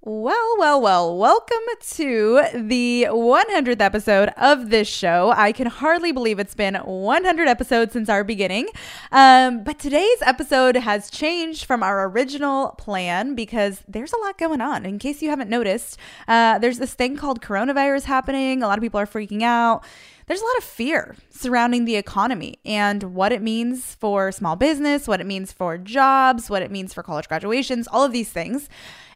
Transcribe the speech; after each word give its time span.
Well, 0.00 0.54
well, 0.58 0.80
well, 0.80 1.18
welcome 1.18 1.56
to 1.94 2.42
the 2.54 3.08
100th 3.10 3.80
episode 3.80 4.28
of 4.36 4.70
this 4.70 4.86
show. 4.86 5.34
I 5.36 5.50
can 5.50 5.66
hardly 5.66 6.12
believe 6.12 6.38
it's 6.38 6.54
been 6.54 6.76
100 6.76 7.48
episodes 7.48 7.94
since 7.94 8.08
our 8.08 8.22
beginning. 8.22 8.68
Um, 9.10 9.64
but 9.64 9.80
today's 9.80 10.22
episode 10.22 10.76
has 10.76 11.10
changed 11.10 11.64
from 11.64 11.82
our 11.82 12.08
original 12.08 12.76
plan 12.78 13.34
because 13.34 13.82
there's 13.88 14.12
a 14.12 14.18
lot 14.18 14.38
going 14.38 14.60
on. 14.60 14.86
In 14.86 15.00
case 15.00 15.20
you 15.20 15.30
haven't 15.30 15.50
noticed, 15.50 15.98
uh, 16.28 16.60
there's 16.60 16.78
this 16.78 16.94
thing 16.94 17.16
called 17.16 17.42
coronavirus 17.42 18.04
happening. 18.04 18.62
A 18.62 18.68
lot 18.68 18.78
of 18.78 18.82
people 18.82 19.00
are 19.00 19.06
freaking 19.06 19.42
out 19.42 19.84
there's 20.28 20.42
a 20.42 20.44
lot 20.44 20.58
of 20.58 20.64
fear 20.64 21.16
surrounding 21.30 21.86
the 21.86 21.96
economy 21.96 22.58
and 22.64 23.14
what 23.14 23.32
it 23.32 23.40
means 23.40 23.94
for 23.94 24.30
small 24.30 24.56
business, 24.56 25.08
what 25.08 25.20
it 25.22 25.26
means 25.26 25.52
for 25.52 25.78
jobs, 25.78 26.50
what 26.50 26.60
it 26.62 26.70
means 26.70 26.92
for 26.92 27.02
college 27.02 27.28
graduations, 27.28 27.88
all 27.88 28.04
of 28.04 28.12
these 28.12 28.28
things. 28.28 28.68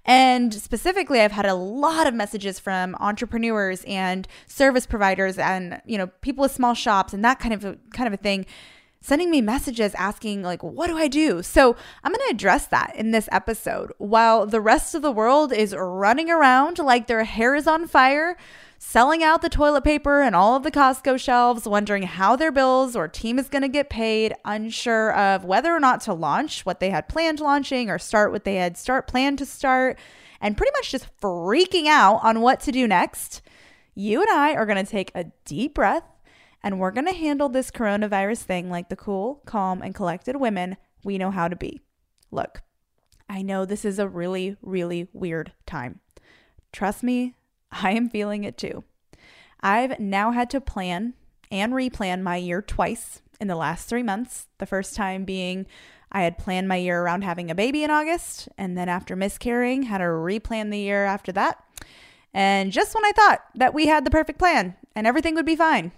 And 0.05 0.53
specifically, 0.53 1.21
I've 1.21 1.33
had 1.33 1.47
a 1.47 1.55
lot 1.55 2.07
of 2.07 2.15
messages 2.15 2.59
from 2.59 2.97
entrepreneurs 2.99 3.85
and 3.87 4.27
service 4.47 4.87
providers 4.87 5.39
and, 5.39 5.81
you 5.87 5.97
know, 5.97 6.09
people 6.23 6.43
with 6.43 6.53
small 6.53 6.75
shops 6.75 7.13
and 7.13 7.25
that 7.25 7.39
kind 7.39 7.55
of 7.55 7.65
a, 7.65 7.79
kind 7.93 8.09
of 8.09 8.13
a 8.13 8.17
thing 8.17 8.47
sending 9.05 9.33
me 9.33 9.41
messages 9.41 9.95
asking 9.95 10.43
like 10.43 10.63
what 10.63 10.87
do 10.87 10.97
I 10.97 11.09
do? 11.09 11.43
So, 11.43 11.77
I'm 12.03 12.13
going 12.13 12.29
to 12.29 12.35
address 12.35 12.67
that 12.67 12.95
in 12.97 13.11
this 13.11 13.29
episode 13.33 13.93
while 13.99 14.47
the 14.47 14.61
rest 14.61 14.95
of 14.95 15.03
the 15.03 15.13
world 15.13 15.53
is 15.53 15.75
running 15.75 16.31
around 16.31 16.79
like 16.79 17.07
their 17.07 17.25
hair 17.25 17.55
is 17.55 17.67
on 17.67 17.87
fire 17.87 18.37
selling 18.85 19.23
out 19.23 19.41
the 19.43 19.49
toilet 19.49 19.85
paper 19.85 20.21
and 20.21 20.35
all 20.35 20.57
of 20.57 20.65
the 20.65 20.71
Costco 20.71 21.19
shelves, 21.19 21.69
wondering 21.69 22.03
how 22.03 22.35
their 22.35 22.51
bills 22.51 22.97
or 22.97 23.07
team 23.07 23.39
is 23.39 23.49
going 23.49 23.63
to 23.63 23.69
get 23.69 23.89
paid, 23.89 24.35
unsure 24.45 25.15
of 25.15 25.45
whether 25.45 25.73
or 25.73 25.79
not 25.79 26.01
to 26.01 26.13
launch 26.13 26.67
what 26.67 26.81
they 26.81 26.91
had 26.91 27.09
planned 27.09 27.39
launching 27.39 27.89
or 27.89 27.99
start 27.99 28.33
what 28.33 28.43
they 28.43 28.57
had 28.57 28.77
start 28.77 29.07
planned 29.07 29.39
to 29.39 29.47
start, 29.47 29.99
and 30.41 30.57
pretty 30.57 30.73
much 30.73 30.91
just 30.91 31.07
freaking 31.21 31.87
out 31.87 32.19
on 32.25 32.41
what 32.41 32.59
to 32.59 32.73
do 32.73 32.89
next. 32.89 33.41
You 33.95 34.21
and 34.21 34.31
I 34.31 34.55
are 34.55 34.67
going 34.67 34.85
to 34.85 34.91
take 34.91 35.13
a 35.15 35.31
deep 35.45 35.75
breath 35.75 36.05
and 36.61 36.79
we're 36.79 36.91
going 36.91 37.07
to 37.07 37.13
handle 37.13 37.49
this 37.49 37.71
coronavirus 37.71 38.43
thing 38.43 38.69
like 38.69 38.89
the 38.89 38.97
cool, 38.97 39.43
calm, 39.47 39.81
and 39.81 39.95
collected 39.95 40.37
women 40.37 40.77
we 41.05 41.19
know 41.19 41.31
how 41.31 41.47
to 41.47 41.57
be. 41.57 41.81
Look, 42.33 42.63
I 43.29 43.43
know 43.43 43.65
this 43.65 43.85
is 43.85 44.01
a 44.01 44.09
really, 44.09 44.57
really 44.61 45.09
weird 45.13 45.53
time. 45.67 46.01
Trust 46.73 47.03
me, 47.03 47.35
I 47.83 47.93
am 47.93 48.09
feeling 48.09 48.45
it 48.45 48.57
too. 48.57 48.85
I've 49.61 49.99
now 49.99 50.33
had 50.33 50.51
to 50.51 50.61
plan 50.61 51.15
and 51.51 51.73
replan 51.73 52.23
my 52.23 52.37
year 52.37 52.63
twice 52.63 53.23
in 53.41 53.49
the 53.49 53.57
last 53.57 53.89
three 53.89 54.03
months. 54.03 54.49
The 54.59 54.67
first 54.67 54.95
time 54.95 55.25
being 55.25 55.67
I 56.11 56.23
had 56.23 56.39
planned 56.39 56.69
my 56.69 56.77
year 56.77 57.03
around 57.03 57.23
having 57.25 57.51
a 57.51 57.55
baby 57.55 57.83
in 57.85 57.91
August, 57.91 58.49
and 58.59 58.77
then 58.77 58.89
after 58.89 59.17
miscarrying, 59.17 59.85
had 59.85 59.99
to 59.99 60.05
replan 60.05 60.71
the 60.71 60.79
year 60.79 61.07
after 61.07 61.33
that. 61.33 61.65
And 62.35 62.71
just 62.71 62.95
when 62.95 63.05
I 63.05 63.13
thought 63.13 63.41
that 63.55 63.75
we 63.75 63.87
had 63.87 64.05
the 64.05 64.11
perfect 64.11 64.39
plan 64.39 64.77
and 64.95 65.07
everything 65.07 65.35
would 65.35 65.47
be 65.47 65.57
fine, 65.57 65.93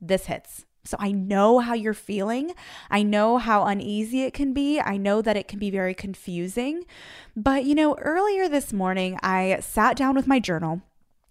this 0.00 0.26
hits. 0.26 0.66
So 0.84 0.96
I 1.00 1.12
know 1.12 1.60
how 1.60 1.74
you're 1.74 1.94
feeling. 1.94 2.52
I 2.90 3.02
know 3.02 3.38
how 3.38 3.64
uneasy 3.64 4.22
it 4.22 4.34
can 4.34 4.52
be. 4.52 4.80
I 4.80 4.96
know 4.96 5.22
that 5.22 5.36
it 5.36 5.48
can 5.48 5.58
be 5.58 5.70
very 5.70 5.94
confusing. 5.94 6.84
But, 7.34 7.64
you 7.64 7.74
know, 7.74 7.94
earlier 7.96 8.48
this 8.48 8.72
morning, 8.72 9.18
I 9.22 9.58
sat 9.60 9.96
down 9.96 10.14
with 10.14 10.26
my 10.26 10.40
journal 10.40 10.82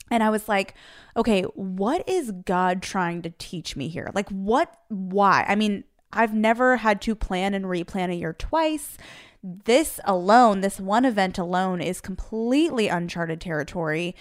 and 0.09 0.23
I 0.23 0.29
was 0.29 0.49
like, 0.49 0.73
okay, 1.15 1.43
what 1.55 2.07
is 2.07 2.31
God 2.45 2.81
trying 2.81 3.21
to 3.21 3.33
teach 3.37 3.75
me 3.75 3.87
here? 3.87 4.11
Like, 4.13 4.29
what, 4.29 4.75
why? 4.89 5.45
I 5.47 5.55
mean, 5.55 5.83
I've 6.11 6.33
never 6.33 6.77
had 6.77 7.01
to 7.01 7.15
plan 7.15 7.53
and 7.53 7.65
replan 7.65 8.11
a 8.11 8.15
year 8.15 8.33
twice. 8.33 8.97
This 9.43 9.99
alone, 10.05 10.61
this 10.61 10.79
one 10.79 11.05
event 11.05 11.37
alone, 11.37 11.81
is 11.81 11.99
completely 11.99 12.87
uncharted 12.87 13.41
territory. 13.41 14.15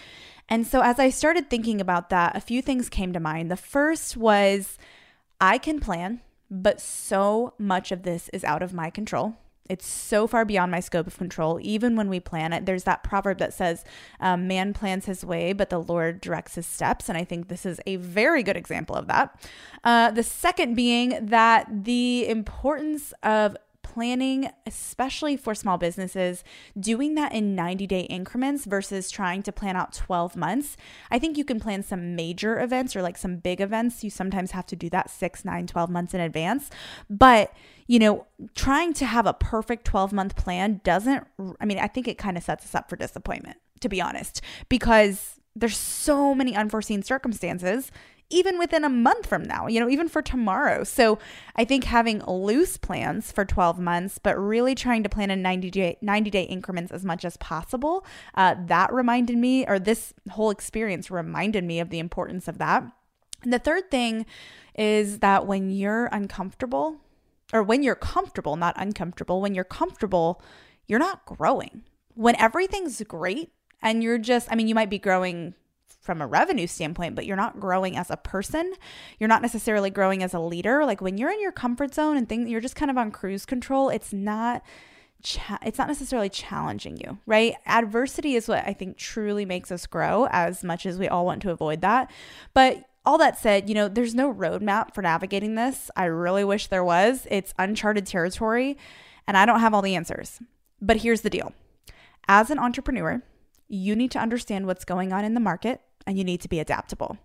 And 0.49 0.67
so, 0.67 0.81
as 0.83 0.99
I 0.99 1.11
started 1.11 1.49
thinking 1.49 1.81
about 1.81 2.11
that, 2.11 2.37
a 2.37 2.41
few 2.41 2.61
things 2.61 2.89
came 2.89 3.13
to 3.13 3.21
mind. 3.21 3.51
The 3.51 3.57
first 3.57 4.17
was, 4.17 4.79
I 5.43 5.59
can 5.59 5.81
plan, 5.81 6.21
but 6.49 6.81
so 6.81 7.55
much 7.59 7.91
of 7.91 8.05
this 8.05 8.31
is 8.33 8.45
out 8.45 8.63
of 8.63 8.73
my 8.73 8.91
control. 8.91 9.35
It's 9.69 9.87
so 9.87 10.29
far 10.29 10.45
beyond 10.45 10.71
my 10.71 10.79
scope 10.79 11.09
of 11.09 11.19
control. 11.19 11.59
Even 11.61 11.97
when 11.97 12.09
we 12.09 12.21
plan 12.21 12.53
it, 12.53 12.65
there's 12.65 12.85
that 12.85 13.03
proverb 13.03 13.39
that 13.39 13.53
says, 13.53 13.85
um, 14.21 14.47
Man 14.47 14.73
plans 14.73 15.07
his 15.07 15.25
way, 15.25 15.53
but 15.53 15.69
the 15.69 15.81
Lord 15.83 16.21
directs 16.21 16.55
his 16.55 16.67
steps. 16.67 17.09
And 17.09 17.19
I 17.19 17.25
think 17.25 17.49
this 17.49 17.67
is 17.67 17.81
a 17.87 17.97
very 17.97 18.45
good 18.45 18.57
example 18.57 18.95
of 18.95 19.09
that. 19.09 19.51
Uh, 19.83 20.13
the 20.13 20.23
second 20.23 20.77
being 20.77 21.27
that 21.27 21.67
the 21.85 22.29
importance 22.29 23.13
of 23.25 23.57
planning, 23.93 24.51
especially 24.67 25.37
for 25.37 25.55
small 25.55 25.79
businesses, 25.79 26.45
doing 26.79 27.15
that 27.15 27.33
in 27.33 27.55
90 27.55 27.87
day 27.87 28.01
increments 28.03 28.65
versus 28.65 29.11
trying 29.11 29.43
to 29.43 29.53
plan 29.53 29.77
out 29.77 29.93
12 29.93 30.37
months. 30.37 30.77
I 31.11 31.19
think 31.19 31.37
you 31.37 31.45
can 31.45 31.61
plan 31.61 31.83
some 31.83 32.17
major 32.17 32.61
events 32.61 32.97
or 32.97 33.03
like 33.03 33.19
some 33.19 33.37
big 33.37 33.61
events. 33.61 34.03
You 34.03 34.11
sometimes 34.11 34.53
have 34.53 34.67
to 34.67 34.77
do 34.77 34.89
that 34.91 35.11
six, 35.11 35.45
nine, 35.45 35.67
12 35.67 35.91
months 35.91 36.15
in 36.15 36.21
advance. 36.21 36.71
But, 37.11 37.53
you 37.87 37.99
know, 37.99 38.27
trying 38.55 38.93
to 38.95 39.07
have 39.07 39.27
a 39.27 39.35
perfect 39.35 39.85
12 39.85 40.13
month 40.13 40.37
plan 40.37 40.81
doesn't, 40.85 41.27
I 41.61 41.65
mean, 41.65 41.79
I 41.79 41.89
think 41.89 42.09
it 42.09 42.19
kind 42.19 42.37
of 42.37 42.43
sets 42.43 42.65
us 42.65 42.75
up 42.75 42.89
for 42.89 42.97
disappointment, 42.97 43.59
to 43.81 43.89
be 43.89 44.01
honest, 44.01 44.41
because 44.69 45.41
there's 45.55 45.77
so 45.77 46.35
many 46.35 46.57
unforeseen 46.57 47.03
circumstances 47.03 47.91
even 48.33 48.59
within 48.59 48.83
a 48.85 48.89
month 48.89 49.27
from 49.27 49.45
now, 49.45 49.67
you 49.67 49.79
know, 49.79 49.89
even 49.89 50.09
for 50.09 50.23
tomorrow. 50.23 50.83
So 50.85 51.19
I 51.55 51.65
think 51.65 51.85
having 51.85 52.23
loose 52.27 52.77
plans 52.77 53.31
for 53.31 53.45
12 53.45 53.79
months, 53.79 54.19
but 54.19 54.37
really 54.39 54.75
trying 54.75 55.03
to 55.03 55.09
plan 55.09 55.31
in 55.31 55.43
90 55.43 55.71
day, 55.71 55.99
90 56.01 56.31
day 56.31 56.43
increments 56.45 56.91
as 56.91 57.05
much 57.05 57.25
as 57.25 57.37
possible, 57.37 58.05
uh, 58.35 58.57
that 58.67 58.93
reminded 58.93 59.37
me, 59.37 59.67
or 59.67 59.79
this 59.79 60.15
whole 60.31 60.51
experience 60.51 61.11
reminded 61.11 61.65
me 61.65 61.79
of 61.79 61.91
the 61.91 61.99
importance 61.99 62.49
of 62.49 62.59
that. 62.59 62.85
And 63.43 63.53
the 63.53 63.59
third 63.59 63.91
thing 63.91 64.27
is 64.75 65.19
that 65.19 65.47
when 65.47 65.71
you're 65.71 66.07
uncomfortable, 66.07 66.97
or 67.53 67.63
when 67.63 67.83
you're 67.83 67.95
comfortable, 67.95 68.57
not 68.57 68.75
uncomfortable, 68.79 69.41
when 69.41 69.55
you're 69.55 69.65
comfortable, 69.65 70.41
you're 70.87 70.99
not 70.99 71.27
growing. 71.27 71.83
When 72.15 72.35
everything's 72.37 73.03
great 73.03 73.53
and 73.83 74.03
you're 74.03 74.19
just, 74.19 74.51
I 74.51 74.55
mean, 74.55 74.69
you 74.69 74.75
might 74.75 74.91
be 74.91 74.99
growing 74.99 75.55
from 76.03 76.21
a 76.21 76.27
revenue 76.27 76.67
standpoint, 76.67 77.15
but 77.15 77.25
you're 77.25 77.37
not 77.37 77.61
growing 77.61 77.97
as 77.97 78.11
a 78.11 78.17
person. 78.17 78.75
You're 79.19 79.29
not 79.29 79.41
necessarily 79.41 79.89
growing 79.89 80.23
as 80.23 80.35
a 80.35 80.41
leader. 80.41 80.85
Like 80.85 81.01
when 81.01 81.17
you're 81.17 81.31
in 81.31 81.41
your 81.41 81.53
comfort 81.53 81.95
zone 81.95 82.17
and 82.17 82.29
things, 82.29 82.51
you're 82.51 82.61
just 82.61 82.77
kind 82.77 82.91
of 82.91 82.99
on 82.99 83.13
cruise 83.13 83.47
control. 83.47 83.89
It's 83.89 84.13
not. 84.13 84.63
Cha- 85.23 85.61
it's 85.65 85.79
not 85.79 85.87
necessarily 85.87 86.29
challenging 86.29 86.97
you, 86.97 87.19
right? 87.27 87.55
Adversity 87.65 88.35
is 88.35 88.49
what 88.49 88.67
I 88.67 88.73
think 88.73 88.97
truly 88.97 89.45
makes 89.45 89.71
us 89.71 89.87
grow 89.87 90.27
as 90.33 90.65
much 90.65 90.85
as 90.85 90.99
we 90.99 91.07
all 91.07 91.25
want 91.25 91.43
to 91.43 91.53
avoid 91.53 91.81
that. 91.83 92.11
But 92.55 92.85
all 93.07 93.19
that 93.19 93.39
said, 93.39 93.69
you 93.69 93.75
know, 93.77 93.87
there's 93.87 94.17
no 94.17 94.35
roadmap 94.35 94.95
for 94.95 95.03
navigating 95.03 95.55
this. 95.55 95.93
I 95.95 96.07
really 96.07 96.43
wish 96.43 96.67
there 96.67 96.83
was. 96.83 97.29
It's 97.31 97.55
uncharted 97.57 98.05
territory, 98.05 98.77
and 99.29 99.37
I 99.37 99.47
don't 99.47 99.61
have 99.61 99.73
all 99.73 99.83
the 99.83 99.95
answers. 99.95 100.41
But 100.81 100.99
here's 100.99 101.21
the 101.21 101.31
deal 101.31 101.53
as 102.27 102.51
an 102.51 102.59
entrepreneur, 102.59 103.23
you 103.69 103.97
need 103.97 104.11
to 104.11 104.19
understand 104.19 104.67
what's 104.67 104.85
going 104.85 105.13
on 105.13 105.25
in 105.25 105.35
the 105.35 105.41
market 105.41 105.81
and 106.07 106.19
you 106.19 106.25
need 106.25 106.41
to 106.41 106.49
be 106.49 106.61
adaptable. 106.61 107.19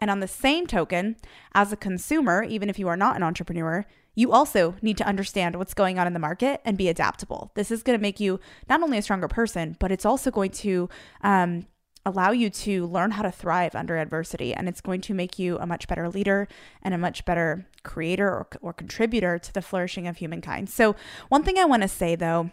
And 0.00 0.10
on 0.10 0.20
the 0.20 0.28
same 0.28 0.66
token, 0.66 1.16
as 1.54 1.72
a 1.72 1.76
consumer, 1.76 2.42
even 2.42 2.68
if 2.68 2.78
you 2.78 2.88
are 2.88 2.96
not 2.96 3.16
an 3.16 3.22
entrepreneur, 3.22 3.86
you 4.14 4.32
also 4.32 4.74
need 4.82 4.98
to 4.98 5.06
understand 5.06 5.56
what's 5.56 5.74
going 5.74 5.98
on 5.98 6.06
in 6.06 6.12
the 6.12 6.18
market 6.18 6.60
and 6.64 6.76
be 6.76 6.88
adaptable. 6.88 7.52
This 7.54 7.70
is 7.70 7.82
going 7.82 7.98
to 7.98 8.02
make 8.02 8.20
you 8.20 8.40
not 8.68 8.82
only 8.82 8.98
a 8.98 9.02
stronger 9.02 9.28
person, 9.28 9.76
but 9.78 9.92
it's 9.92 10.04
also 10.04 10.30
going 10.30 10.50
to 10.50 10.88
um, 11.22 11.66
allow 12.04 12.32
you 12.32 12.50
to 12.50 12.86
learn 12.86 13.12
how 13.12 13.22
to 13.22 13.30
thrive 13.30 13.74
under 13.74 13.96
adversity 13.96 14.52
and 14.52 14.68
it's 14.68 14.80
going 14.80 15.00
to 15.02 15.14
make 15.14 15.38
you 15.38 15.56
a 15.58 15.66
much 15.66 15.86
better 15.86 16.08
leader 16.08 16.48
and 16.82 16.94
a 16.94 16.98
much 16.98 17.24
better 17.24 17.66
creator 17.84 18.28
or, 18.28 18.48
or 18.60 18.72
contributor 18.72 19.38
to 19.38 19.52
the 19.52 19.62
flourishing 19.62 20.06
of 20.06 20.16
humankind. 20.16 20.68
So, 20.68 20.96
one 21.28 21.44
thing 21.44 21.58
I 21.58 21.64
want 21.64 21.82
to 21.82 21.88
say 21.88 22.16
though 22.16 22.50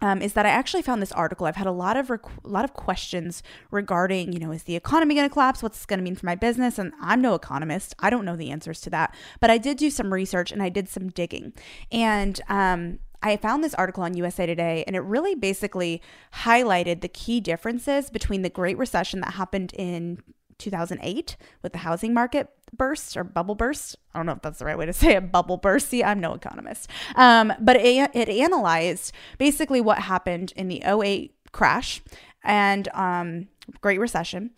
um, 0.00 0.22
is 0.22 0.32
that 0.34 0.46
I 0.46 0.50
actually 0.50 0.82
found 0.82 1.02
this 1.02 1.12
article. 1.12 1.46
I've 1.46 1.56
had 1.56 1.66
a 1.66 1.72
lot 1.72 1.96
of 1.96 2.10
lot 2.44 2.64
of 2.64 2.72
questions 2.72 3.42
regarding, 3.70 4.32
you 4.32 4.38
know, 4.38 4.52
is 4.52 4.64
the 4.64 4.76
economy 4.76 5.14
going 5.14 5.28
to 5.28 5.32
collapse? 5.32 5.62
What's 5.62 5.84
going 5.86 5.98
to 5.98 6.04
mean 6.04 6.16
for 6.16 6.26
my 6.26 6.34
business? 6.34 6.78
And 6.78 6.92
I'm 7.00 7.20
no 7.20 7.34
economist. 7.34 7.94
I 7.98 8.10
don't 8.10 8.24
know 8.24 8.36
the 8.36 8.50
answers 8.50 8.80
to 8.82 8.90
that. 8.90 9.14
But 9.40 9.50
I 9.50 9.58
did 9.58 9.78
do 9.78 9.90
some 9.90 10.12
research 10.12 10.52
and 10.52 10.62
I 10.62 10.68
did 10.68 10.88
some 10.88 11.08
digging. 11.08 11.52
And 11.90 12.40
um, 12.48 12.98
I 13.22 13.36
found 13.36 13.64
this 13.64 13.74
article 13.74 14.04
on 14.04 14.14
USA 14.14 14.46
Today, 14.46 14.84
and 14.86 14.94
it 14.94 15.00
really 15.00 15.34
basically 15.34 16.00
highlighted 16.34 17.00
the 17.00 17.08
key 17.08 17.40
differences 17.40 18.10
between 18.10 18.42
the 18.42 18.50
Great 18.50 18.78
Recession 18.78 19.20
that 19.20 19.34
happened 19.34 19.72
in 19.74 20.22
2008 20.58 21.36
with 21.62 21.72
the 21.72 21.78
housing 21.78 22.14
market 22.14 22.50
burst 22.76 23.16
or 23.16 23.24
bubble 23.24 23.54
burst. 23.54 23.96
I 24.14 24.18
don't 24.18 24.26
know 24.26 24.32
if 24.32 24.42
that's 24.42 24.58
the 24.58 24.64
right 24.64 24.78
way 24.78 24.86
to 24.86 24.92
say 24.92 25.16
it, 25.16 25.32
bubble 25.32 25.56
burst. 25.56 25.88
See, 25.88 26.04
I'm 26.04 26.20
no 26.20 26.34
economist. 26.34 26.88
Um, 27.16 27.52
but 27.60 27.76
it, 27.76 28.10
it 28.14 28.28
analyzed 28.28 29.12
basically 29.38 29.80
what 29.80 29.98
happened 29.98 30.52
in 30.56 30.68
the 30.68 30.82
08 30.84 31.34
crash 31.52 32.02
and 32.44 32.88
um, 32.94 33.48
Great 33.80 34.00
Recession 34.00 34.50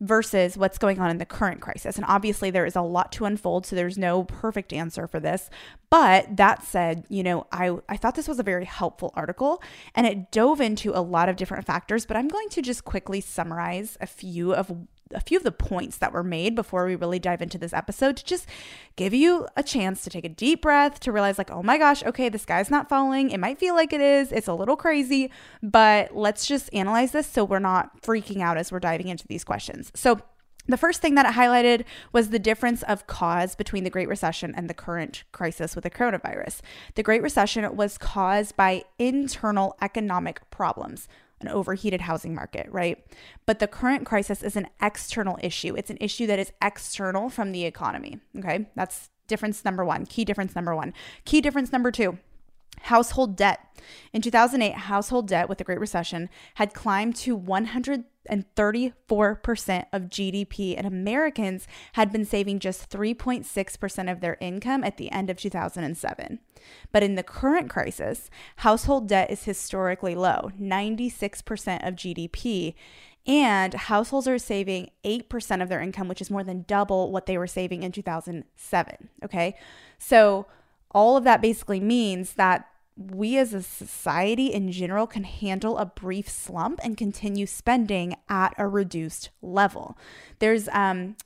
versus 0.00 0.58
what's 0.58 0.76
going 0.76 1.00
on 1.00 1.10
in 1.10 1.18
the 1.18 1.24
current 1.24 1.60
crisis. 1.60 1.96
And 1.96 2.04
obviously, 2.06 2.50
there 2.50 2.66
is 2.66 2.76
a 2.76 2.82
lot 2.82 3.12
to 3.12 3.24
unfold, 3.24 3.64
so 3.64 3.74
there's 3.74 3.96
no 3.96 4.24
perfect 4.24 4.72
answer 4.72 5.06
for 5.06 5.20
this. 5.20 5.48
But 5.88 6.36
that 6.36 6.64
said, 6.64 7.04
you 7.08 7.22
know, 7.22 7.46
I, 7.50 7.76
I 7.88 7.96
thought 7.96 8.14
this 8.14 8.28
was 8.28 8.38
a 8.38 8.42
very 8.42 8.66
helpful 8.66 9.12
article 9.14 9.62
and 9.94 10.06
it 10.06 10.30
dove 10.30 10.60
into 10.60 10.92
a 10.96 11.00
lot 11.00 11.28
of 11.28 11.36
different 11.36 11.64
factors, 11.64 12.04
but 12.04 12.16
I'm 12.16 12.28
going 12.28 12.48
to 12.50 12.62
just 12.62 12.84
quickly 12.84 13.20
summarize 13.20 13.96
a 14.00 14.06
few 14.06 14.54
of 14.54 14.86
a 15.14 15.20
few 15.20 15.36
of 15.38 15.44
the 15.44 15.52
points 15.52 15.98
that 15.98 16.12
were 16.12 16.22
made 16.22 16.54
before 16.54 16.86
we 16.86 16.96
really 16.96 17.18
dive 17.18 17.42
into 17.42 17.58
this 17.58 17.72
episode 17.72 18.16
to 18.16 18.24
just 18.24 18.46
give 18.96 19.14
you 19.14 19.46
a 19.56 19.62
chance 19.62 20.02
to 20.02 20.10
take 20.10 20.24
a 20.24 20.28
deep 20.28 20.62
breath 20.62 21.00
to 21.00 21.12
realize 21.12 21.38
like 21.38 21.50
oh 21.50 21.62
my 21.62 21.78
gosh 21.78 22.04
okay 22.04 22.28
this 22.28 22.44
guy's 22.44 22.70
not 22.70 22.88
falling. 22.88 23.30
It 23.30 23.38
might 23.38 23.58
feel 23.58 23.74
like 23.74 23.92
it 23.92 24.00
is. 24.00 24.32
It's 24.32 24.48
a 24.48 24.54
little 24.54 24.76
crazy 24.76 25.30
but 25.62 26.16
let's 26.16 26.46
just 26.46 26.72
analyze 26.72 27.12
this 27.12 27.26
so 27.26 27.44
we're 27.44 27.58
not 27.58 28.02
freaking 28.02 28.40
out 28.40 28.56
as 28.56 28.72
we're 28.72 28.80
diving 28.80 29.08
into 29.08 29.26
these 29.28 29.44
questions. 29.44 29.92
So 29.94 30.20
the 30.68 30.76
first 30.76 31.00
thing 31.00 31.14
that 31.14 31.26
it 31.26 31.34
highlighted 31.34 31.84
was 32.12 32.30
the 32.30 32.38
difference 32.38 32.82
of 32.82 33.06
cause 33.06 33.54
between 33.54 33.84
the 33.84 33.90
Great 33.90 34.08
Recession 34.08 34.52
and 34.56 34.68
the 34.68 34.74
current 34.74 35.22
crisis 35.30 35.74
with 35.76 35.84
the 35.84 35.90
coronavirus. 35.90 36.60
The 36.96 37.04
Great 37.04 37.22
Recession 37.22 37.76
was 37.76 37.98
caused 37.98 38.56
by 38.56 38.82
internal 38.98 39.76
economic 39.80 40.40
problems, 40.50 41.08
an 41.40 41.48
overheated 41.48 42.02
housing 42.02 42.34
market, 42.34 42.66
right? 42.70 43.04
But 43.44 43.58
the 43.58 43.66
current 43.66 44.06
crisis 44.06 44.42
is 44.42 44.56
an 44.56 44.68
external 44.80 45.38
issue. 45.42 45.74
It's 45.76 45.90
an 45.90 45.98
issue 46.00 46.26
that 46.26 46.38
is 46.38 46.52
external 46.62 47.28
from 47.28 47.52
the 47.52 47.64
economy. 47.64 48.20
Okay. 48.38 48.68
That's 48.74 49.10
difference 49.26 49.64
number 49.64 49.84
one. 49.84 50.06
Key 50.06 50.24
difference 50.24 50.54
number 50.54 50.74
one. 50.74 50.94
Key 51.24 51.40
difference 51.40 51.72
number 51.72 51.90
two 51.90 52.18
household 52.82 53.36
debt. 53.36 53.60
In 54.12 54.22
2008, 54.22 54.72
household 54.72 55.28
debt 55.28 55.48
with 55.48 55.58
the 55.58 55.64
Great 55.64 55.80
Recession 55.80 56.28
had 56.54 56.74
climbed 56.74 57.16
to 57.16 57.38
134% 57.38 59.84
of 59.92 60.02
GDP, 60.02 60.76
and 60.76 60.86
Americans 60.86 61.66
had 61.92 62.12
been 62.12 62.24
saving 62.24 62.58
just 62.58 62.90
3.6% 62.90 64.12
of 64.12 64.20
their 64.20 64.36
income 64.40 64.82
at 64.82 64.96
the 64.96 65.10
end 65.10 65.30
of 65.30 65.38
2007. 65.38 66.40
But 66.92 67.02
in 67.02 67.14
the 67.14 67.22
current 67.22 67.70
crisis, 67.70 68.30
household 68.56 69.08
debt 69.08 69.30
is 69.30 69.44
historically 69.44 70.14
low 70.14 70.50
96% 70.60 71.86
of 71.86 71.94
GDP. 71.94 72.74
And 73.28 73.74
households 73.74 74.28
are 74.28 74.38
saving 74.38 74.90
8% 75.04 75.60
of 75.60 75.68
their 75.68 75.80
income, 75.80 76.06
which 76.06 76.20
is 76.20 76.30
more 76.30 76.44
than 76.44 76.64
double 76.68 77.10
what 77.10 77.26
they 77.26 77.36
were 77.36 77.48
saving 77.48 77.82
in 77.82 77.90
2007. 77.90 79.08
Okay. 79.24 79.56
So, 79.98 80.46
all 80.96 81.18
of 81.18 81.24
that 81.24 81.42
basically 81.42 81.78
means 81.78 82.32
that 82.32 82.66
we 82.96 83.36
as 83.36 83.52
a 83.52 83.62
society 83.62 84.46
in 84.46 84.72
general 84.72 85.06
can 85.06 85.24
handle 85.24 85.76
a 85.76 85.84
brief 85.84 86.26
slump 86.26 86.80
and 86.82 86.96
continue 86.96 87.44
spending 87.44 88.16
at 88.30 88.54
a 88.56 88.66
reduced 88.66 89.28
level. 89.42 89.98
There's 90.38 90.70
um, 90.72 91.16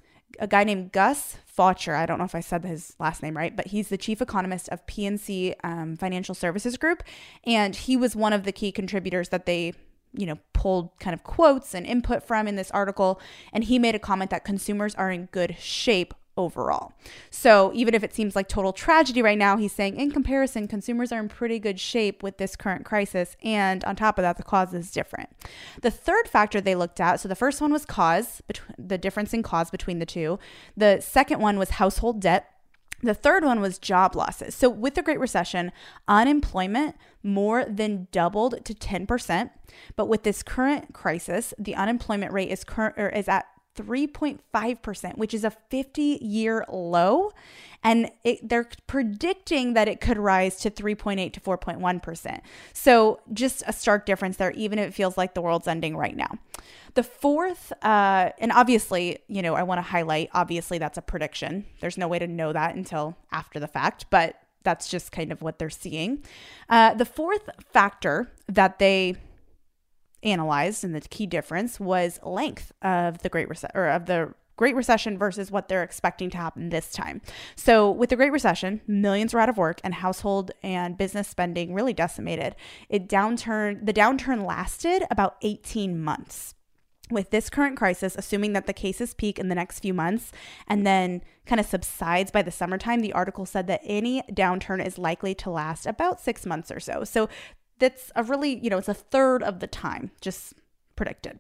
a 0.41 0.49
guy 0.49 0.65
named 0.65 0.91
Gus 0.91 1.37
Faucher. 1.47 1.95
I 1.95 2.05
don't 2.05 2.19
know 2.19 2.25
if 2.25 2.35
I 2.35 2.41
said 2.41 2.65
his 2.65 2.97
last 2.99 3.23
name 3.23 3.37
right, 3.37 3.55
but 3.55 3.69
he's 3.69 3.91
the 3.91 3.97
chief 3.97 4.21
economist 4.21 4.69
of 4.71 4.85
PNC 4.87 5.55
um, 5.63 5.97
Financial 5.97 6.35
Services 6.35 6.77
Group. 6.77 7.05
And 7.45 7.77
he 7.77 7.97
was 7.97 8.17
one 8.17 8.33
of 8.33 8.43
the 8.43 8.51
key 8.51 8.73
contributors 8.73 9.29
that 9.29 9.47
they 9.47 9.75
you 10.13 10.27
know, 10.27 10.39
pulled 10.53 10.91
kind 10.99 11.15
of 11.15 11.23
quotes 11.23 11.73
and 11.73 11.87
input 11.87 12.25
from 12.25 12.49
in 12.49 12.57
this 12.57 12.73
article. 12.73 13.21
And 13.53 13.63
he 13.63 13.79
made 13.79 13.95
a 13.95 14.01
comment 14.01 14.33
that 14.33 14.45
consumers 14.45 14.97
are 14.97 15.13
in 15.13 15.27
good 15.27 15.55
shape 15.61 16.15
overall. 16.41 16.93
So 17.31 17.71
even 17.75 17.95
if 17.95 18.03
it 18.03 18.15
seems 18.15 18.35
like 18.35 18.49
total 18.49 18.73
tragedy 18.73 19.23
right 19.23 19.39
now, 19.39 19.57
he's 19.57 19.73
saying 19.73 19.97
in 19.97 20.11
comparison, 20.11 20.69
consumers 20.69 21.13
are 21.13 21.21
in 21.21 21.29
pretty 21.29 21.59
good 21.59 21.79
shape 21.79 22.23
with 22.23 22.39
this 22.39 22.57
current 22.57 22.85
crisis. 22.85 23.37
And 23.43 23.85
on 23.85 23.97
top 23.97 24.19
of 24.19 24.23
that, 24.23 24.37
the 24.37 24.43
cause 24.43 24.75
is 24.75 24.91
different. 24.91 25.31
The 25.83 25.91
third 25.91 26.29
factor 26.29 26.61
they 26.61 26.75
looked 26.75 27.01
at 27.01 27.21
so 27.21 27.29
the 27.29 27.35
first 27.35 27.61
one 27.61 27.73
was 27.73 27.85
cause, 27.85 28.43
the 28.79 28.99
difference 28.99 29.35
in 29.35 29.43
cause 29.43 29.71
between 29.71 29.99
the 29.99 30.07
two. 30.07 30.39
The 30.77 31.01
second 31.01 31.41
one 31.41 31.59
was 31.59 31.71
household 31.71 32.21
debt. 32.21 32.51
The 33.03 33.15
third 33.15 33.45
one 33.45 33.61
was 33.61 33.79
job 33.79 34.15
losses. 34.15 34.55
So, 34.55 34.69
with 34.69 34.95
the 34.95 35.03
Great 35.03 35.19
Recession, 35.19 35.73
unemployment 36.07 36.97
more 37.23 37.65
than 37.65 38.09
doubled 38.13 38.63
to 38.65 38.75
10%. 38.75 39.51
But 39.97 40.07
with 40.07 40.23
this 40.23 40.43
current 40.43 40.93
crisis, 40.93 41.55
the 41.59 41.75
unemployment 41.75 42.33
rate 42.33 42.51
is 42.51 42.63
current 42.63 42.97
is 43.17 43.29
at 43.29 43.47
3.5%, 43.77 45.19
which 45.19 45.35
is 45.35 45.45
a 45.45 45.51
50 45.51 46.19
year 46.21 46.65
low. 46.69 47.33
And 47.83 48.11
it, 48.25 48.47
they're 48.47 48.69
predicting 48.87 49.73
that 49.73 49.89
it 49.89 50.01
could 50.01 50.19
rise 50.19 50.57
to 50.61 50.71
3.8 50.71 51.33
to 51.33 51.41
4.1%. 51.41 52.41
So, 52.75 53.21
just 53.33 53.63
a 53.67 53.73
stark 53.73 54.05
difference 54.05 54.37
there, 54.37 54.51
even 54.51 54.79
if 54.79 54.89
it 54.89 54.95
feels 54.95 55.17
like 55.17 55.33
the 55.33 55.41
world's 55.41 55.67
ending 55.67 55.97
right 55.97 56.15
now. 56.15 56.39
The 56.95 57.03
fourth, 57.03 57.73
uh, 57.83 58.31
and 58.39 58.53
obviously, 58.53 59.21
you 59.29 59.41
know, 59.41 59.55
I 59.55 59.63
want 59.63 59.79
to 59.79 59.83
highlight, 59.83 60.29
obviously, 60.35 60.77
that's 60.77 60.99
a 60.99 61.03
prediction. 61.03 61.65
There's 61.81 61.97
no 61.97 62.07
way 62.07 62.19
to 62.19 62.27
know 62.27 62.53
that 62.53 62.75
until 62.75 63.17
after 63.33 63.59
the 63.59 63.69
fact, 63.69 64.07
but 64.11 64.37
that's 64.63 64.89
just 64.89 65.11
kind 65.11 65.33
of 65.33 65.41
what 65.41 65.59
they're 65.59 65.71
seeing. 65.71 66.23
Uh, 66.69 66.93
the 66.95 67.07
fourth 67.07 67.49
factor 67.73 68.31
that 68.47 68.79
they 68.79 69.17
analyzed 70.23 70.85
and 70.85 70.95
the 70.95 71.01
key 71.01 71.27
difference 71.27 71.81
was 71.81 72.21
length 72.23 72.73
of 72.83 73.19
the 73.23 73.29
Great 73.29 73.49
Recession 73.49 73.71
or 73.75 73.89
of 73.89 74.07
the 74.07 74.35
Great 74.61 74.77
Recession 74.77 75.17
versus 75.17 75.51
what 75.51 75.69
they're 75.69 75.83
expecting 75.83 76.29
to 76.29 76.37
happen 76.37 76.69
this 76.69 76.93
time. 76.93 77.23
So, 77.57 77.91
with 77.91 78.11
the 78.11 78.17
Great 78.17 78.31
Recession, 78.31 78.83
millions 78.87 79.33
were 79.33 79.41
out 79.41 79.49
of 79.49 79.57
work 79.57 79.81
and 79.83 79.95
household 79.95 80.51
and 80.63 80.99
business 80.99 81.29
spending 81.29 81.73
really 81.73 81.95
decimated. 81.95 82.55
It 82.91 83.09
downturn 83.09 83.87
the 83.87 83.95
downturn 83.95 84.45
lasted 84.45 85.05
about 85.11 85.37
18 85.41 85.99
months. 85.99 86.55
With 87.11 87.31
this 87.31 87.49
current 87.49 87.79
crisis, 87.79 88.15
assuming 88.15 88.53
that 88.53 88.67
the 88.67 88.75
cases 88.75 89.15
peak 89.15 89.39
in 89.39 89.49
the 89.49 89.55
next 89.55 89.81
few 89.81 89.95
months 89.95 90.31
and 90.69 90.87
then 90.87 91.23
kind 91.47 91.59
of 91.59 91.67
subsides 91.67 92.31
by 92.31 92.43
the 92.43 92.53
summertime, 92.53 93.01
the 93.01 93.15
article 93.15 93.47
said 93.47 93.67
that 93.67 93.81
any 93.83 94.23
downturn 94.31 94.85
is 94.85 94.99
likely 94.99 95.35
to 95.37 95.51
last 95.51 95.87
about 95.87 96.21
six 96.21 96.45
months 96.45 96.71
or 96.71 96.79
so. 96.79 97.03
So 97.03 97.29
that's 97.81 98.13
a 98.15 98.23
really, 98.23 98.59
you 98.63 98.71
know, 98.71 98.79
it's 98.79 98.89
a 98.89 98.95
third 98.95 99.43
of 99.43 99.61
the 99.61 99.67
time, 99.67 100.11
just 100.21 100.55
predicted. 101.01 101.39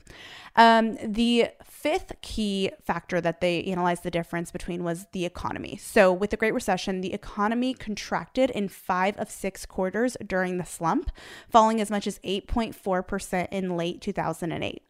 Um, 0.57 0.97
the 1.05 1.49
fifth 1.63 2.15
key 2.23 2.71
factor 2.83 3.21
that 3.21 3.41
they 3.41 3.63
analyzed 3.65 4.03
the 4.03 4.11
difference 4.11 4.51
between 4.51 4.83
was 4.83 5.07
the 5.13 5.25
economy. 5.25 5.77
So, 5.77 6.13
with 6.13 6.31
the 6.31 6.37
Great 6.37 6.55
Recession, 6.55 7.03
the 7.03 7.13
economy 7.13 7.75
contracted 7.75 8.51
in 8.51 8.69
five 8.69 9.17
of 9.19 9.31
six 9.31 9.67
quarters 9.67 10.17
during 10.27 10.57
the 10.57 10.65
slump, 10.65 11.11
falling 11.49 11.81
as 11.81 11.91
much 11.91 12.07
as 12.07 12.19
8.4% 12.21 13.49
in 13.51 13.77
late 13.77 14.01
2008. 14.01 14.83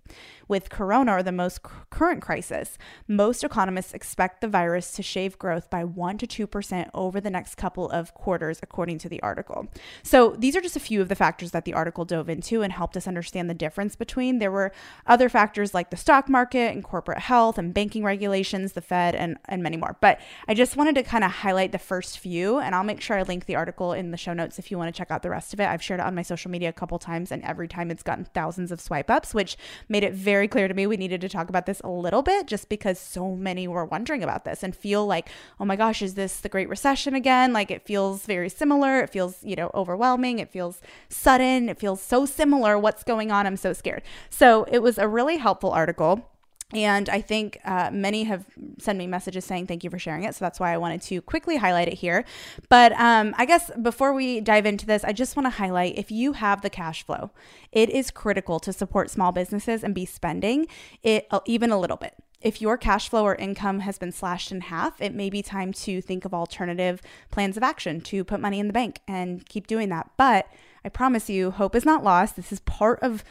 With 0.49 0.69
Corona, 0.69 1.12
or 1.17 1.23
the 1.23 1.31
most 1.31 1.61
current 1.90 2.23
crisis, 2.23 2.76
most 3.07 3.45
economists 3.45 3.95
expect 3.95 4.40
the 4.40 4.49
virus 4.49 4.90
to 4.93 5.02
shave 5.02 5.38
growth 5.38 5.71
by 5.71 5.85
1 5.85 6.19
to 6.19 6.26
2% 6.49 6.90
over 6.93 7.21
the 7.21 7.31
next 7.31 7.55
couple 7.55 7.88
of 7.90 8.14
quarters, 8.14 8.59
according 8.62 8.99
to 8.99 9.09
the 9.09 9.23
article. 9.23 9.69
So, 10.02 10.35
these 10.37 10.57
are 10.57 10.61
just 10.61 10.76
a 10.76 10.81
few 10.81 11.00
of 11.00 11.09
the 11.09 11.14
factors 11.14 11.52
that 11.52 11.64
the 11.64 11.75
article 11.75 12.05
dove 12.05 12.29
into 12.29 12.62
and 12.62 12.73
helped 12.73 12.97
us 12.97 13.07
understand 13.07 13.49
the 13.49 13.55
difference 13.55 13.95
between. 13.95 14.38
There 14.38 14.50
were 14.50 14.73
other 15.07 15.29
factors 15.29 15.73
like 15.73 15.90
the 15.90 15.97
stock 15.97 16.29
market 16.29 16.73
and 16.73 16.83
corporate 16.83 17.19
health 17.19 17.57
and 17.57 17.73
banking 17.73 18.02
regulations, 18.02 18.73
the 18.73 18.81
Fed, 18.81 19.14
and, 19.14 19.37
and 19.45 19.62
many 19.62 19.76
more. 19.76 19.97
But 20.00 20.21
I 20.49 20.55
just 20.55 20.76
wanted 20.76 20.97
to 20.97 21.02
kind 21.02 21.23
of 21.23 21.31
highlight 21.31 21.73
the 21.73 21.79
first 21.79 22.19
few, 22.19 22.59
and 22.59 22.75
I'll 22.75 22.85
make 22.85 23.00
sure 23.00 23.17
I 23.17 23.23
link 23.23 23.47
the 23.47 23.57
article 23.57 23.93
in 23.93 24.11
the 24.11 24.17
show 24.17 24.33
notes 24.33 24.59
if 24.59 24.71
you 24.71 24.79
want 24.79 24.93
to 24.93 24.99
check 24.99 25.11
out 25.11 25.23
the 25.23 25.31
rest 25.31 25.55
of 25.55 25.61
it. 25.61 25.69
I've 25.69 25.83
shared 25.83 26.00
it 26.00 26.07
on 26.07 26.14
my 26.14 26.23
social 26.23 26.50
media 26.50 26.69
a 26.69 26.73
couple 26.73 26.99
times, 26.99 27.31
and 27.31 27.43
every 27.45 27.69
time 27.69 27.90
it's 27.90 28.02
gotten 28.02 28.25
thousands 28.25 28.73
of 28.73 28.81
swipe 28.81 29.11
ups, 29.11 29.33
which 29.33 29.57
made 29.88 30.00
made 30.00 30.07
it 30.07 30.14
very 30.14 30.49
clear 30.49 30.66
to 30.66 30.73
me 30.73 30.87
we 30.87 30.97
needed 30.97 31.21
to 31.21 31.28
talk 31.28 31.50
about 31.50 31.66
this 31.66 31.83
a 31.85 31.90
little 31.90 32.23
bit 32.23 32.47
just 32.47 32.71
because 32.71 32.99
so 32.99 33.37
many 33.37 33.69
were 33.69 33.85
wondering 33.85 34.23
about 34.23 34.47
this 34.47 34.62
and 34.62 34.75
feel 34.75 35.07
like, 35.07 35.28
oh 35.59 35.64
my 35.66 35.76
gosh, 35.76 36.00
is 36.00 36.14
this 36.14 36.40
the 36.40 36.49
Great 36.49 36.71
Recession 36.71 37.14
again? 37.14 37.52
Like 37.52 37.71
it 37.71 37.85
feels 37.85 38.25
very 38.25 38.49
similar. 38.49 39.00
It 39.00 39.11
feels, 39.11 39.45
you 39.45 39.57
know, 39.57 39.71
overwhelming. 39.75 40.38
It 40.38 40.50
feels 40.50 40.80
sudden. 41.11 41.69
It 41.69 41.78
feels 41.78 42.00
so 42.00 42.25
similar. 42.25 42.78
What's 42.78 43.04
going 43.04 43.30
on? 43.30 43.47
I'm 43.47 43.59
so 43.59 43.75
scared. 43.75 44.02
So 44.30 44.64
it 44.73 44.78
was 44.78 44.97
a 44.97 45.07
really 45.07 45.37
helpful 45.37 45.71
article. 45.71 46.30
And 46.72 47.08
I 47.08 47.20
think 47.20 47.58
uh, 47.64 47.90
many 47.92 48.24
have 48.24 48.46
sent 48.78 48.98
me 48.98 49.06
messages 49.06 49.44
saying 49.44 49.66
thank 49.66 49.82
you 49.82 49.90
for 49.90 49.98
sharing 49.98 50.24
it. 50.24 50.34
So 50.34 50.44
that's 50.44 50.60
why 50.60 50.72
I 50.72 50.76
wanted 50.76 51.02
to 51.02 51.20
quickly 51.20 51.56
highlight 51.56 51.88
it 51.88 51.94
here. 51.94 52.24
But 52.68 52.92
um, 52.92 53.34
I 53.36 53.44
guess 53.44 53.70
before 53.82 54.12
we 54.12 54.40
dive 54.40 54.66
into 54.66 54.86
this, 54.86 55.02
I 55.02 55.12
just 55.12 55.36
want 55.36 55.46
to 55.46 55.50
highlight 55.50 55.98
if 55.98 56.10
you 56.10 56.34
have 56.34 56.62
the 56.62 56.70
cash 56.70 57.04
flow, 57.04 57.32
it 57.72 57.90
is 57.90 58.10
critical 58.10 58.60
to 58.60 58.72
support 58.72 59.10
small 59.10 59.32
businesses 59.32 59.82
and 59.82 59.94
be 59.94 60.04
spending 60.04 60.68
it 61.02 61.26
even 61.46 61.70
a 61.70 61.78
little 61.78 61.96
bit. 61.96 62.14
If 62.40 62.62
your 62.62 62.78
cash 62.78 63.08
flow 63.10 63.24
or 63.24 63.34
income 63.34 63.80
has 63.80 63.98
been 63.98 64.12
slashed 64.12 64.50
in 64.50 64.62
half, 64.62 65.00
it 65.02 65.14
may 65.14 65.28
be 65.28 65.42
time 65.42 65.72
to 65.74 66.00
think 66.00 66.24
of 66.24 66.32
alternative 66.32 67.02
plans 67.30 67.58
of 67.58 67.62
action 67.62 68.00
to 68.02 68.24
put 68.24 68.40
money 68.40 68.58
in 68.58 68.66
the 68.66 68.72
bank 68.72 69.00
and 69.06 69.46
keep 69.46 69.66
doing 69.66 69.90
that. 69.90 70.10
But 70.16 70.46
I 70.82 70.88
promise 70.88 71.28
you, 71.28 71.50
hope 71.50 71.74
is 71.74 71.84
not 71.84 72.02
lost. 72.02 72.36
This 72.36 72.50
is 72.50 72.60
part 72.60 72.98
of 73.02 73.24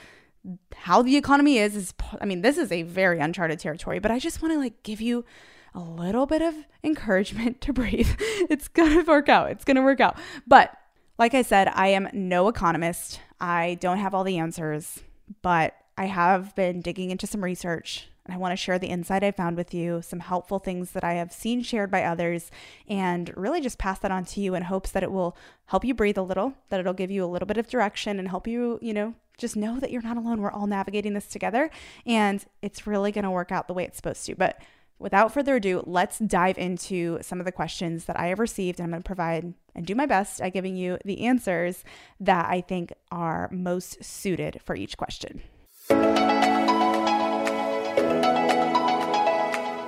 how 0.75 1.01
the 1.01 1.17
economy 1.17 1.57
is 1.57 1.75
is 1.75 1.93
I 2.21 2.25
mean 2.25 2.41
this 2.41 2.57
is 2.57 2.71
a 2.71 2.83
very 2.83 3.19
uncharted 3.19 3.59
territory, 3.59 3.99
but 3.99 4.11
I 4.11 4.19
just 4.19 4.41
want 4.41 4.53
to 4.53 4.59
like 4.59 4.83
give 4.83 5.01
you 5.01 5.25
a 5.73 5.79
little 5.79 6.25
bit 6.25 6.41
of 6.41 6.55
encouragement 6.83 7.61
to 7.61 7.73
breathe. 7.79 8.09
It's 8.49 8.67
going 8.67 8.93
to 8.93 9.03
work 9.03 9.29
out. 9.29 9.51
It's 9.51 9.65
going 9.65 9.75
to 9.75 9.83
work 9.83 9.99
out. 9.99 10.17
But 10.47 10.75
like 11.17 11.33
I 11.33 11.41
said, 11.41 11.69
I 11.73 11.87
am 11.89 12.09
no 12.13 12.47
economist. 12.47 13.19
I 13.39 13.77
don't 13.79 13.97
have 13.97 14.13
all 14.13 14.23
the 14.23 14.37
answers, 14.37 14.99
but 15.41 15.75
I 15.97 16.05
have 16.05 16.55
been 16.55 16.81
digging 16.81 17.11
into 17.11 17.27
some 17.27 17.43
research 17.43 18.07
and 18.29 18.35
I 18.35 18.37
want 18.37 18.51
to 18.51 18.57
share 18.57 18.77
the 18.77 18.87
insight 18.87 19.23
I 19.23 19.31
found 19.31 19.57
with 19.57 19.73
you, 19.73 20.03
some 20.03 20.19
helpful 20.19 20.59
things 20.59 20.91
that 20.91 21.03
I 21.03 21.13
have 21.13 21.33
seen 21.33 21.63
shared 21.63 21.89
by 21.89 22.03
others, 22.03 22.51
and 22.87 23.35
really 23.35 23.59
just 23.59 23.79
pass 23.79 23.97
that 23.99 24.11
on 24.11 24.23
to 24.25 24.39
you 24.39 24.53
in 24.53 24.61
hopes 24.61 24.91
that 24.91 25.01
it 25.01 25.11
will 25.11 25.35
help 25.65 25.83
you 25.83 25.95
breathe 25.95 26.17
a 26.17 26.21
little, 26.21 26.53
that 26.69 26.79
it'll 26.79 26.93
give 26.93 27.09
you 27.09 27.25
a 27.25 27.27
little 27.27 27.47
bit 27.47 27.57
of 27.57 27.67
direction 27.67 28.19
and 28.19 28.27
help 28.27 28.45
you, 28.45 28.77
you 28.83 28.93
know, 28.93 29.15
just 29.39 29.55
know 29.55 29.79
that 29.79 29.91
you're 29.91 30.01
not 30.01 30.17
alone. 30.17 30.41
We're 30.41 30.51
all 30.51 30.67
navigating 30.67 31.13
this 31.13 31.27
together 31.27 31.69
and 32.05 32.45
it's 32.61 32.85
really 32.85 33.11
going 33.11 33.23
to 33.23 33.31
work 33.31 33.51
out 33.51 33.67
the 33.67 33.73
way 33.73 33.85
it's 33.85 33.97
supposed 33.97 34.25
to. 34.27 34.35
But 34.35 34.61
without 34.99 35.33
further 35.33 35.55
ado, 35.55 35.83
let's 35.85 36.19
dive 36.19 36.57
into 36.57 37.17
some 37.21 37.39
of 37.39 37.45
the 37.45 37.51
questions 37.51 38.05
that 38.05 38.19
I 38.19 38.27
have 38.27 38.39
received. 38.39 38.79
And 38.79 38.85
I'm 38.85 38.91
going 38.91 39.01
to 39.01 39.07
provide 39.07 39.53
and 39.73 39.85
do 39.85 39.95
my 39.95 40.05
best 40.05 40.41
at 40.41 40.53
giving 40.53 40.75
you 40.75 40.97
the 41.05 41.25
answers 41.25 41.83
that 42.19 42.45
I 42.49 42.61
think 42.61 42.93
are 43.11 43.49
most 43.51 44.03
suited 44.03 44.59
for 44.63 44.75
each 44.75 44.97
question. 44.97 45.41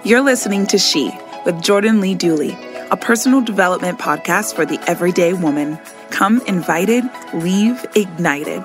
You're 0.03 0.21
listening 0.21 0.65
to 0.67 0.79
She 0.79 1.11
with 1.45 1.61
Jordan 1.61 2.01
Lee 2.01 2.15
Dooley, 2.15 2.57
a 2.89 2.97
personal 2.97 3.41
development 3.41 3.99
podcast 3.99 4.55
for 4.55 4.65
the 4.65 4.81
everyday 4.89 5.33
woman. 5.33 5.77
Come 6.09 6.41
invited, 6.47 7.03
leave 7.33 7.85
ignited. 7.95 8.63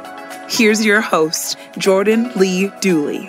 Here's 0.49 0.85
your 0.85 1.01
host, 1.01 1.59
Jordan 1.77 2.31
Lee 2.37 2.71
Dooley. 2.81 3.29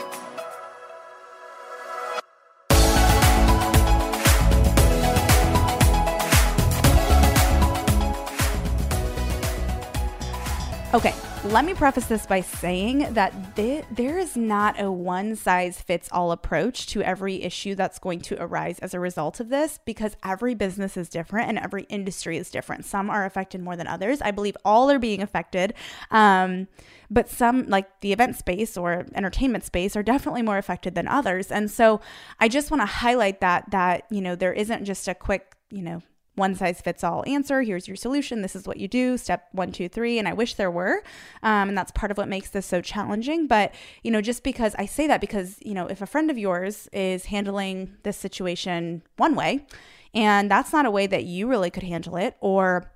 Let 11.51 11.63
me 11.63 11.73
preface 11.73 12.07
this 12.07 12.25
by 12.25 12.41
saying 12.41 13.13
that 13.13 13.55
th- 13.55 13.85
there 13.91 14.17
is 14.17 14.35
not 14.35 14.81
a 14.81 14.91
one 14.91 15.33
size 15.33 15.79
fits 15.81 16.09
all 16.11 16.33
approach 16.33 16.87
to 16.87 17.01
every 17.01 17.41
issue 17.41 17.73
that's 17.73 17.99
going 17.99 18.19
to 18.19 18.41
arise 18.41 18.79
as 18.79 18.93
a 18.93 18.99
result 18.99 19.39
of 19.39 19.47
this 19.47 19.79
because 19.85 20.17
every 20.25 20.53
business 20.55 20.97
is 20.97 21.07
different 21.07 21.47
and 21.47 21.57
every 21.57 21.83
industry 21.83 22.37
is 22.37 22.51
different. 22.51 22.83
Some 22.83 23.09
are 23.09 23.23
affected 23.23 23.61
more 23.61 23.77
than 23.77 23.87
others. 23.87 24.21
I 24.21 24.31
believe 24.31 24.57
all 24.65 24.91
are 24.91 24.99
being 24.99 25.21
affected. 25.21 25.73
Um, 26.11 26.67
but 27.09 27.29
some, 27.29 27.67
like 27.67 28.01
the 28.01 28.11
event 28.11 28.35
space 28.35 28.75
or 28.75 29.05
entertainment 29.15 29.63
space, 29.63 29.95
are 29.95 30.03
definitely 30.03 30.41
more 30.41 30.57
affected 30.57 30.95
than 30.95 31.07
others. 31.07 31.49
And 31.49 31.71
so 31.71 32.01
I 32.41 32.49
just 32.49 32.71
want 32.71 32.81
to 32.81 32.87
highlight 32.87 33.39
that, 33.39 33.71
that, 33.71 34.03
you 34.09 34.19
know, 34.19 34.35
there 34.35 34.53
isn't 34.53 34.83
just 34.83 35.07
a 35.07 35.15
quick, 35.15 35.55
you 35.69 35.81
know, 35.81 36.01
one 36.37 36.55
size 36.55 36.79
fits 36.81 37.03
all 37.03 37.23
answer. 37.27 37.61
Here's 37.61 37.87
your 37.87 37.97
solution. 37.97 38.41
This 38.41 38.55
is 38.55 38.67
what 38.67 38.77
you 38.77 38.87
do. 38.87 39.17
Step 39.17 39.47
one, 39.51 39.71
two, 39.71 39.89
three. 39.89 40.19
And 40.19 40.27
I 40.27 40.33
wish 40.33 40.53
there 40.53 40.71
were. 40.71 41.01
Um, 41.41 41.69
and 41.69 41.77
that's 41.77 41.91
part 41.91 42.11
of 42.11 42.17
what 42.17 42.29
makes 42.29 42.51
this 42.51 42.65
so 42.65 42.79
challenging. 42.79 43.47
But, 43.47 43.73
you 44.03 44.11
know, 44.11 44.21
just 44.21 44.43
because 44.43 44.75
I 44.77 44.85
say 44.85 45.07
that 45.07 45.19
because, 45.19 45.57
you 45.61 45.73
know, 45.73 45.87
if 45.87 46.01
a 46.01 46.05
friend 46.05 46.29
of 46.29 46.37
yours 46.37 46.87
is 46.93 47.25
handling 47.25 47.97
this 48.03 48.17
situation 48.17 49.01
one 49.17 49.35
way, 49.35 49.65
and 50.13 50.49
that's 50.49 50.71
not 50.71 50.85
a 50.85 50.91
way 50.91 51.07
that 51.07 51.25
you 51.25 51.47
really 51.47 51.71
could 51.71 51.83
handle 51.83 52.15
it, 52.15 52.37
or, 52.39 52.91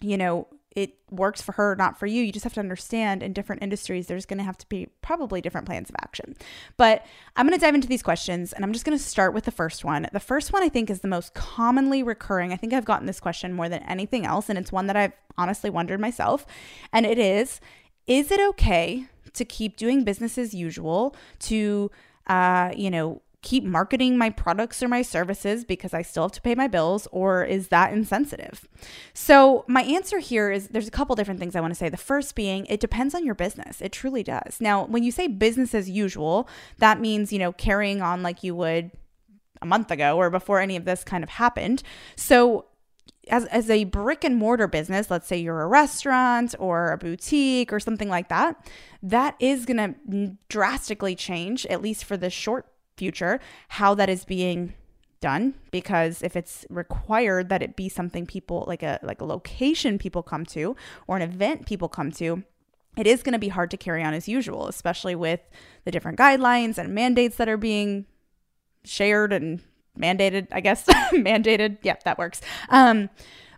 you 0.00 0.18
know, 0.18 0.46
it 0.74 0.94
works 1.10 1.42
for 1.42 1.52
her, 1.52 1.76
not 1.76 1.98
for 1.98 2.06
you. 2.06 2.22
You 2.22 2.32
just 2.32 2.44
have 2.44 2.54
to 2.54 2.60
understand 2.60 3.22
in 3.22 3.32
different 3.32 3.62
industries, 3.62 4.06
there's 4.06 4.26
going 4.26 4.38
to 4.38 4.44
have 4.44 4.58
to 4.58 4.68
be 4.68 4.88
probably 5.02 5.40
different 5.40 5.66
plans 5.66 5.90
of 5.90 5.96
action. 6.00 6.34
But 6.76 7.04
I'm 7.36 7.46
going 7.46 7.58
to 7.58 7.64
dive 7.64 7.74
into 7.74 7.88
these 7.88 8.02
questions 8.02 8.52
and 8.52 8.64
I'm 8.64 8.72
just 8.72 8.84
going 8.84 8.96
to 8.96 9.04
start 9.04 9.34
with 9.34 9.44
the 9.44 9.50
first 9.50 9.84
one. 9.84 10.08
The 10.12 10.20
first 10.20 10.52
one 10.52 10.62
I 10.62 10.68
think 10.68 10.90
is 10.90 11.00
the 11.00 11.08
most 11.08 11.34
commonly 11.34 12.02
recurring. 12.02 12.52
I 12.52 12.56
think 12.56 12.72
I've 12.72 12.84
gotten 12.84 13.06
this 13.06 13.20
question 13.20 13.52
more 13.52 13.68
than 13.68 13.82
anything 13.82 14.24
else. 14.24 14.48
And 14.48 14.58
it's 14.58 14.72
one 14.72 14.86
that 14.86 14.96
I've 14.96 15.12
honestly 15.36 15.70
wondered 15.70 16.00
myself. 16.00 16.46
And 16.92 17.04
it 17.06 17.18
is 17.18 17.60
Is 18.06 18.30
it 18.30 18.40
okay 18.40 19.06
to 19.34 19.44
keep 19.44 19.76
doing 19.76 20.04
business 20.04 20.36
as 20.38 20.54
usual, 20.54 21.14
to, 21.40 21.90
uh, 22.26 22.72
you 22.76 22.90
know, 22.90 23.22
keep 23.42 23.64
marketing 23.64 24.16
my 24.16 24.30
products 24.30 24.82
or 24.82 24.88
my 24.88 25.02
services 25.02 25.64
because 25.64 25.92
I 25.92 26.02
still 26.02 26.22
have 26.22 26.32
to 26.32 26.40
pay 26.40 26.54
my 26.54 26.68
bills, 26.68 27.08
or 27.10 27.44
is 27.44 27.68
that 27.68 27.92
insensitive? 27.92 28.68
So, 29.12 29.64
my 29.66 29.82
answer 29.82 30.20
here 30.20 30.50
is 30.50 30.68
there's 30.68 30.88
a 30.88 30.92
couple 30.92 31.16
different 31.16 31.40
things 31.40 31.56
I 31.56 31.60
want 31.60 31.72
to 31.72 31.78
say. 31.78 31.88
The 31.88 31.96
first 31.96 32.34
being 32.34 32.66
it 32.66 32.80
depends 32.80 33.14
on 33.14 33.26
your 33.26 33.34
business. 33.34 33.80
It 33.80 33.92
truly 33.92 34.22
does. 34.22 34.58
Now, 34.60 34.86
when 34.86 35.02
you 35.02 35.10
say 35.10 35.26
business 35.26 35.74
as 35.74 35.90
usual, 35.90 36.48
that 36.78 37.00
means, 37.00 37.32
you 37.32 37.38
know, 37.38 37.52
carrying 37.52 38.00
on 38.00 38.22
like 38.22 38.42
you 38.44 38.54
would 38.54 38.92
a 39.60 39.66
month 39.66 39.90
ago 39.90 40.16
or 40.16 40.30
before 40.30 40.60
any 40.60 40.76
of 40.76 40.84
this 40.84 41.02
kind 41.02 41.24
of 41.24 41.30
happened. 41.30 41.82
So, 42.16 42.66
as, 43.28 43.44
as 43.46 43.70
a 43.70 43.84
brick 43.84 44.24
and 44.24 44.36
mortar 44.36 44.66
business, 44.66 45.10
let's 45.10 45.26
say 45.26 45.36
you're 45.36 45.62
a 45.62 45.66
restaurant 45.66 46.54
or 46.58 46.92
a 46.92 46.98
boutique 46.98 47.72
or 47.72 47.80
something 47.80 48.08
like 48.08 48.28
that, 48.28 48.68
that 49.02 49.36
is 49.38 49.64
going 49.64 49.76
to 49.76 50.36
drastically 50.48 51.14
change, 51.14 51.64
at 51.66 51.82
least 51.82 52.04
for 52.04 52.16
the 52.16 52.30
short 52.30 52.66
future 53.02 53.40
how 53.80 53.96
that 53.96 54.08
is 54.08 54.24
being 54.24 54.72
done 55.20 55.54
because 55.72 56.22
if 56.22 56.36
it's 56.36 56.64
required 56.70 57.48
that 57.48 57.60
it 57.60 57.74
be 57.74 57.88
something 57.88 58.24
people 58.24 58.62
like 58.68 58.84
a 58.84 59.00
like 59.02 59.20
a 59.20 59.24
location 59.24 59.98
people 59.98 60.22
come 60.22 60.46
to 60.46 60.76
or 61.08 61.16
an 61.16 61.22
event 61.22 61.66
people 61.66 61.88
come 61.88 62.12
to 62.12 62.44
it 62.96 63.06
is 63.08 63.24
going 63.24 63.32
to 63.32 63.40
be 63.40 63.48
hard 63.48 63.72
to 63.72 63.76
carry 63.76 64.04
on 64.04 64.14
as 64.14 64.28
usual 64.28 64.68
especially 64.68 65.16
with 65.16 65.40
the 65.84 65.90
different 65.90 66.16
guidelines 66.16 66.78
and 66.78 66.94
mandates 66.94 67.36
that 67.38 67.48
are 67.48 67.56
being 67.56 68.06
shared 68.84 69.32
and 69.32 69.60
mandated 69.98 70.46
i 70.52 70.60
guess. 70.60 70.84
Mandated. 71.12 71.78
Yeah 71.82 71.96
that 72.04 72.18
works. 72.18 72.40
Um 72.68 73.10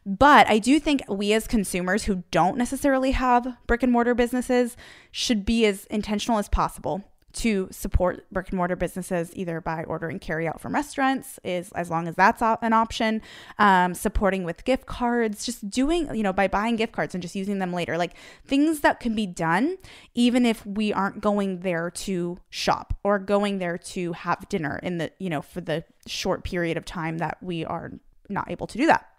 but 0.07 0.47
I 0.49 0.59
do 0.59 0.79
think 0.79 1.03
we 1.09 1.33
as 1.33 1.47
consumers 1.47 2.05
who 2.05 2.25
don't 2.31 2.59
necessarily 2.59 3.13
have 3.13 3.57
brick 3.67 3.83
and 3.83 3.93
mortar 3.93 4.15
businesses 4.15 4.77
should 5.11 5.45
be 5.45 5.65
as 5.67 5.85
intentional 5.87 6.39
as 6.39 6.49
possible 6.49 7.05
to 7.35 7.69
support 7.71 8.25
brick 8.31 8.49
and 8.51 8.57
mortar 8.57 8.77
businesses 8.77 9.31
either 9.35 9.61
by 9.61 9.85
ordering 9.85 10.19
carry 10.19 10.47
out 10.47 10.61
from 10.61 10.75
restaurants 10.75 11.39
is 11.45 11.71
as 11.73 11.91
long 11.91 12.09
as 12.09 12.15
that's 12.15 12.43
an 12.43 12.73
option. 12.73 13.23
Um, 13.59 13.95
supporting 13.95 14.45
with 14.45 14.65
gift 14.65 14.87
cards 14.87 15.45
just 15.45 15.69
doing 15.69 16.15
you 16.15 16.23
know 16.23 16.33
by 16.33 16.49
buying 16.49 16.77
gift 16.77 16.93
cards 16.93 17.15
and 17.15 17.23
just 17.23 17.35
using 17.35 17.59
them 17.59 17.73
later. 17.73 17.99
Like 17.99 18.15
things 18.47 18.81
that 18.81 19.01
can 19.01 19.15
be 19.15 19.27
done 19.27 19.77
even 20.15 20.47
if 20.47 20.65
we 20.65 20.93
aren't 20.93 21.21
going 21.21 21.61
there 21.61 21.91
to 21.91 22.39
shop 22.51 22.95
or 23.05 23.19
going 23.19 23.59
there 23.59 23.79
to 23.79 24.13
have 24.13 24.49
dinner 24.49 24.79
in 24.83 24.99
the 24.99 25.11
you 25.19 25.31
know 25.31 25.43
for 25.43 25.61
the 25.61 25.85
short 26.07 26.45
period 26.45 26.77
of 26.77 26.85
time 26.85 27.19
that 27.19 27.39
we 27.43 27.65
are 27.65 27.93
not 28.29 28.51
able 28.51 28.67
to 28.67 28.79
do 28.79 28.87
that 28.87 29.14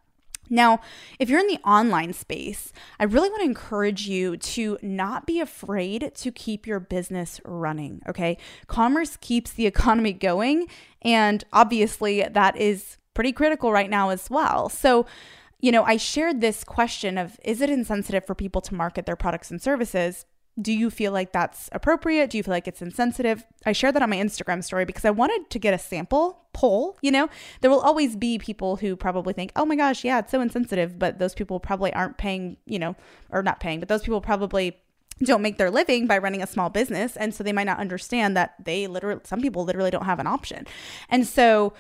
now, 0.50 0.80
if 1.20 1.30
you're 1.30 1.40
in 1.40 1.48
the 1.48 1.60
online 1.66 2.14
space, 2.14 2.72
I 3.00 3.04
really 3.06 3.30
want 3.30 3.42
to 3.42 3.48
encourage 3.50 4.08
you 4.08 4.38
to 4.38 4.78
not 4.82 5.26
be 5.26 5.40
afraid 5.40 6.12
to 6.16 6.32
keep 6.32 6.68
your 6.68 6.80
business 6.80 7.42
running, 7.44 8.02
okay? 8.08 8.38
Commerce 8.68 9.18
keeps 9.18 9.52
the 9.52 9.66
economy 9.76 10.14
going, 10.14 10.68
and 11.02 11.44
obviously 11.52 12.22
that 12.24 12.58
is 12.58 12.98
pretty 13.14 13.32
critical 13.32 13.72
right 13.72 13.90
now 13.90 14.10
as 14.10 14.30
well. 14.30 14.70
So, 14.70 15.06
you 15.62 15.72
know, 15.72 15.84
I 15.84 15.98
shared 15.98 16.42
this 16.42 16.64
question 16.64 17.18
of 17.18 17.40
is 17.44 17.62
it 17.62 17.70
insensitive 17.70 18.26
for 18.26 18.36
people 18.36 18.62
to 18.62 18.76
market 18.76 19.06
their 19.06 19.16
products 19.16 19.50
and 19.50 19.62
services? 19.62 20.26
Do 20.60 20.72
you 20.72 20.90
feel 20.90 21.12
like 21.12 21.34
that's 21.34 21.70
appropriate? 21.74 22.30
Do 22.30 22.38
you 22.38 22.44
feel 22.44 22.54
like 22.54 22.68
it's 22.68 22.82
insensitive? 22.82 23.46
I 23.66 23.74
shared 23.74 23.96
that 23.96 24.02
on 24.02 24.10
my 24.10 24.18
Instagram 24.18 24.64
story 24.64 24.86
because 24.86 25.04
I 25.04 25.12
wanted 25.12 25.50
to 25.50 25.60
get 25.60 25.74
a 25.74 25.78
sample 25.78 26.46
poll. 26.54 26.98
You 27.02 27.12
know, 27.12 27.30
there 27.62 27.70
will 27.70 27.82
always 27.82 28.16
be 28.16 28.38
people 28.38 28.78
who 28.78 28.96
probably 28.96 29.34
think, 29.34 29.52
oh 29.56 29.66
my 29.66 29.76
gosh, 29.76 30.06
yeah, 30.06 30.20
it's 30.20 30.32
so 30.32 30.40
insensitive. 30.40 30.98
But 30.98 31.20
those 31.20 31.34
people 31.34 31.60
probably 31.60 31.94
aren't 31.94 32.18
paying, 32.18 32.58
you 32.66 32.80
know, 32.80 32.96
or 33.30 33.44
not 33.44 33.60
paying, 33.60 33.80
but 33.80 33.90
those 33.90 34.04
people 34.04 34.22
probably 34.22 34.78
don't 35.24 35.42
make 35.42 35.58
their 35.58 35.72
living 35.72 36.08
by 36.08 36.18
running 36.18 36.42
a 36.42 36.48
small 36.48 36.70
business 36.70 37.16
and 37.16 37.34
so 37.34 37.42
they 37.42 37.54
might 37.54 37.64
not 37.64 37.80
understand 37.80 38.36
that 38.36 38.54
they 38.62 38.86
literally 38.86 39.22
some 39.24 39.42
people 39.42 39.64
literally 39.64 39.90
don't 39.90 40.04
have 40.04 40.20
an 40.20 40.28
option 40.28 40.68
and 41.08 41.26
so 41.26 41.74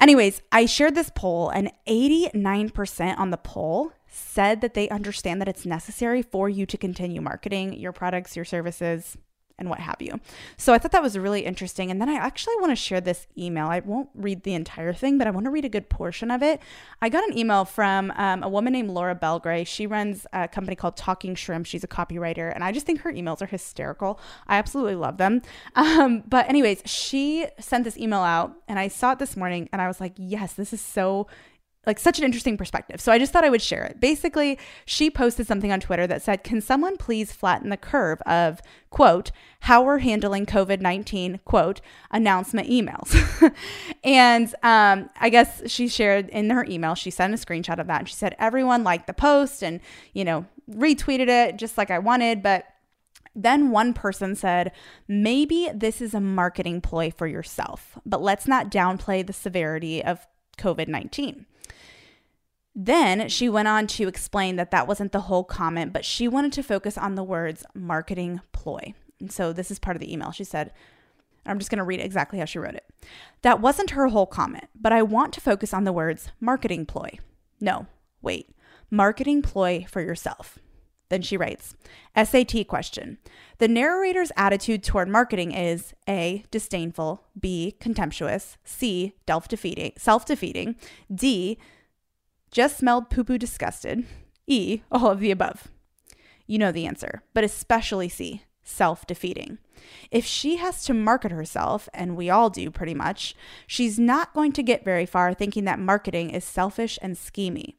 anyways 0.00 0.42
i 0.50 0.66
shared 0.66 0.96
this 0.96 1.08
poll 1.14 1.48
and 1.50 1.70
89% 1.86 3.18
on 3.18 3.30
the 3.30 3.36
poll 3.36 3.92
said 4.14 4.60
that 4.60 4.74
they 4.74 4.88
understand 4.90 5.40
that 5.40 5.48
it's 5.48 5.64
necessary 5.64 6.22
for 6.22 6.48
you 6.48 6.66
to 6.66 6.76
continue 6.76 7.20
marketing 7.20 7.72
your 7.72 7.92
products 7.92 8.36
your 8.36 8.44
services 8.44 9.16
and 9.58 9.70
what 9.70 9.78
have 9.78 9.96
you. 10.00 10.20
So 10.56 10.72
I 10.72 10.78
thought 10.78 10.90
that 10.92 11.02
was 11.02 11.16
really 11.16 11.44
interesting. 11.44 11.90
And 11.90 12.00
then 12.00 12.08
I 12.08 12.14
actually 12.14 12.56
want 12.56 12.70
to 12.70 12.76
share 12.76 13.00
this 13.00 13.26
email. 13.38 13.68
I 13.68 13.80
won't 13.80 14.08
read 14.14 14.42
the 14.42 14.54
entire 14.54 14.92
thing, 14.92 15.18
but 15.18 15.26
I 15.26 15.30
want 15.30 15.44
to 15.44 15.50
read 15.50 15.64
a 15.64 15.68
good 15.68 15.88
portion 15.88 16.30
of 16.30 16.42
it. 16.42 16.60
I 17.00 17.08
got 17.08 17.22
an 17.28 17.38
email 17.38 17.64
from 17.64 18.10
um, 18.16 18.42
a 18.42 18.48
woman 18.48 18.72
named 18.72 18.90
Laura 18.90 19.14
Belgray. 19.14 19.66
She 19.66 19.86
runs 19.86 20.26
a 20.32 20.48
company 20.48 20.74
called 20.74 20.96
Talking 20.96 21.34
Shrimp. 21.34 21.66
She's 21.66 21.84
a 21.84 21.88
copywriter, 21.88 22.52
and 22.52 22.64
I 22.64 22.72
just 22.72 22.86
think 22.86 23.02
her 23.02 23.12
emails 23.12 23.40
are 23.40 23.46
hysterical. 23.46 24.18
I 24.48 24.58
absolutely 24.58 24.96
love 24.96 25.16
them. 25.16 25.42
Um, 25.74 26.22
but, 26.26 26.48
anyways, 26.48 26.82
she 26.84 27.46
sent 27.58 27.84
this 27.84 27.98
email 27.98 28.20
out, 28.20 28.54
and 28.68 28.78
I 28.78 28.88
saw 28.88 29.12
it 29.12 29.18
this 29.18 29.36
morning, 29.36 29.68
and 29.72 29.82
I 29.82 29.88
was 29.88 30.00
like, 30.00 30.12
yes, 30.16 30.52
this 30.52 30.72
is 30.72 30.80
so 30.80 31.26
like 31.86 31.98
such 31.98 32.18
an 32.18 32.24
interesting 32.24 32.56
perspective. 32.56 33.00
So 33.00 33.10
I 33.10 33.18
just 33.18 33.32
thought 33.32 33.44
I 33.44 33.50
would 33.50 33.62
share 33.62 33.84
it. 33.84 34.00
Basically, 34.00 34.58
she 34.84 35.10
posted 35.10 35.46
something 35.46 35.72
on 35.72 35.80
Twitter 35.80 36.06
that 36.06 36.22
said, 36.22 36.44
"Can 36.44 36.60
someone 36.60 36.96
please 36.96 37.32
flatten 37.32 37.70
the 37.70 37.76
curve 37.76 38.20
of 38.22 38.60
quote 38.90 39.32
how 39.60 39.82
we're 39.82 39.98
handling 39.98 40.46
COVID 40.46 40.80
nineteen 40.80 41.40
quote 41.44 41.80
announcement 42.10 42.68
emails?" 42.68 43.12
and 44.04 44.54
um, 44.62 45.10
I 45.20 45.28
guess 45.28 45.62
she 45.70 45.88
shared 45.88 46.28
in 46.28 46.50
her 46.50 46.64
email, 46.64 46.94
she 46.94 47.10
sent 47.10 47.34
a 47.34 47.36
screenshot 47.36 47.80
of 47.80 47.88
that, 47.88 48.00
and 48.00 48.08
she 48.08 48.14
said 48.14 48.36
everyone 48.38 48.84
liked 48.84 49.08
the 49.08 49.14
post 49.14 49.62
and 49.62 49.80
you 50.12 50.24
know 50.24 50.46
retweeted 50.70 51.28
it 51.28 51.56
just 51.56 51.76
like 51.78 51.90
I 51.90 51.98
wanted, 51.98 52.42
but. 52.42 52.66
Then 53.34 53.70
one 53.70 53.94
person 53.94 54.36
said, 54.36 54.72
maybe 55.08 55.70
this 55.74 56.02
is 56.02 56.12
a 56.12 56.20
marketing 56.20 56.82
ploy 56.82 57.10
for 57.10 57.26
yourself, 57.26 57.98
but 58.04 58.20
let's 58.20 58.46
not 58.46 58.70
downplay 58.70 59.26
the 59.26 59.32
severity 59.32 60.04
of 60.04 60.26
COVID 60.58 60.86
19. 60.86 61.46
Then 62.74 63.28
she 63.28 63.48
went 63.48 63.68
on 63.68 63.86
to 63.88 64.08
explain 64.08 64.56
that 64.56 64.70
that 64.70 64.86
wasn't 64.86 65.12
the 65.12 65.22
whole 65.22 65.44
comment, 65.44 65.92
but 65.92 66.04
she 66.04 66.26
wanted 66.26 66.52
to 66.54 66.62
focus 66.62 66.96
on 66.96 67.14
the 67.14 67.24
words 67.24 67.64
marketing 67.74 68.40
ploy. 68.52 68.94
And 69.20 69.30
so 69.30 69.52
this 69.52 69.70
is 69.70 69.78
part 69.78 69.96
of 69.96 70.00
the 70.00 70.12
email. 70.12 70.32
She 70.32 70.44
said, 70.44 70.72
I'm 71.44 71.58
just 71.58 71.70
going 71.70 71.78
to 71.78 71.84
read 71.84 72.00
exactly 72.00 72.38
how 72.38 72.44
she 72.44 72.58
wrote 72.58 72.74
it. 72.74 72.88
That 73.42 73.60
wasn't 73.60 73.90
her 73.90 74.08
whole 74.08 74.26
comment, 74.26 74.68
but 74.74 74.92
I 74.92 75.02
want 75.02 75.32
to 75.34 75.40
focus 75.40 75.74
on 75.74 75.84
the 75.84 75.92
words 75.92 76.30
marketing 76.40 76.86
ploy. 76.86 77.18
No, 77.60 77.86
wait, 78.22 78.54
marketing 78.90 79.42
ploy 79.42 79.86
for 79.88 80.00
yourself. 80.00 80.58
Then 81.08 81.20
she 81.20 81.36
writes 81.36 81.76
SAT 82.16 82.66
question. 82.68 83.18
The 83.58 83.68
narrator's 83.68 84.32
attitude 84.34 84.82
toward 84.82 85.08
marketing 85.08 85.52
is 85.52 85.92
A, 86.08 86.44
disdainful, 86.50 87.22
B, 87.38 87.76
contemptuous, 87.80 88.56
C, 88.64 89.14
self 89.28 89.46
defeating, 89.46 90.76
D, 91.14 91.58
just 92.52 92.78
smelled 92.78 93.10
poo 93.10 93.24
poo 93.24 93.38
disgusted. 93.38 94.04
E, 94.46 94.82
all 94.92 95.10
of 95.10 95.20
the 95.20 95.30
above. 95.30 95.68
You 96.46 96.58
know 96.58 96.70
the 96.70 96.86
answer, 96.86 97.22
but 97.34 97.44
especially 97.44 98.08
C, 98.08 98.42
self 98.62 99.06
defeating. 99.06 99.58
If 100.10 100.24
she 100.24 100.56
has 100.56 100.84
to 100.84 100.94
market 100.94 101.32
herself, 101.32 101.88
and 101.94 102.16
we 102.16 102.30
all 102.30 102.50
do 102.50 102.70
pretty 102.70 102.94
much, 102.94 103.34
she's 103.66 103.98
not 103.98 104.34
going 104.34 104.52
to 104.52 104.62
get 104.62 104.84
very 104.84 105.06
far 105.06 105.34
thinking 105.34 105.64
that 105.64 105.78
marketing 105.78 106.30
is 106.30 106.44
selfish 106.44 106.98
and 107.02 107.16
schemy. 107.16 107.74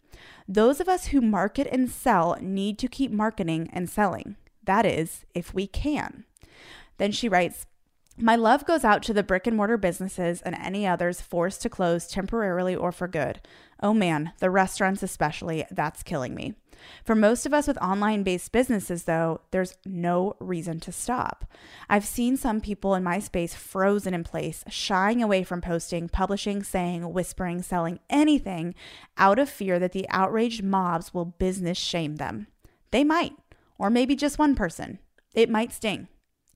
Those 0.48 0.80
of 0.80 0.90
us 0.90 1.08
who 1.08 1.22
market 1.22 1.68
and 1.72 1.90
sell 1.90 2.38
need 2.42 2.78
to 2.80 2.88
keep 2.88 3.12
marketing 3.12 3.70
and 3.72 3.90
selling. 3.90 4.36
That 4.64 4.86
is, 4.86 5.26
if 5.34 5.54
we 5.54 5.68
can. 5.68 6.26
Then 6.98 7.12
she 7.12 7.30
writes, 7.30 7.66
my 8.18 8.36
love 8.36 8.66
goes 8.66 8.84
out 8.84 9.02
to 9.04 9.14
the 9.14 9.24
brick 9.24 9.48
and 9.48 9.58
mortar 9.58 9.78
businesses 9.78 10.42
and 10.42 10.56
any 10.56 10.86
others 10.86 11.22
forced 11.22 11.62
to 11.64 11.70
close 11.70 12.08
temporarily 12.08 12.76
or 12.76 12.92
for 12.92 13.08
good. 13.08 13.42
Oh 13.82 13.94
man, 13.94 14.32
the 14.40 14.50
restaurants 14.50 15.04
especially, 15.04 15.66
that's 15.72 16.04
killing 16.04 16.36
me. 16.36 16.54
For 17.04 17.16
most 17.16 17.46
of 17.46 17.54
us 17.54 17.68
with 17.68 17.78
online 17.78 18.24
based 18.24 18.52
businesses, 18.52 19.04
though, 19.04 19.42
there's 19.52 19.78
no 19.86 20.36
reason 20.40 20.80
to 20.82 20.92
stop. 20.92 21.46
I've 21.90 22.06
seen 22.06 22.38
some 22.38 22.62
people 22.62 22.94
in 22.96 23.04
my 23.04 23.20
space 23.20 23.54
frozen 23.54 24.14
in 24.14 24.24
place, 24.24 24.64
shying 24.70 25.24
away 25.24 25.44
from 25.44 25.62
posting, 25.62 26.10
publishing, 26.10 26.64
saying, 26.64 27.12
whispering, 27.14 27.62
selling 27.62 28.00
anything 28.10 28.76
out 29.18 29.40
of 29.40 29.50
fear 29.50 29.80
that 29.80 29.94
the 29.94 30.08
outraged 30.10 30.64
mobs 30.64 31.14
will 31.14 31.26
business 31.26 31.78
shame 31.78 32.18
them. 32.18 32.48
They 32.92 33.04
might, 33.04 33.34
or 33.78 33.90
maybe 33.90 34.16
just 34.16 34.38
one 34.38 34.56
person. 34.56 35.00
It 35.34 35.50
might 35.50 35.74
sting. 35.74 36.10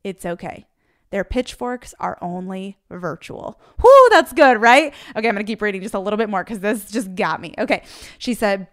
It's 0.04 0.26
okay. 0.26 0.68
Their 1.10 1.24
pitchforks 1.24 1.94
are 2.00 2.18
only 2.22 2.78
virtual. 2.90 3.60
Whoo, 3.82 4.10
that's 4.10 4.34
good, 4.34 4.60
right? 4.60 4.94
Okay, 5.16 5.28
I'm 5.28 5.36
gonna 5.36 5.44
keep 5.44 5.62
reading 5.62 5.82
just 5.82 5.94
a 5.94 6.00
little 6.00 6.18
bit 6.18 6.30
more 6.30 6.44
because 6.44 6.60
this 6.60 6.92
just 6.92 7.16
got 7.16 7.42
me. 7.42 7.54
Okay, 7.58 7.84
she 8.18 8.34
said, 8.34 8.68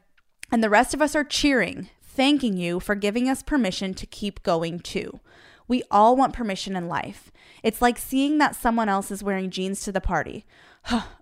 and 0.50 0.62
the 0.62 0.70
rest 0.70 0.94
of 0.94 1.02
us 1.02 1.14
are 1.14 1.24
cheering, 1.24 1.88
thanking 2.02 2.56
you 2.56 2.80
for 2.80 2.94
giving 2.94 3.28
us 3.28 3.42
permission 3.42 3.94
to 3.94 4.06
keep 4.06 4.42
going 4.42 4.80
too. 4.80 5.20
We 5.66 5.82
all 5.90 6.16
want 6.16 6.34
permission 6.34 6.76
in 6.76 6.88
life. 6.88 7.32
It's 7.62 7.80
like 7.80 7.98
seeing 7.98 8.38
that 8.38 8.56
someone 8.56 8.88
else 8.88 9.10
is 9.10 9.22
wearing 9.22 9.50
jeans 9.50 9.80
to 9.82 9.92
the 9.92 10.00
party. 10.00 10.44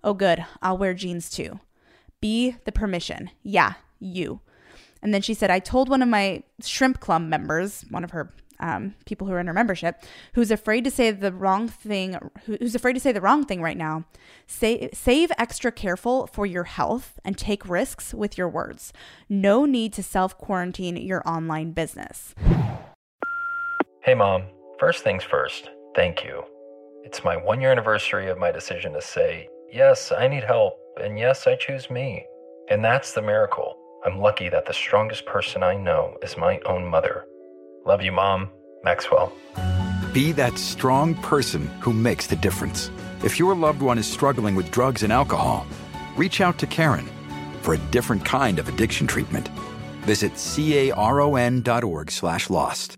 oh, 0.03 0.13
good, 0.13 0.45
I'll 0.61 0.77
wear 0.77 0.93
jeans 0.93 1.29
too. 1.29 1.59
Be 2.19 2.57
the 2.65 2.71
permission. 2.71 3.29
Yeah, 3.43 3.73
you. 3.99 4.41
And 5.01 5.13
then 5.13 5.21
she 5.21 5.33
said, 5.33 5.51
I 5.51 5.59
told 5.59 5.89
one 5.89 6.01
of 6.01 6.07
my 6.07 6.43
shrimp 6.61 6.99
club 6.99 7.21
members, 7.21 7.83
one 7.89 8.03
of 8.03 8.11
her 8.11 8.33
um, 8.63 8.95
people 9.05 9.27
who 9.27 9.33
are 9.33 9.39
in 9.39 9.47
her 9.47 9.53
membership, 9.53 10.01
who's 10.33 10.49
afraid 10.49 10.85
to 10.85 10.91
say 10.91 11.11
the 11.11 11.33
wrong 11.33 11.67
thing, 11.67 12.17
who's 12.45 12.75
afraid 12.75 12.93
to 12.93 12.99
say 12.99 13.11
the 13.11 13.19
wrong 13.19 13.45
thing 13.45 13.61
right 13.61 13.77
now, 13.77 14.05
say, 14.47 14.89
save 14.93 15.33
extra 15.37 15.69
careful 15.69 16.27
for 16.27 16.45
your 16.45 16.63
health 16.63 17.19
and 17.25 17.37
take 17.37 17.67
risks 17.67 18.13
with 18.13 18.37
your 18.37 18.47
words. 18.47 18.93
No 19.27 19.65
need 19.65 19.91
to 19.93 20.03
self 20.03 20.37
quarantine 20.37 20.95
your 20.95 21.21
online 21.27 21.71
business. 21.71 22.33
Hey, 24.01 24.15
mom. 24.15 24.43
First 24.79 25.03
things 25.03 25.23
first, 25.23 25.69
thank 25.95 26.23
you. 26.23 26.43
It's 27.03 27.23
my 27.23 27.37
one 27.37 27.61
year 27.61 27.71
anniversary 27.71 28.29
of 28.29 28.37
my 28.37 28.51
decision 28.51 28.93
to 28.93 29.01
say, 29.01 29.47
yes, 29.71 30.11
I 30.11 30.27
need 30.27 30.43
help, 30.43 30.73
and 31.01 31.19
yes, 31.19 31.47
I 31.47 31.55
choose 31.55 31.89
me. 31.89 32.25
And 32.69 32.83
that's 32.83 33.13
the 33.13 33.21
miracle. 33.21 33.77
I'm 34.05 34.19
lucky 34.19 34.49
that 34.49 34.65
the 34.65 34.73
strongest 34.73 35.25
person 35.25 35.63
I 35.63 35.75
know 35.75 36.17
is 36.21 36.37
my 36.37 36.59
own 36.65 36.85
mother. 36.85 37.25
Love 37.85 38.01
you, 38.01 38.11
Mom. 38.11 38.49
Maxwell. 38.83 39.33
Be 40.13 40.31
that 40.33 40.57
strong 40.57 41.15
person 41.15 41.67
who 41.79 41.93
makes 41.93 42.27
the 42.27 42.35
difference. 42.35 42.91
If 43.23 43.39
your 43.39 43.55
loved 43.55 43.81
one 43.81 43.97
is 43.97 44.05
struggling 44.05 44.55
with 44.55 44.71
drugs 44.71 45.03
and 45.03 45.11
alcohol, 45.11 45.65
reach 46.15 46.41
out 46.41 46.59
to 46.59 46.67
Caron 46.67 47.09
for 47.61 47.73
a 47.73 47.79
different 47.91 48.25
kind 48.25 48.59
of 48.59 48.67
addiction 48.67 49.07
treatment. 49.07 49.47
Visit 50.01 50.33
caron.org 50.37 52.11
slash 52.11 52.49
lost. 52.49 52.97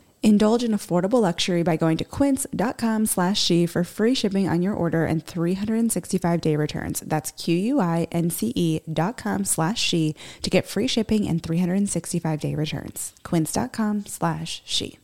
Indulge 0.23 0.63
in 0.63 0.71
affordable 0.71 1.19
luxury 1.19 1.63
by 1.63 1.77
going 1.77 1.97
to 1.97 2.05
quince.com 2.05 3.07
slash 3.07 3.41
she 3.41 3.65
for 3.65 3.83
free 3.83 4.13
shipping 4.13 4.47
on 4.47 4.61
your 4.61 4.73
order 4.73 5.03
and 5.05 5.25
365 5.25 6.41
day 6.41 6.55
returns. 6.55 6.99
That's 7.01 7.31
Q-U-I-N-C-E 7.31 8.81
dot 8.93 9.17
com 9.17 9.45
slash 9.45 9.81
she 9.81 10.15
to 10.43 10.49
get 10.51 10.67
free 10.67 10.85
shipping 10.87 11.27
and 11.27 11.41
365 11.41 12.39
day 12.39 12.53
returns. 12.53 13.13
Quince.com 13.23 14.05
slash 14.05 14.61
she. 14.63 14.99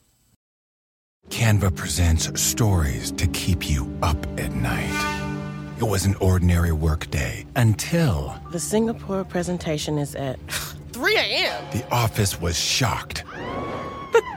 Canva 1.30 1.76
presents 1.76 2.40
stories 2.40 3.12
to 3.14 3.26
keep 3.28 3.68
you 3.68 3.92
up 4.04 4.24
at 4.40 4.54
night. 4.54 5.34
It 5.80 5.84
was 5.84 6.06
an 6.06 6.14
ordinary 6.16 6.72
workday 6.72 7.46
until 7.56 8.36
The 8.52 8.60
Singapore 8.60 9.24
presentation 9.24 9.98
is 9.98 10.14
at 10.14 10.38
3 10.92 11.16
a.m. 11.18 11.64
the 11.72 11.84
office 11.92 12.40
was 12.40 12.58
shocked. 12.60 13.24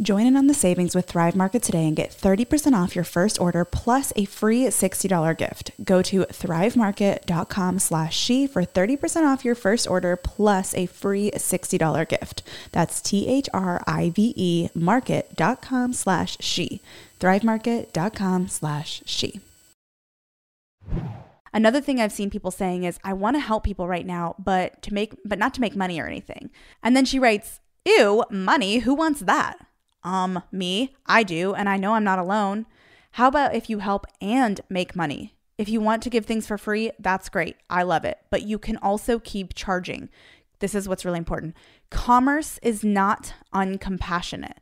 Join 0.00 0.26
in 0.26 0.36
on 0.36 0.46
the 0.46 0.52
savings 0.52 0.94
with 0.94 1.06
Thrive 1.06 1.34
Market 1.34 1.62
today 1.62 1.86
and 1.86 1.96
get 1.96 2.10
30% 2.10 2.74
off 2.74 2.94
your 2.94 3.04
first 3.04 3.40
order 3.40 3.64
plus 3.64 4.12
a 4.14 4.26
free 4.26 4.64
$60 4.64 5.38
gift. 5.38 5.70
Go 5.82 6.02
to 6.02 6.26
thrivemarket.com 6.26 7.78
slash 7.78 8.14
she 8.14 8.46
for 8.46 8.62
30% 8.62 9.26
off 9.26 9.42
your 9.42 9.54
first 9.54 9.88
order 9.88 10.14
plus 10.16 10.74
a 10.74 10.84
free 10.84 11.30
$60 11.30 12.08
gift. 12.08 12.42
That's 12.72 13.00
T-H-R-I-V-E 13.00 14.68
market.com 14.74 15.92
slash 15.94 16.36
she. 16.40 16.82
thrivemarket.com 17.18 18.48
slash 18.48 19.02
she. 19.06 19.40
Another 21.54 21.80
thing 21.80 22.02
I've 22.02 22.12
seen 22.12 22.28
people 22.28 22.50
saying 22.50 22.84
is, 22.84 22.98
I 23.02 23.14
want 23.14 23.36
to 23.36 23.40
help 23.40 23.64
people 23.64 23.88
right 23.88 24.04
now, 24.04 24.34
but 24.38 24.82
to 24.82 24.92
make, 24.92 25.14
but 25.24 25.38
not 25.38 25.54
to 25.54 25.62
make 25.62 25.74
money 25.74 25.98
or 25.98 26.06
anything. 26.06 26.50
And 26.82 26.94
then 26.94 27.06
she 27.06 27.18
writes, 27.18 27.60
Ew, 27.86 28.24
money, 28.30 28.80
who 28.80 28.94
wants 28.94 29.20
that? 29.20 29.65
Um, 30.06 30.44
me, 30.52 30.94
I 31.04 31.24
do, 31.24 31.52
and 31.52 31.68
I 31.68 31.76
know 31.76 31.94
I'm 31.94 32.04
not 32.04 32.20
alone. 32.20 32.66
How 33.12 33.26
about 33.26 33.56
if 33.56 33.68
you 33.68 33.80
help 33.80 34.06
and 34.20 34.60
make 34.70 34.94
money? 34.94 35.34
If 35.58 35.68
you 35.68 35.80
want 35.80 36.00
to 36.04 36.10
give 36.10 36.26
things 36.26 36.46
for 36.46 36.56
free, 36.56 36.92
that's 37.00 37.28
great. 37.28 37.56
I 37.68 37.82
love 37.82 38.04
it. 38.04 38.18
But 38.30 38.42
you 38.42 38.56
can 38.58 38.76
also 38.76 39.18
keep 39.18 39.54
charging. 39.54 40.08
This 40.60 40.76
is 40.76 40.88
what's 40.88 41.04
really 41.04 41.18
important. 41.18 41.56
Commerce 41.90 42.60
is 42.62 42.84
not 42.84 43.34
uncompassionate, 43.52 44.58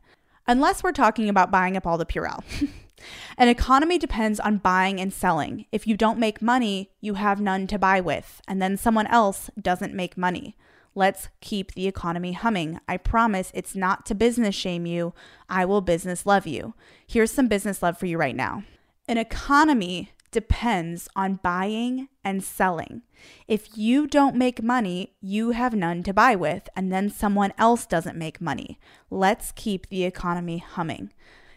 unless 0.47 0.81
we're 0.81 0.91
talking 0.91 1.29
about 1.29 1.51
buying 1.51 1.77
up 1.77 1.85
all 1.85 1.99
the 1.99 2.07
Purell. 2.07 2.43
An 3.37 3.47
economy 3.47 3.99
depends 3.99 4.39
on 4.39 4.57
buying 4.57 4.99
and 4.99 5.13
selling. 5.13 5.67
If 5.71 5.85
you 5.85 5.95
don't 5.95 6.17
make 6.17 6.41
money, 6.41 6.89
you 7.01 7.15
have 7.15 7.39
none 7.39 7.67
to 7.67 7.77
buy 7.77 8.01
with, 8.01 8.41
and 8.47 8.59
then 8.59 8.77
someone 8.77 9.07
else 9.07 9.51
doesn't 9.61 9.93
make 9.93 10.17
money. 10.17 10.55
Let's 10.95 11.27
keep 11.41 11.73
the 11.73 11.87
economy 11.87 12.31
humming. 12.31 12.79
I 12.87 12.97
promise 12.97 13.51
it's 13.53 13.75
not 13.75 14.05
to 14.05 14.15
business 14.15 14.55
shame 14.55 14.85
you. 14.85 15.13
I 15.49 15.65
will 15.65 15.81
business 15.81 16.25
love 16.25 16.47
you. 16.47 16.73
Here's 17.05 17.31
some 17.31 17.49
business 17.49 17.83
love 17.83 17.97
for 17.97 18.05
you 18.05 18.17
right 18.17 18.35
now. 18.35 18.63
An 19.07 19.17
economy 19.17 20.11
depends 20.31 21.07
on 21.15 21.39
buying 21.43 22.07
and 22.23 22.43
selling. 22.43 23.03
If 23.47 23.77
you 23.77 24.07
don't 24.07 24.35
make 24.35 24.63
money, 24.63 25.15
you 25.21 25.51
have 25.51 25.73
none 25.73 26.01
to 26.03 26.13
buy 26.13 26.35
with, 26.35 26.67
and 26.75 26.91
then 26.91 27.09
someone 27.09 27.53
else 27.57 27.85
doesn't 27.85 28.17
make 28.17 28.41
money. 28.41 28.79
Let's 29.09 29.51
keep 29.51 29.87
the 29.87 30.03
economy 30.05 30.57
humming. 30.57 31.11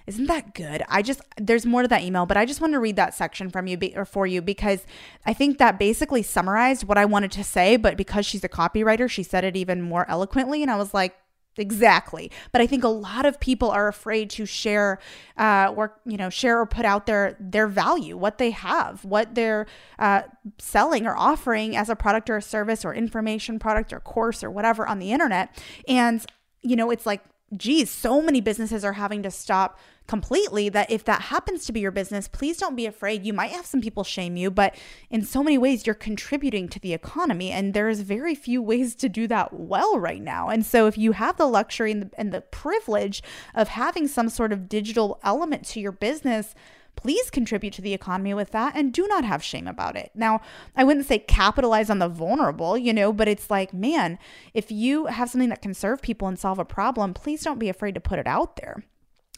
Isn't 0.08 0.26
that 0.26 0.54
good? 0.54 0.82
I 0.88 1.02
just 1.02 1.20
there's 1.36 1.66
more 1.66 1.82
to 1.82 1.88
that 1.88 2.02
email, 2.02 2.24
but 2.24 2.38
I 2.38 2.46
just 2.46 2.62
want 2.62 2.72
to 2.72 2.80
read 2.80 2.96
that 2.96 3.14
section 3.14 3.50
from 3.50 3.66
you 3.66 3.76
be, 3.76 3.94
or 3.94 4.06
for 4.06 4.26
you 4.26 4.40
because 4.40 4.86
I 5.26 5.34
think 5.34 5.58
that 5.58 5.78
basically 5.78 6.22
summarized 6.22 6.84
what 6.84 6.96
I 6.96 7.04
wanted 7.04 7.30
to 7.32 7.44
say, 7.44 7.76
but 7.76 7.98
because 7.98 8.24
she's 8.24 8.42
a 8.42 8.48
copywriter, 8.48 9.10
she 9.10 9.22
said 9.22 9.44
it 9.44 9.54
even 9.54 9.82
more 9.82 10.08
eloquently 10.08 10.62
and 10.62 10.70
I 10.70 10.76
was 10.76 10.94
like, 10.94 11.14
exactly 11.56 12.30
but 12.52 12.60
i 12.60 12.68
think 12.68 12.84
a 12.84 12.88
lot 12.88 13.26
of 13.26 13.40
people 13.40 13.68
are 13.68 13.88
afraid 13.88 14.30
to 14.30 14.46
share 14.46 15.00
uh, 15.36 15.72
or 15.76 15.98
you 16.06 16.16
know 16.16 16.30
share 16.30 16.60
or 16.60 16.66
put 16.66 16.84
out 16.84 17.06
their 17.06 17.36
their 17.40 17.66
value 17.66 18.16
what 18.16 18.38
they 18.38 18.52
have 18.52 19.04
what 19.04 19.34
they're 19.34 19.66
uh, 19.98 20.22
selling 20.58 21.04
or 21.04 21.16
offering 21.16 21.76
as 21.76 21.88
a 21.88 21.96
product 21.96 22.30
or 22.30 22.36
a 22.36 22.42
service 22.42 22.84
or 22.84 22.94
information 22.94 23.58
product 23.58 23.92
or 23.92 23.98
course 23.98 24.44
or 24.44 24.50
whatever 24.52 24.86
on 24.86 25.00
the 25.00 25.10
internet 25.10 25.60
and 25.88 26.26
you 26.62 26.76
know 26.76 26.92
it's 26.92 27.06
like 27.06 27.24
geez 27.56 27.90
so 27.90 28.20
many 28.20 28.40
businesses 28.40 28.84
are 28.84 28.94
having 28.94 29.22
to 29.22 29.30
stop 29.30 29.78
completely 30.06 30.68
that 30.70 30.90
if 30.90 31.04
that 31.04 31.22
happens 31.22 31.66
to 31.66 31.72
be 31.72 31.80
your 31.80 31.90
business, 31.90 32.28
please 32.28 32.56
don't 32.56 32.74
be 32.74 32.86
afraid. 32.86 33.24
You 33.24 33.32
might 33.32 33.50
have 33.50 33.66
some 33.66 33.80
people 33.80 34.04
shame 34.04 34.36
you, 34.36 34.50
but 34.50 34.74
in 35.10 35.22
so 35.22 35.42
many 35.42 35.58
ways, 35.58 35.86
you're 35.86 35.94
contributing 35.94 36.68
to 36.70 36.80
the 36.80 36.94
economy. 36.94 37.50
And 37.50 37.74
there's 37.74 38.00
very 38.00 38.34
few 38.34 38.62
ways 38.62 38.94
to 38.96 39.08
do 39.08 39.26
that 39.28 39.52
well 39.52 39.98
right 39.98 40.22
now. 40.22 40.48
And 40.48 40.64
so 40.64 40.86
if 40.86 40.96
you 40.96 41.12
have 41.12 41.36
the 41.36 41.46
luxury 41.46 41.92
and 41.92 42.02
the, 42.02 42.10
and 42.18 42.32
the 42.32 42.40
privilege 42.40 43.22
of 43.54 43.68
having 43.68 44.08
some 44.08 44.30
sort 44.30 44.52
of 44.52 44.68
digital 44.68 45.20
element 45.22 45.66
to 45.66 45.80
your 45.80 45.92
business, 45.92 46.54
please 46.98 47.30
contribute 47.30 47.72
to 47.74 47.80
the 47.80 47.94
economy 47.94 48.34
with 48.34 48.50
that 48.50 48.74
and 48.74 48.92
do 48.92 49.06
not 49.06 49.24
have 49.24 49.40
shame 49.42 49.68
about 49.68 49.96
it. 49.96 50.10
Now, 50.16 50.40
I 50.74 50.82
wouldn't 50.82 51.06
say 51.06 51.20
capitalize 51.20 51.90
on 51.90 52.00
the 52.00 52.08
vulnerable, 52.08 52.76
you 52.76 52.92
know, 52.92 53.12
but 53.12 53.28
it's 53.28 53.50
like, 53.50 53.72
man, 53.72 54.18
if 54.52 54.72
you 54.72 55.06
have 55.06 55.30
something 55.30 55.48
that 55.50 55.62
can 55.62 55.74
serve 55.74 56.02
people 56.02 56.26
and 56.26 56.36
solve 56.36 56.58
a 56.58 56.64
problem, 56.64 57.14
please 57.14 57.42
don't 57.42 57.60
be 57.60 57.68
afraid 57.68 57.94
to 57.94 58.00
put 58.00 58.18
it 58.18 58.26
out 58.26 58.56
there. 58.56 58.82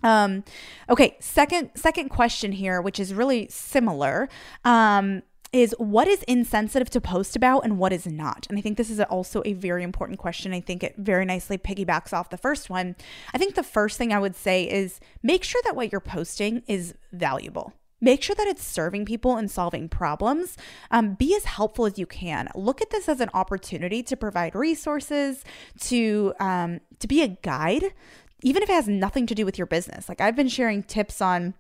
Um, 0.03 0.45
okay, 0.89 1.19
second 1.21 1.73
second 1.75 2.09
question 2.09 2.53
here, 2.53 2.81
which 2.81 2.99
is 2.99 3.13
really 3.13 3.49
similar. 3.51 4.31
Um, 4.65 5.23
is 5.53 5.75
what 5.79 6.07
is 6.07 6.23
insensitive 6.25 6.91
to 6.91 7.01
post 7.01 7.35
about 7.35 7.65
and 7.65 7.79
what 7.79 7.93
is 7.93 8.07
not? 8.07 8.47
And 8.49 8.59
I 8.59 8.61
think 8.61 8.77
this 8.77 8.91
is 8.91 9.01
also 9.01 9.43
a 9.45 9.53
very 9.53 9.83
important 9.83 10.19
question. 10.19 10.53
I 10.53 10.61
think 10.61 10.83
it 10.83 10.95
very 10.97 11.25
nicely 11.25 11.59
piggybacks 11.59 12.13
off 12.13 12.31
the 12.31 12.37
first 12.37 12.71
one. 12.71 12.95
I 13.35 13.39
think 13.39 13.55
the 13.55 13.63
first 13.63 13.99
thing 13.99 14.13
I 14.13 14.21
would 14.21 14.37
say 14.37 14.65
is 14.65 15.01
make 15.23 15.43
sure 15.43 15.61
that 15.65 15.75
what 15.75 15.91
you're 15.91 16.01
posting 16.01 16.63
is 16.67 16.95
valuable. 17.13 17.73
Make 18.03 18.23
sure 18.23 18.37
that 18.37 18.47
it's 18.47 18.65
serving 18.65 19.05
people 19.05 19.37
and 19.37 19.51
solving 19.51 19.89
problems. 19.89 20.57
Um, 20.91 21.15
be 21.15 21.37
as 21.37 21.45
helpful 21.45 21.85
as 21.85 21.99
you 21.99 22.07
can. 22.07 22.49
Look 22.55 22.81
at 22.81 22.91
this 22.91 23.09
as 23.09 23.21
an 23.21 23.29
opportunity 23.35 24.03
to 24.05 24.17
provide 24.17 24.55
resources, 24.55 25.45
to 25.81 26.33
um, 26.41 26.81
to 27.01 27.07
be 27.07 27.23
a 27.23 27.29
guide 27.29 27.93
even 28.43 28.63
if 28.63 28.71
it 28.71 28.73
has 28.73 28.89
nothing 28.89 29.27
to 29.27 29.35
do 29.35 29.45
with 29.45 29.59
your 29.59 29.67
business. 29.67 30.09
Like 30.09 30.21
I've 30.21 30.37
been 30.37 30.49
sharing 30.49 30.83
tips 30.83 31.21
on 31.21 31.55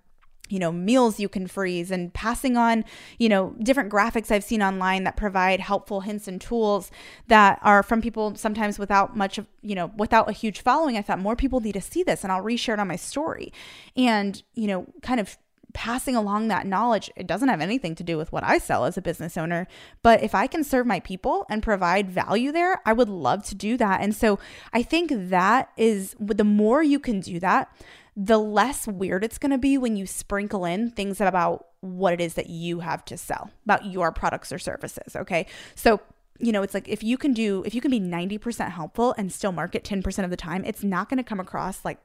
you 0.51 0.59
know 0.59 0.73
meals 0.73 1.21
you 1.21 1.29
can 1.29 1.47
freeze 1.47 1.91
and 1.91 2.13
passing 2.13 2.57
on 2.57 2.85
you 3.19 3.29
know 3.29 3.55
different 3.63 3.91
graphics 3.91 4.31
i've 4.31 4.45
seen 4.45 4.63
online 4.63 5.05
that 5.05 5.17
provide 5.17 5.61
helpful 5.61 6.03
hints 6.03 6.29
and 6.29 6.41
tools 6.41 6.91
that 7.29 7.59
are 7.63 7.83
from 7.83 8.01
people 8.03 8.35
sometimes 8.35 8.79
without 8.79 9.17
much 9.17 9.39
of 9.39 9.47
you 9.63 9.75
know 9.75 9.91
without 9.97 10.29
a 10.29 10.33
huge 10.33 10.61
following 10.61 10.97
i 10.97 11.03
thought 11.03 11.19
more 11.19 11.37
people 11.37 11.61
need 11.61 11.73
to 11.73 11.81
see 11.81 12.03
this 12.03 12.23
and 12.23 12.33
i'll 12.33 12.43
reshare 12.43 12.75
it 12.75 12.81
on 12.81 12.89
my 12.89 12.97
story 12.97 13.53
and 13.97 14.43
you 14.55 14.67
know 14.67 14.87
kind 15.03 15.21
of 15.21 15.39
passing 15.73 16.17
along 16.17 16.49
that 16.49 16.67
knowledge. 16.67 17.11
It 17.17 17.27
doesn't 17.27 17.49
have 17.49 17.61
anything 17.61 17.95
to 17.97 18.03
do 18.03 18.17
with 18.17 18.33
what 18.33 18.45
I 18.45 18.59
sell 18.59 18.85
as 18.85 18.97
a 18.97 19.03
business 19.03 19.37
owner, 19.37 19.67
but 20.03 20.23
if 20.23 20.35
I 20.35 20.47
can 20.47 20.65
serve 20.65 20.87
my 20.87 21.01
people 21.01 21.47
and 21.49 21.63
provide 21.63 22.11
value 22.11 22.53
there, 22.53 22.81
I 22.85 22.93
would 22.93 23.09
love 23.09 23.45
to 23.47 23.55
do 23.55 23.77
that. 23.77 24.01
And 24.01 24.15
so 24.15 24.39
I 24.73 24.83
think 24.83 25.11
that 25.13 25.71
is 25.77 26.17
the 26.19 26.45
more 26.45 26.83
you 26.83 26.99
can 26.99 27.21
do 27.21 27.41
that, 27.41 27.75
the 28.23 28.39
less 28.39 28.87
weird 28.87 29.25
it's 29.25 29.39
going 29.39 29.51
to 29.51 29.57
be 29.57 29.79
when 29.79 29.97
you 29.97 30.07
sprinkle 30.07 30.67
in 30.67 30.91
things 30.91 31.23
about 31.23 31.69
what 31.81 32.13
it 32.13 32.21
is 32.21 32.35
that 32.35 32.51
you 32.51 32.81
have 32.81 33.03
to 33.03 33.17
sell, 33.17 33.51
about 33.65 33.87
your 33.87 34.13
products 34.13 34.53
or 34.53 34.59
services. 34.59 35.17
Okay. 35.17 35.47
So, 35.75 36.01
you 36.39 36.53
know, 36.53 36.63
it's 36.63 36.75
like 36.75 36.87
if 36.87 37.03
you 37.03 37.17
can 37.17 37.33
do, 37.33 37.63
if 37.65 37.75
you 37.75 37.81
can 37.81 37.91
be 37.91 37.99
90% 37.99 38.73
helpful 38.73 39.15
and 39.17 39.33
still 39.33 39.53
market 39.53 39.85
10% 39.85 40.23
of 40.23 40.29
the 40.29 40.37
time, 40.37 40.67
it's 40.67 40.85
not 40.85 41.09
going 41.09 41.17
to 41.17 41.25
come 41.25 41.41
across 41.41 41.83
like 41.83 41.97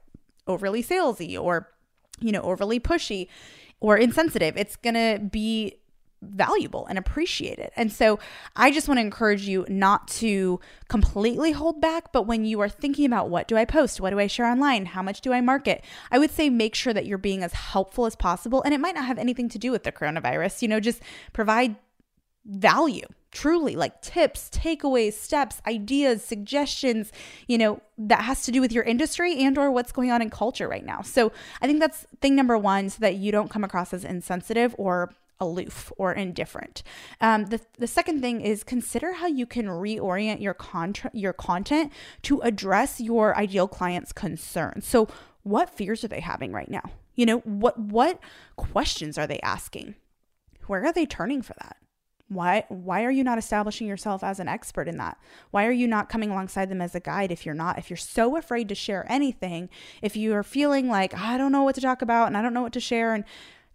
overly 0.47 0.81
salesy 0.81 1.37
or, 1.37 1.69
you 2.21 2.31
know, 2.31 2.41
overly 2.43 2.79
pushy 2.79 3.27
or 3.81 3.97
insensitive. 3.97 4.55
It's 4.55 4.77
going 4.77 4.93
to 4.93 5.19
be 5.19 5.75
valuable 6.21 6.85
and 6.87 6.97
appreciated. 6.97 7.71
And 7.75 7.91
so 7.91 8.19
I 8.55 8.71
just 8.71 8.87
want 8.87 8.97
to 8.97 9.01
encourage 9.01 9.43
you 9.43 9.65
not 9.69 10.07
to 10.09 10.59
completely 10.87 11.51
hold 11.51 11.81
back, 11.81 12.11
but 12.11 12.23
when 12.23 12.45
you 12.45 12.59
are 12.61 12.69
thinking 12.69 13.05
about 13.05 13.29
what 13.29 13.47
do 13.47 13.57
I 13.57 13.65
post? 13.65 14.01
What 14.01 14.09
do 14.09 14.19
I 14.19 14.27
share 14.27 14.45
online? 14.45 14.85
How 14.85 15.01
much 15.01 15.21
do 15.21 15.33
I 15.33 15.41
market? 15.41 15.83
I 16.11 16.19
would 16.19 16.31
say 16.31 16.49
make 16.49 16.75
sure 16.75 16.93
that 16.93 17.05
you're 17.05 17.17
being 17.17 17.43
as 17.43 17.53
helpful 17.53 18.05
as 18.05 18.15
possible. 18.15 18.61
And 18.63 18.73
it 18.73 18.79
might 18.79 18.95
not 18.95 19.05
have 19.05 19.17
anything 19.17 19.49
to 19.49 19.59
do 19.59 19.71
with 19.71 19.83
the 19.83 19.91
coronavirus, 19.91 20.61
you 20.61 20.67
know, 20.67 20.79
just 20.79 21.01
provide 21.33 21.75
value 22.45 23.07
truly 23.31 23.75
like 23.75 24.01
tips 24.01 24.49
takeaways 24.49 25.13
steps 25.13 25.61
ideas 25.67 26.23
suggestions 26.23 27.11
you 27.47 27.57
know 27.57 27.81
that 27.97 28.21
has 28.21 28.43
to 28.43 28.51
do 28.51 28.61
with 28.61 28.71
your 28.71 28.83
industry 28.83 29.43
and 29.43 29.57
or 29.57 29.71
what's 29.71 29.91
going 29.91 30.11
on 30.11 30.21
in 30.21 30.29
culture 30.29 30.67
right 30.67 30.85
now 30.85 31.01
so 31.01 31.31
i 31.61 31.67
think 31.67 31.79
that's 31.79 32.05
thing 32.21 32.35
number 32.35 32.57
one 32.57 32.89
so 32.89 32.97
that 32.99 33.15
you 33.15 33.31
don't 33.31 33.49
come 33.49 33.63
across 33.63 33.93
as 33.93 34.05
insensitive 34.05 34.73
or 34.77 35.11
aloof 35.39 35.91
or 35.97 36.13
indifferent. 36.13 36.83
Um, 37.21 37.45
the, 37.45 37.61
the 37.77 37.87
second 37.87 38.21
thing 38.21 38.41
is 38.41 38.63
consider 38.63 39.13
how 39.13 39.27
you 39.27 39.45
can 39.45 39.67
reorient 39.67 40.41
your, 40.41 40.53
contra- 40.53 41.11
your 41.13 41.33
content 41.33 41.91
to 42.23 42.39
address 42.41 42.99
your 42.99 43.35
ideal 43.37 43.67
client's 43.67 44.13
concerns. 44.13 44.87
So, 44.87 45.07
what 45.43 45.69
fears 45.69 46.03
are 46.03 46.07
they 46.07 46.21
having 46.21 46.51
right 46.51 46.69
now? 46.71 46.81
You 47.15 47.25
know, 47.25 47.39
what 47.39 47.79
what 47.79 48.19
questions 48.55 49.17
are 49.17 49.27
they 49.27 49.39
asking? 49.39 49.95
Where 50.67 50.83
are 50.85 50.91
they 50.91 51.05
turning 51.05 51.41
for 51.41 51.53
that? 51.61 51.77
Why 52.27 52.65
why 52.69 53.03
are 53.03 53.11
you 53.11 53.23
not 53.23 53.37
establishing 53.37 53.87
yourself 53.87 54.23
as 54.23 54.39
an 54.39 54.47
expert 54.47 54.87
in 54.87 54.97
that? 54.97 55.17
Why 55.51 55.65
are 55.65 55.71
you 55.71 55.87
not 55.87 56.09
coming 56.09 56.31
alongside 56.31 56.69
them 56.69 56.81
as 56.81 56.95
a 56.95 56.99
guide 56.99 57.31
if 57.31 57.45
you're 57.45 57.53
not? 57.53 57.77
If 57.77 57.89
you're 57.89 57.97
so 57.97 58.35
afraid 58.35 58.67
to 58.69 58.75
share 58.75 59.05
anything, 59.07 59.69
if 60.01 60.17
you 60.17 60.33
are 60.33 60.43
feeling 60.43 60.89
like 60.89 61.13
I 61.13 61.37
don't 61.37 61.51
know 61.51 61.63
what 61.63 61.75
to 61.75 61.81
talk 61.81 62.01
about 62.01 62.27
and 62.27 62.35
I 62.35 62.41
don't 62.41 62.53
know 62.53 62.63
what 62.63 62.73
to 62.73 62.79
share 62.79 63.13
and 63.13 63.23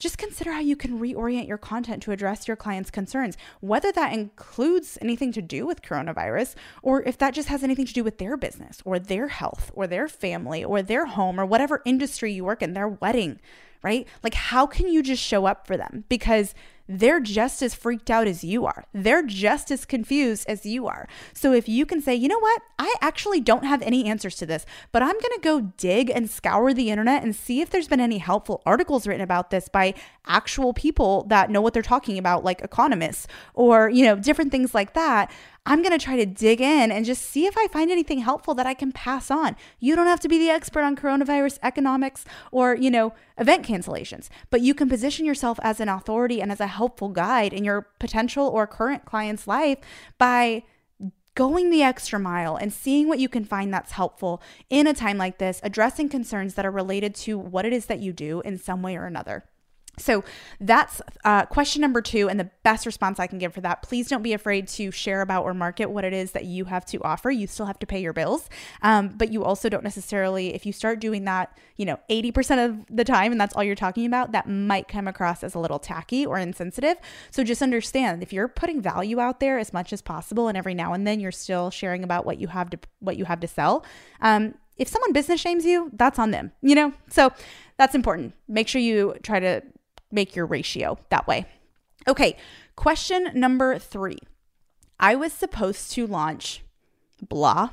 just 0.01 0.19
consider 0.19 0.51
how 0.51 0.61
you 0.61 0.75
can 0.75 0.99
reorient 0.99 1.47
your 1.47 1.59
content 1.59 2.03
to 2.03 2.11
address 2.11 2.49
your 2.49 2.57
clients' 2.57 2.91
concerns, 2.91 3.37
whether 3.61 3.93
that 3.93 4.13
includes 4.13 4.99
anything 5.01 5.31
to 5.33 5.43
do 5.43 5.67
with 5.67 5.83
coronavirus 5.83 6.57
or 6.83 7.03
if 7.05 7.17
that 7.19 7.35
just 7.35 7.49
has 7.49 7.63
anything 7.63 7.87
to 7.87 7.93
do 7.93 8.03
with 8.03 8.19
their 8.19 8.37
business 8.37 8.83
or 8.85 8.99
their 8.99 9.29
health 9.29 9.71
or 9.75 9.87
their 9.87 10.09
family 10.09 10.65
or 10.65 10.83
their 10.83 11.07
home 11.07 11.39
or 11.39 11.47
whatever 11.47 11.83
industry 11.85 12.33
you 12.33 12.45
work 12.45 12.63
in, 12.63 12.73
their 12.73 12.89
wedding, 12.89 13.39
right? 13.83 14.09
Like, 14.23 14.35
how 14.35 14.67
can 14.67 14.89
you 14.89 15.03
just 15.03 15.23
show 15.23 15.45
up 15.45 15.67
for 15.67 15.77
them? 15.77 16.05
Because 16.09 16.55
they're 16.91 17.21
just 17.21 17.63
as 17.63 17.73
freaked 17.73 18.11
out 18.11 18.27
as 18.27 18.43
you 18.43 18.67
are. 18.67 18.85
They're 18.93 19.23
just 19.23 19.71
as 19.71 19.85
confused 19.85 20.45
as 20.49 20.67
you 20.67 20.89
are. 20.89 21.07
So 21.33 21.53
if 21.53 21.69
you 21.69 21.87
can 21.87 22.01
say, 22.03 22.17
you 22.17 22.27
know 22.27 22.41
what, 22.41 22.63
I 22.81 22.93
actually 23.01 23.41
don't 23.41 23.65
have 23.65 23.81
any 23.83 24.07
answers 24.07 24.35
to 24.37 24.47
this, 24.47 24.67
but 24.91 25.01
I'm 25.01 25.13
going 25.13 25.35
to 25.37 25.41
go 25.41 25.61
dig 25.77 26.11
and 26.11 26.29
scour 26.29 26.75
the 26.75 26.91
internet 26.91 27.23
and 27.23 27.35
see 27.35 27.61
if 27.61 27.71
there's 27.71 27.87
been 27.87 28.01
any 28.01 28.19
helpful 28.19 28.61
articles 28.67 29.07
written 29.07 29.23
about 29.23 29.51
this 29.51 29.69
by 29.69 29.95
actual 30.27 30.73
people 30.73 31.25
that 31.29 31.49
know 31.49 31.61
what 31.61 31.75
they're 31.75 31.83
talking 31.83 32.19
about, 32.19 32.43
like 32.43 32.61
economists 32.61 33.29
or, 33.55 33.89
you 33.89 34.05
know, 34.05 34.17
different 34.17 34.51
things 34.51 34.75
like 34.75 34.95
that. 34.95 35.31
I'm 35.67 35.83
going 35.83 35.97
to 35.97 36.03
try 36.03 36.17
to 36.17 36.27
dig 36.27 36.61
in 36.61 36.91
and 36.91 37.05
just 37.05 37.23
see 37.23 37.47
if 37.47 37.57
I 37.57 37.67
find 37.69 37.91
anything 37.91 38.21
helpful 38.21 38.55
that 38.55 38.67
I 38.67 38.75
can 38.75 38.93
pass 38.93 39.31
on. 39.31 39.57
You 39.79 39.95
don't 39.95 40.07
have 40.07 40.21
to 40.21 40.29
be 40.29 40.39
the 40.39 40.49
expert 40.49 40.83
on 40.83 40.97
coronavirus 40.97 41.59
economics 41.63 42.25
or, 42.51 42.75
you 42.75 42.91
know, 42.91 43.13
event 43.37 43.67
cancellations, 43.67 44.29
but 44.49 44.63
you 44.63 44.75
can 44.75 44.89
position 44.89 45.27
yourself 45.27 45.61
as 45.63 45.79
an 45.79 45.89
authority 45.89 46.41
and 46.41 46.51
as 46.51 46.61
a 46.61 46.67
helpful 46.67 47.11
guide 47.11 47.53
in 47.53 47.65
your 47.65 47.83
potential 47.99 48.47
or 48.47 48.67
current 48.67 49.05
client's 49.05 49.47
life 49.47 49.79
by 50.17 50.63
going 51.35 51.71
the 51.71 51.83
extra 51.83 52.19
mile 52.19 52.57
and 52.57 52.73
seeing 52.73 53.07
what 53.07 53.19
you 53.19 53.29
can 53.29 53.45
find 53.45 53.73
that's 53.73 53.93
helpful 53.93 54.43
in 54.69 54.87
a 54.87 54.95
time 54.95 55.19
like 55.19 55.39
this, 55.39 55.61
addressing 55.63 56.09
concerns 56.09 56.55
that 56.55 56.67
are 56.67 56.71
related 56.71 57.15
to 57.15 57.39
what 57.39 57.65
it 57.65 57.73
is 57.73 57.87
that 57.87 58.01
you 58.01 58.13
do 58.13 58.41
in 58.41 58.59
some 58.59 58.83
way 58.83 58.97
or 58.97 59.05
another. 59.05 59.45
So 59.99 60.25
that's 60.61 61.03
uh, 61.25 61.47
question 61.47 61.83
number 61.83 62.01
two, 62.01 62.29
and 62.29 62.41
the 62.41 62.51
best 62.63 62.87
response 62.87 63.19
I 63.19 63.27
can 63.27 63.39
give 63.39 63.53
for 63.53 63.61
that. 63.61 63.83
Please 63.83 64.09
don't 64.09 64.23
be 64.23 64.33
afraid 64.33 64.67
to 64.69 64.91
share 64.91 65.21
about 65.21 65.45
or 65.45 65.53
market 65.53 65.91
what 65.91 66.05
it 66.05 66.13
is 66.13 66.33
that 66.33 66.47
you 66.47 66.65
have 66.67 66.87
to 66.87 67.03
offer. 67.03 67.31
You 67.31 67.47
still 67.47 67.67
have 67.67 67.79
to 67.81 67.87
pay 67.87 68.01
your 68.01 68.13
bills, 68.13 68.49
um, 68.83 69.09
but 69.09 69.33
you 69.33 69.45
also 69.45 69.69
don't 69.69 69.85
necessarily, 69.85 70.55
if 70.55 70.65
you 70.65 70.73
start 70.73 71.01
doing 71.01 71.25
that, 71.25 71.57
you 71.77 71.85
know, 71.85 71.99
80% 72.09 72.65
of 72.65 72.79
the 72.89 73.05
time, 73.05 73.33
and 73.33 73.41
that's 73.41 73.55
all 73.55 73.63
you're 73.63 73.75
talking 73.75 74.07
about, 74.07 74.33
that 74.33 74.49
might 74.49 74.89
come 74.89 75.07
across 75.07 75.45
as 75.45 75.55
a 75.55 75.59
little 75.59 75.79
tacky 75.79 76.25
or 76.25 76.39
insensitive. 76.39 76.97
So 77.31 77.45
just 77.45 77.63
understand 77.63 78.23
if 78.23 78.33
you're 78.33 78.49
putting 78.49 78.81
value 78.81 79.21
out 79.21 79.41
there 79.41 79.59
as 79.59 79.73
much 79.73 79.93
as 79.93 80.01
possible, 80.03 80.49
and 80.49 80.57
every 80.57 80.75
now 80.75 80.95
and 80.95 81.07
then 81.07 81.21
you're 81.21 81.33
still 81.33 81.71
sharing 81.71 82.05
about 82.05 82.25
what 82.25 82.41
you 82.41 82.49
have 82.49 82.71
to 82.71 82.79
what 83.01 83.17
you 83.17 83.27
have 83.27 83.41
to 83.41 83.49
sell. 83.49 83.85
Um, 84.21 84.55
if 84.81 84.89
someone 84.89 85.13
business 85.13 85.39
shames 85.39 85.67
you, 85.67 85.91
that's 85.93 86.19
on 86.19 86.31
them, 86.31 86.53
you 86.63 86.75
know? 86.75 86.95
So 87.11 87.33
that's 87.77 87.95
important. 87.95 88.33
Make 88.49 88.67
sure 88.67 88.81
you 88.81 89.15
try 89.23 89.39
to 89.39 89.63
make 90.11 90.35
your 90.35 90.47
ratio 90.47 90.99
that 91.11 91.27
way. 91.27 91.47
Okay, 92.09 92.37
question 92.77 93.31
number 93.35 93.79
three. 93.79 94.19
I 94.99 95.15
was 95.15 95.33
supposed 95.33 95.93
to 95.93 96.07
launch 96.07 96.63
blah 97.29 97.71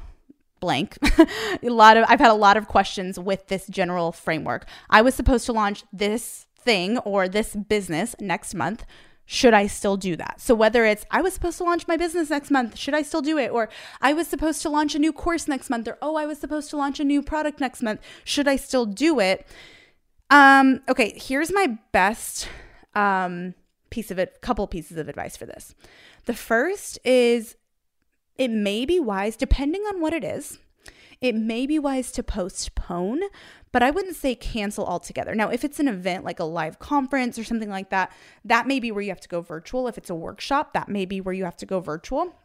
blank 0.60 0.98
a 1.64 1.70
lot 1.70 1.96
of 1.98 2.04
i've 2.10 2.20
had 2.20 2.32
a 2.32 2.34
lot 2.34 2.58
of 2.58 2.68
questions 2.68 3.20
with 3.20 3.48
this 3.48 3.68
general 3.68 4.12
framework 4.12 4.68
i 4.90 5.02
was 5.02 5.14
supposed 5.14 5.46
to 5.46 5.54
launch 5.54 5.84
this 5.94 6.48
thing 6.60 6.98
or 7.00 7.30
this 7.30 7.56
business 7.56 8.16
next 8.20 8.56
month 8.56 8.84
should 9.30 9.54
I 9.54 9.68
still 9.68 9.98
do 9.98 10.16
that? 10.16 10.40
So, 10.40 10.56
whether 10.56 10.86
it's 10.86 11.06
I 11.12 11.22
was 11.22 11.34
supposed 11.34 11.58
to 11.58 11.66
launch 11.66 11.86
my 11.86 11.98
business 11.98 12.30
next 12.30 12.50
month, 12.50 12.78
should 12.78 12.94
I 12.94 13.02
still 13.02 13.22
do 13.22 13.38
it? 13.38 13.52
Or 13.52 13.68
I 14.02 14.14
was 14.14 14.26
supposed 14.26 14.62
to 14.62 14.70
launch 14.70 14.96
a 14.96 15.00
new 15.00 15.12
course 15.12 15.50
next 15.50 15.70
month, 15.70 15.86
or 15.86 15.98
oh, 16.02 16.16
I 16.16 16.26
was 16.26 16.40
supposed 16.40 16.70
to 16.70 16.78
launch 16.78 17.02
a 17.02 17.04
new 17.04 17.22
product 17.22 17.60
next 17.60 17.84
month, 17.84 18.00
should 18.24 18.48
I 18.48 18.56
still 18.56 18.86
do 18.86 19.20
it? 19.20 19.46
Um, 20.30 20.82
okay, 20.90 21.18
here's 21.18 21.54
my 21.54 21.78
best 21.92 22.50
um, 22.96 23.54
piece 23.90 24.12
of 24.12 24.20
it, 24.20 24.42
couple 24.42 24.68
pieces 24.68 24.98
of 24.98 25.08
advice 25.08 25.38
for 25.38 25.46
this. 25.46 25.74
The 26.26 26.34
first 26.34 27.00
is 27.06 27.56
it 28.38 28.50
may 28.50 28.86
be 28.86 29.00
wise, 29.00 29.36
depending 29.36 29.82
on 29.84 30.02
what 30.02 30.14
it 30.14 30.24
is, 30.24 30.60
it 31.20 31.34
may 31.34 31.66
be 31.66 31.80
wise 31.80 32.12
to 32.12 32.24
postpone, 32.24 33.22
but 33.72 33.82
I 33.82 33.90
wouldn't 33.90 34.16
say 34.16 34.36
cancel 34.36 34.86
altogether. 34.86 35.34
Now, 35.34 35.50
if 35.50 35.64
it's 35.64 35.80
an 35.80 35.88
event 35.88 36.24
like 36.24 36.40
a 36.40 36.44
live 36.44 36.78
conference 36.78 37.40
or 37.40 37.44
something 37.44 37.70
like 37.70 37.90
that, 37.90 38.12
that 38.46 38.68
may 38.68 38.80
be 38.80 38.92
where 38.92 39.02
you 39.02 39.10
have 39.10 39.22
to 39.22 39.28
go 39.28 39.42
virtual. 39.42 39.88
If 39.88 39.98
it's 39.98 40.12
a 40.12 40.16
workshop, 40.16 40.74
that 40.74 40.90
may 40.90 41.06
be 41.06 41.20
where 41.20 41.34
you 41.34 41.46
have 41.46 41.58
to 41.58 41.66
go 41.66 41.80
virtual. 41.80 42.36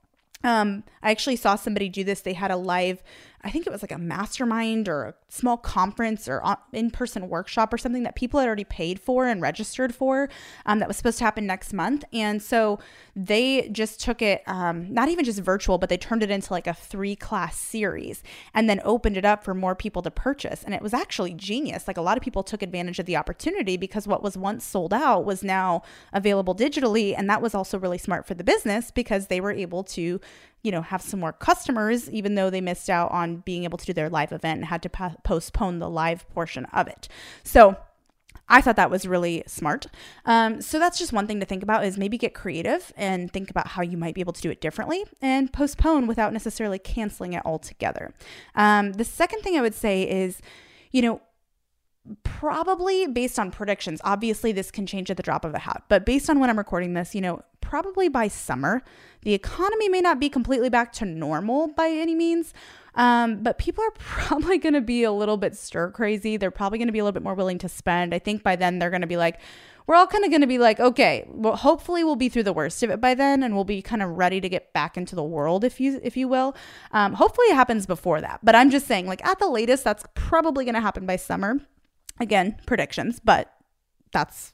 Um, 0.44 0.84
I 1.02 1.10
actually 1.10 1.36
saw 1.36 1.54
somebody 1.54 1.88
do 1.88 2.02
this. 2.02 2.20
They 2.20 2.32
had 2.32 2.50
a 2.50 2.56
live 2.56 3.02
I 3.44 3.50
think 3.50 3.66
it 3.66 3.72
was 3.72 3.82
like 3.82 3.92
a 3.92 3.98
mastermind 3.98 4.88
or 4.88 5.04
a 5.04 5.14
small 5.28 5.56
conference 5.56 6.28
or 6.28 6.42
in 6.72 6.90
person 6.90 7.28
workshop 7.28 7.72
or 7.72 7.78
something 7.78 8.04
that 8.04 8.14
people 8.14 8.38
had 8.38 8.46
already 8.46 8.64
paid 8.64 9.00
for 9.00 9.26
and 9.26 9.42
registered 9.42 9.94
for 9.94 10.28
um, 10.64 10.78
that 10.78 10.86
was 10.86 10.96
supposed 10.96 11.18
to 11.18 11.24
happen 11.24 11.46
next 11.46 11.72
month. 11.72 12.04
And 12.12 12.40
so 12.40 12.78
they 13.16 13.68
just 13.72 14.00
took 14.00 14.22
it, 14.22 14.42
um, 14.46 14.92
not 14.92 15.08
even 15.08 15.24
just 15.24 15.40
virtual, 15.40 15.78
but 15.78 15.88
they 15.88 15.96
turned 15.96 16.22
it 16.22 16.30
into 16.30 16.52
like 16.52 16.68
a 16.68 16.74
three 16.74 17.16
class 17.16 17.56
series 17.56 18.22
and 18.54 18.70
then 18.70 18.80
opened 18.84 19.16
it 19.16 19.24
up 19.24 19.42
for 19.42 19.54
more 19.54 19.74
people 19.74 20.02
to 20.02 20.10
purchase. 20.10 20.62
And 20.62 20.72
it 20.72 20.82
was 20.82 20.94
actually 20.94 21.34
genius. 21.34 21.88
Like 21.88 21.96
a 21.96 22.02
lot 22.02 22.16
of 22.16 22.22
people 22.22 22.44
took 22.44 22.62
advantage 22.62 23.00
of 23.00 23.06
the 23.06 23.16
opportunity 23.16 23.76
because 23.76 24.06
what 24.06 24.22
was 24.22 24.36
once 24.36 24.64
sold 24.64 24.94
out 24.94 25.24
was 25.24 25.42
now 25.42 25.82
available 26.12 26.54
digitally. 26.54 27.14
And 27.16 27.28
that 27.28 27.42
was 27.42 27.56
also 27.56 27.76
really 27.76 27.98
smart 27.98 28.24
for 28.24 28.34
the 28.34 28.44
business 28.44 28.92
because 28.92 29.26
they 29.26 29.40
were 29.40 29.52
able 29.52 29.82
to 29.84 30.20
you 30.62 30.70
know, 30.70 30.82
have 30.82 31.02
some 31.02 31.20
more 31.20 31.32
customers, 31.32 32.10
even 32.10 32.34
though 32.34 32.50
they 32.50 32.60
missed 32.60 32.88
out 32.88 33.10
on 33.10 33.36
being 33.38 33.64
able 33.64 33.78
to 33.78 33.86
do 33.86 33.92
their 33.92 34.08
live 34.08 34.32
event 34.32 34.58
and 34.58 34.66
had 34.66 34.82
to 34.82 35.16
postpone 35.24 35.78
the 35.78 35.90
live 35.90 36.28
portion 36.30 36.66
of 36.66 36.86
it. 36.88 37.08
So, 37.42 37.76
I 38.48 38.60
thought 38.60 38.76
that 38.76 38.90
was 38.90 39.06
really 39.06 39.42
smart. 39.46 39.86
Um, 40.26 40.60
so 40.60 40.78
that's 40.78 40.98
just 40.98 41.12
one 41.12 41.26
thing 41.26 41.40
to 41.40 41.46
think 41.46 41.62
about 41.62 41.86
is 41.86 41.96
maybe 41.96 42.18
get 42.18 42.34
creative 42.34 42.92
and 42.96 43.32
think 43.32 43.50
about 43.50 43.68
how 43.68 43.82
you 43.82 43.96
might 43.96 44.14
be 44.14 44.20
able 44.20 44.34
to 44.34 44.42
do 44.42 44.50
it 44.50 44.60
differently 44.60 45.04
and 45.22 45.50
postpone 45.50 46.06
without 46.06 46.34
necessarily 46.34 46.78
canceling 46.78 47.32
it 47.32 47.42
altogether. 47.46 48.12
Um, 48.54 48.92
the 48.92 49.04
second 49.04 49.40
thing 49.40 49.56
I 49.56 49.62
would 49.62 49.74
say 49.74 50.02
is, 50.02 50.42
you 50.90 51.00
know, 51.00 51.22
probably 52.24 53.06
based 53.06 53.38
on 53.38 53.50
predictions, 53.50 54.00
obviously 54.04 54.52
this 54.52 54.70
can 54.70 54.86
change 54.86 55.10
at 55.10 55.16
the 55.16 55.22
drop 55.22 55.46
of 55.46 55.54
a 55.54 55.60
hat, 55.60 55.84
but 55.88 56.04
based 56.04 56.28
on 56.28 56.38
when 56.38 56.50
I'm 56.50 56.58
recording 56.58 56.92
this, 56.92 57.14
you 57.14 57.20
know, 57.20 57.42
probably 57.72 58.06
by 58.06 58.28
summer, 58.28 58.82
the 59.22 59.32
economy 59.32 59.88
may 59.88 60.02
not 60.02 60.20
be 60.20 60.28
completely 60.28 60.68
back 60.68 60.92
to 60.92 61.06
normal 61.06 61.68
by 61.68 61.88
any 61.88 62.14
means. 62.14 62.52
Um, 62.96 63.42
but 63.42 63.56
people 63.56 63.82
are 63.82 63.90
probably 63.98 64.58
going 64.58 64.74
to 64.74 64.82
be 64.82 65.04
a 65.04 65.10
little 65.10 65.38
bit 65.38 65.56
stir 65.56 65.90
crazy. 65.90 66.36
They're 66.36 66.50
probably 66.50 66.76
going 66.76 66.88
to 66.88 66.92
be 66.92 66.98
a 66.98 67.02
little 67.02 67.14
bit 67.14 67.22
more 67.22 67.32
willing 67.32 67.56
to 67.60 67.70
spend. 67.70 68.12
I 68.12 68.18
think 68.18 68.42
by 68.42 68.56
then 68.56 68.78
they're 68.78 68.90
going 68.90 69.00
to 69.00 69.06
be 69.06 69.16
like, 69.16 69.40
we're 69.86 69.94
all 69.94 70.06
kind 70.06 70.22
of 70.22 70.28
going 70.28 70.42
to 70.42 70.46
be 70.46 70.58
like, 70.58 70.80
okay, 70.80 71.24
well, 71.28 71.56
hopefully 71.56 72.04
we'll 72.04 72.14
be 72.14 72.28
through 72.28 72.42
the 72.42 72.52
worst 72.52 72.82
of 72.82 72.90
it 72.90 73.00
by 73.00 73.14
then, 73.14 73.42
and 73.42 73.54
we'll 73.54 73.64
be 73.64 73.80
kind 73.80 74.02
of 74.02 74.10
ready 74.18 74.38
to 74.38 74.50
get 74.50 74.74
back 74.74 74.98
into 74.98 75.16
the 75.16 75.24
world, 75.24 75.64
if 75.64 75.80
you 75.80 75.98
if 76.02 76.14
you 76.14 76.28
will. 76.28 76.54
Um, 76.90 77.14
hopefully 77.14 77.46
it 77.46 77.54
happens 77.54 77.86
before 77.86 78.20
that, 78.20 78.40
but 78.42 78.54
I'm 78.54 78.68
just 78.68 78.86
saying, 78.86 79.06
like 79.06 79.24
at 79.26 79.38
the 79.38 79.48
latest, 79.48 79.82
that's 79.82 80.04
probably 80.14 80.66
going 80.66 80.74
to 80.74 80.80
happen 80.82 81.06
by 81.06 81.16
summer. 81.16 81.58
Again, 82.20 82.58
predictions, 82.66 83.18
but 83.18 83.50
that's 84.12 84.52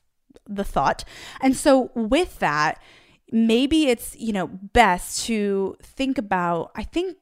the 0.48 0.64
thought. 0.64 1.04
And 1.40 1.56
so 1.56 1.90
with 1.94 2.38
that, 2.38 2.80
maybe 3.30 3.88
it's, 3.88 4.16
you 4.16 4.32
know, 4.32 4.46
best 4.46 5.26
to 5.26 5.76
think 5.82 6.18
about, 6.18 6.70
I 6.74 6.82
think 6.82 7.16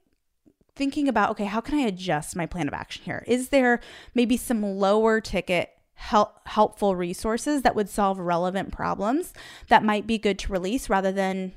thinking 0.75 1.09
about, 1.09 1.31
okay, 1.31 1.47
how 1.47 1.61
can 1.61 1.79
I 1.79 1.83
adjust 1.83 2.37
my 2.37 2.47
plan 2.47 2.69
of 2.69 2.75
action 2.75 3.03
here? 3.05 3.25
Is 3.27 3.49
there 3.49 3.81
maybe 4.15 4.37
some 4.37 4.63
lower 4.63 5.21
ticket 5.21 5.71
help, 5.95 6.47
helpful 6.47 6.95
resources 6.95 7.63
that 7.63 7.75
would 7.75 7.89
solve 7.89 8.19
relevant 8.19 8.73
problems 8.73 9.33
that 9.69 9.83
might 9.83 10.07
be 10.07 10.19
good 10.19 10.39
to 10.41 10.53
release 10.53 10.89
rather 10.89 11.11
than 11.11 11.53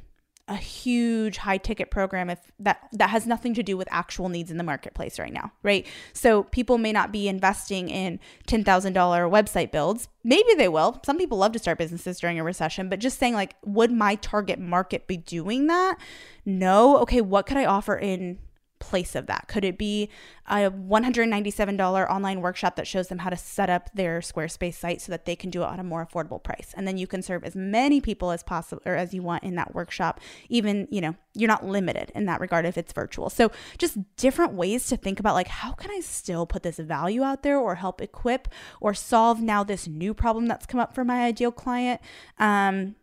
a 0.49 0.55
huge 0.55 1.37
high 1.37 1.57
ticket 1.57 1.91
program 1.91 2.29
if 2.29 2.39
that 2.59 2.89
that 2.91 3.11
has 3.11 3.27
nothing 3.27 3.53
to 3.53 3.61
do 3.61 3.77
with 3.77 3.87
actual 3.91 4.29
needs 4.29 4.49
in 4.49 4.57
the 4.57 4.63
marketplace 4.63 5.19
right 5.19 5.31
now 5.31 5.51
right? 5.63 5.85
So 6.13 6.43
people 6.43 6.77
may 6.77 6.91
not 6.91 7.11
be 7.11 7.27
investing 7.27 7.89
in 7.89 8.19
$10,000 8.47 8.93
website 8.93 9.71
builds. 9.71 10.07
Maybe 10.23 10.53
they 10.57 10.67
will. 10.67 10.99
Some 11.05 11.17
people 11.17 11.37
love 11.37 11.51
to 11.53 11.59
start 11.59 11.77
businesses 11.77 12.19
during 12.19 12.39
a 12.39 12.43
recession 12.43 12.89
but 12.89 12.99
just 12.99 13.19
saying 13.19 13.35
like 13.35 13.55
would 13.63 13.91
my 13.91 14.15
target 14.15 14.59
market 14.59 15.07
be 15.07 15.17
doing 15.17 15.67
that? 15.67 15.97
No. 16.45 16.97
Okay 16.99 17.21
what 17.21 17.45
could 17.45 17.57
i 17.57 17.65
offer 17.65 17.95
in 17.95 18.39
place 18.79 19.15
of 19.15 19.27
that? 19.27 19.47
Could 19.47 19.63
it 19.63 19.77
be 19.77 20.09
a 20.47 20.71
$197 20.71 22.09
online 22.09 22.41
workshop 22.41 22.75
that 22.75 22.87
shows 22.87 23.07
them 23.07 23.19
how 23.19 23.29
to 23.29 23.37
set 23.37 23.69
up 23.69 23.89
their 23.93 24.19
Squarespace 24.19 24.75
site 24.75 25.01
so 25.01 25.11
that 25.11 25.25
they 25.25 25.35
can 25.35 25.49
do 25.49 25.61
it 25.61 25.67
on 25.67 25.79
a 25.79 25.83
more 25.83 26.05
affordable 26.05 26.41
price? 26.41 26.73
And 26.75 26.87
then 26.87 26.97
you 26.97 27.07
can 27.07 27.21
serve 27.21 27.43
as 27.43 27.55
many 27.55 28.01
people 28.01 28.31
as 28.31 28.43
possible 28.43 28.81
or 28.85 28.95
as 28.95 29.13
you 29.13 29.21
want 29.21 29.43
in 29.43 29.55
that 29.55 29.75
workshop. 29.75 30.19
Even, 30.49 30.87
you 30.89 31.01
know, 31.01 31.15
you're 31.33 31.47
not 31.47 31.65
limited 31.65 32.11
in 32.15 32.25
that 32.25 32.41
regard 32.41 32.65
if 32.65 32.77
it's 32.77 32.93
virtual. 32.93 33.29
So 33.29 33.51
just 33.77 33.97
different 34.15 34.53
ways 34.53 34.87
to 34.87 34.97
think 34.97 35.19
about 35.19 35.35
like 35.35 35.47
how 35.47 35.73
can 35.73 35.91
I 35.91 35.99
still 35.99 36.45
put 36.45 36.63
this 36.63 36.77
value 36.77 37.23
out 37.23 37.43
there 37.43 37.57
or 37.57 37.75
help 37.75 38.01
equip 38.01 38.47
or 38.81 38.93
solve 38.93 39.41
now 39.41 39.63
this 39.63 39.87
new 39.87 40.13
problem 40.13 40.47
that's 40.47 40.65
come 40.65 40.79
up 40.79 40.95
for 40.95 41.03
my 41.03 41.25
ideal 41.25 41.51
client. 41.51 42.01
Um, 42.37 42.95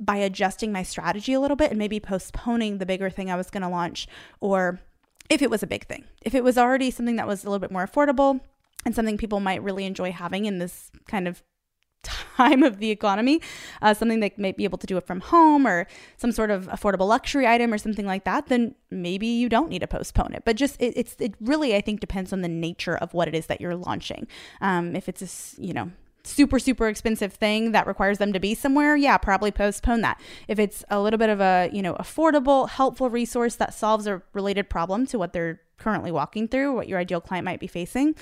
by 0.00 0.16
adjusting 0.16 0.72
my 0.72 0.82
strategy 0.82 1.32
a 1.32 1.40
little 1.40 1.56
bit 1.56 1.70
and 1.70 1.78
maybe 1.78 2.00
postponing 2.00 2.78
the 2.78 2.86
bigger 2.86 3.10
thing 3.10 3.30
I 3.30 3.36
was 3.36 3.50
going 3.50 3.62
to 3.62 3.68
launch 3.68 4.08
or 4.40 4.80
if 5.30 5.42
it 5.42 5.50
was 5.50 5.62
a 5.62 5.66
big 5.66 5.86
thing. 5.86 6.04
If 6.22 6.34
it 6.34 6.44
was 6.44 6.58
already 6.58 6.90
something 6.90 7.16
that 7.16 7.26
was 7.26 7.44
a 7.44 7.50
little 7.50 7.60
bit 7.60 7.70
more 7.70 7.86
affordable 7.86 8.40
and 8.84 8.94
something 8.94 9.16
people 9.16 9.40
might 9.40 9.62
really 9.62 9.84
enjoy 9.84 10.12
having 10.12 10.44
in 10.44 10.58
this 10.58 10.90
kind 11.08 11.26
of 11.26 11.42
time 12.02 12.62
of 12.62 12.78
the 12.78 12.90
economy, 12.90 13.40
uh, 13.80 13.94
something 13.94 14.20
they 14.20 14.32
might 14.36 14.56
be 14.56 14.64
able 14.64 14.78
to 14.78 14.86
do 14.86 14.96
it 14.96 15.06
from 15.06 15.20
home 15.20 15.66
or 15.66 15.86
some 16.16 16.32
sort 16.32 16.50
of 16.50 16.66
affordable 16.68 17.08
luxury 17.08 17.46
item 17.46 17.72
or 17.72 17.78
something 17.78 18.06
like 18.06 18.24
that, 18.24 18.46
then 18.46 18.74
maybe 18.90 19.26
you 19.26 19.48
don't 19.48 19.70
need 19.70 19.80
to 19.80 19.86
postpone 19.86 20.34
it. 20.34 20.42
But 20.44 20.56
just 20.56 20.80
it, 20.80 20.92
it's 20.96 21.16
it 21.18 21.34
really 21.40 21.74
I 21.74 21.80
think 21.80 22.00
depends 22.00 22.32
on 22.32 22.42
the 22.42 22.48
nature 22.48 22.96
of 22.96 23.14
what 23.14 23.28
it 23.28 23.34
is 23.34 23.46
that 23.46 23.60
you're 23.60 23.76
launching. 23.76 24.26
Um, 24.60 24.94
if 24.94 25.08
it's 25.08 25.22
a 25.22 25.62
you 25.62 25.72
know 25.72 25.90
super 26.24 26.58
super 26.58 26.88
expensive 26.88 27.32
thing 27.32 27.72
that 27.72 27.86
requires 27.86 28.18
them 28.18 28.32
to 28.32 28.40
be 28.40 28.54
somewhere 28.54 28.96
yeah 28.96 29.16
probably 29.18 29.50
postpone 29.50 30.00
that. 30.00 30.20
If 30.48 30.58
it's 30.58 30.84
a 30.90 31.00
little 31.00 31.18
bit 31.18 31.30
of 31.30 31.40
a 31.40 31.70
you 31.72 31.82
know 31.82 31.94
affordable 31.94 32.68
helpful 32.68 33.10
resource 33.10 33.56
that 33.56 33.74
solves 33.74 34.06
a 34.06 34.22
related 34.32 34.68
problem 34.68 35.06
to 35.08 35.18
what 35.18 35.32
they're 35.32 35.60
currently 35.76 36.10
walking 36.10 36.48
through 36.48 36.74
what 36.74 36.88
your 36.88 36.98
ideal 36.98 37.20
client 37.20 37.44
might 37.44 37.60
be 37.60 37.66
facing 37.66 38.14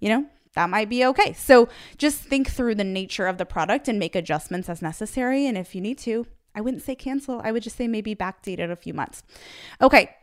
you 0.00 0.08
know 0.08 0.26
that 0.54 0.70
might 0.70 0.88
be 0.88 1.04
okay. 1.04 1.32
So 1.32 1.68
just 1.98 2.20
think 2.20 2.48
through 2.48 2.76
the 2.76 2.84
nature 2.84 3.26
of 3.26 3.38
the 3.38 3.44
product 3.44 3.88
and 3.88 3.98
make 3.98 4.14
adjustments 4.14 4.68
as 4.68 4.80
necessary. 4.80 5.46
And 5.46 5.58
if 5.58 5.74
you 5.74 5.80
need 5.80 5.98
to 5.98 6.26
i 6.54 6.60
wouldn't 6.60 6.84
say 6.84 6.94
cancel. 6.94 7.40
I 7.42 7.50
would 7.50 7.64
just 7.64 7.76
say 7.76 7.88
maybe 7.88 8.14
backdate 8.14 8.60
it 8.60 8.70
a 8.70 8.76
few 8.76 8.94
months. 8.94 9.24
Okay 9.80 10.14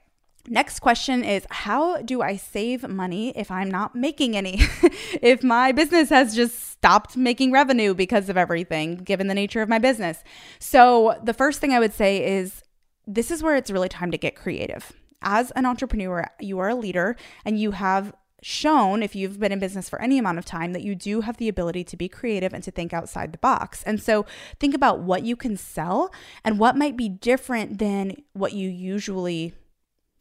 Next 0.48 0.80
question 0.80 1.24
is 1.24 1.46
How 1.50 2.02
do 2.02 2.22
I 2.22 2.36
save 2.36 2.88
money 2.88 3.30
if 3.36 3.52
I'm 3.52 3.70
not 3.70 3.96
making 3.96 4.36
any? 4.36 4.60
if 5.22 5.44
my 5.44 5.72
business 5.72 6.10
has 6.10 6.36
just 6.36 6.72
stopped 6.72 7.16
making 7.16 7.52
revenue 7.52 7.94
because 7.94 8.30
of 8.30 8.38
everything, 8.38 8.96
given 8.98 9.28
the 9.28 9.36
nature 9.36 9.62
of 9.62 9.70
my 9.70 9.80
business. 9.80 10.24
So, 10.60 11.20
the 11.24 11.34
first 11.34 11.60
thing 11.60 11.74
I 11.74 11.80
would 11.80 11.94
say 11.94 12.26
is 12.26 12.64
this 13.06 13.32
is 13.32 13.44
where 13.44 13.56
it's 13.56 13.72
really 13.72 13.90
time 13.90 14.12
to 14.12 14.18
get 14.18 14.36
creative. 14.36 14.94
As 15.22 15.52
an 15.52 15.66
entrepreneur, 15.66 16.26
you 16.40 16.58
are 16.60 16.70
a 16.70 16.76
leader 16.76 17.16
and 17.46 17.60
you 17.60 17.72
have 17.72 18.14
shown, 18.42 19.04
if 19.04 19.16
you've 19.16 19.40
been 19.40 19.52
in 19.52 19.60
business 19.60 19.88
for 19.88 20.02
any 20.02 20.18
amount 20.18 20.40
of 20.40 20.46
time, 20.46 20.74
that 20.74 20.82
you 20.82 20.96
do 20.96 21.22
have 21.22 21.38
the 21.38 21.48
ability 21.48 21.84
to 21.84 21.96
be 21.96 22.10
creative 22.10 22.54
and 22.54 22.64
to 22.64 22.72
think 22.72 22.92
outside 22.92 23.32
the 23.32 23.38
box. 23.38 23.84
And 23.84 24.02
so 24.02 24.26
think 24.60 24.74
about 24.74 25.02
what 25.02 25.24
you 25.24 25.36
can 25.36 25.58
sell 25.58 26.12
and 26.44 26.58
what 26.58 26.76
might 26.76 26.98
be 26.98 27.08
different 27.08 27.78
than 27.78 28.16
what 28.34 28.54
you 28.54 28.68
usually 28.68 29.54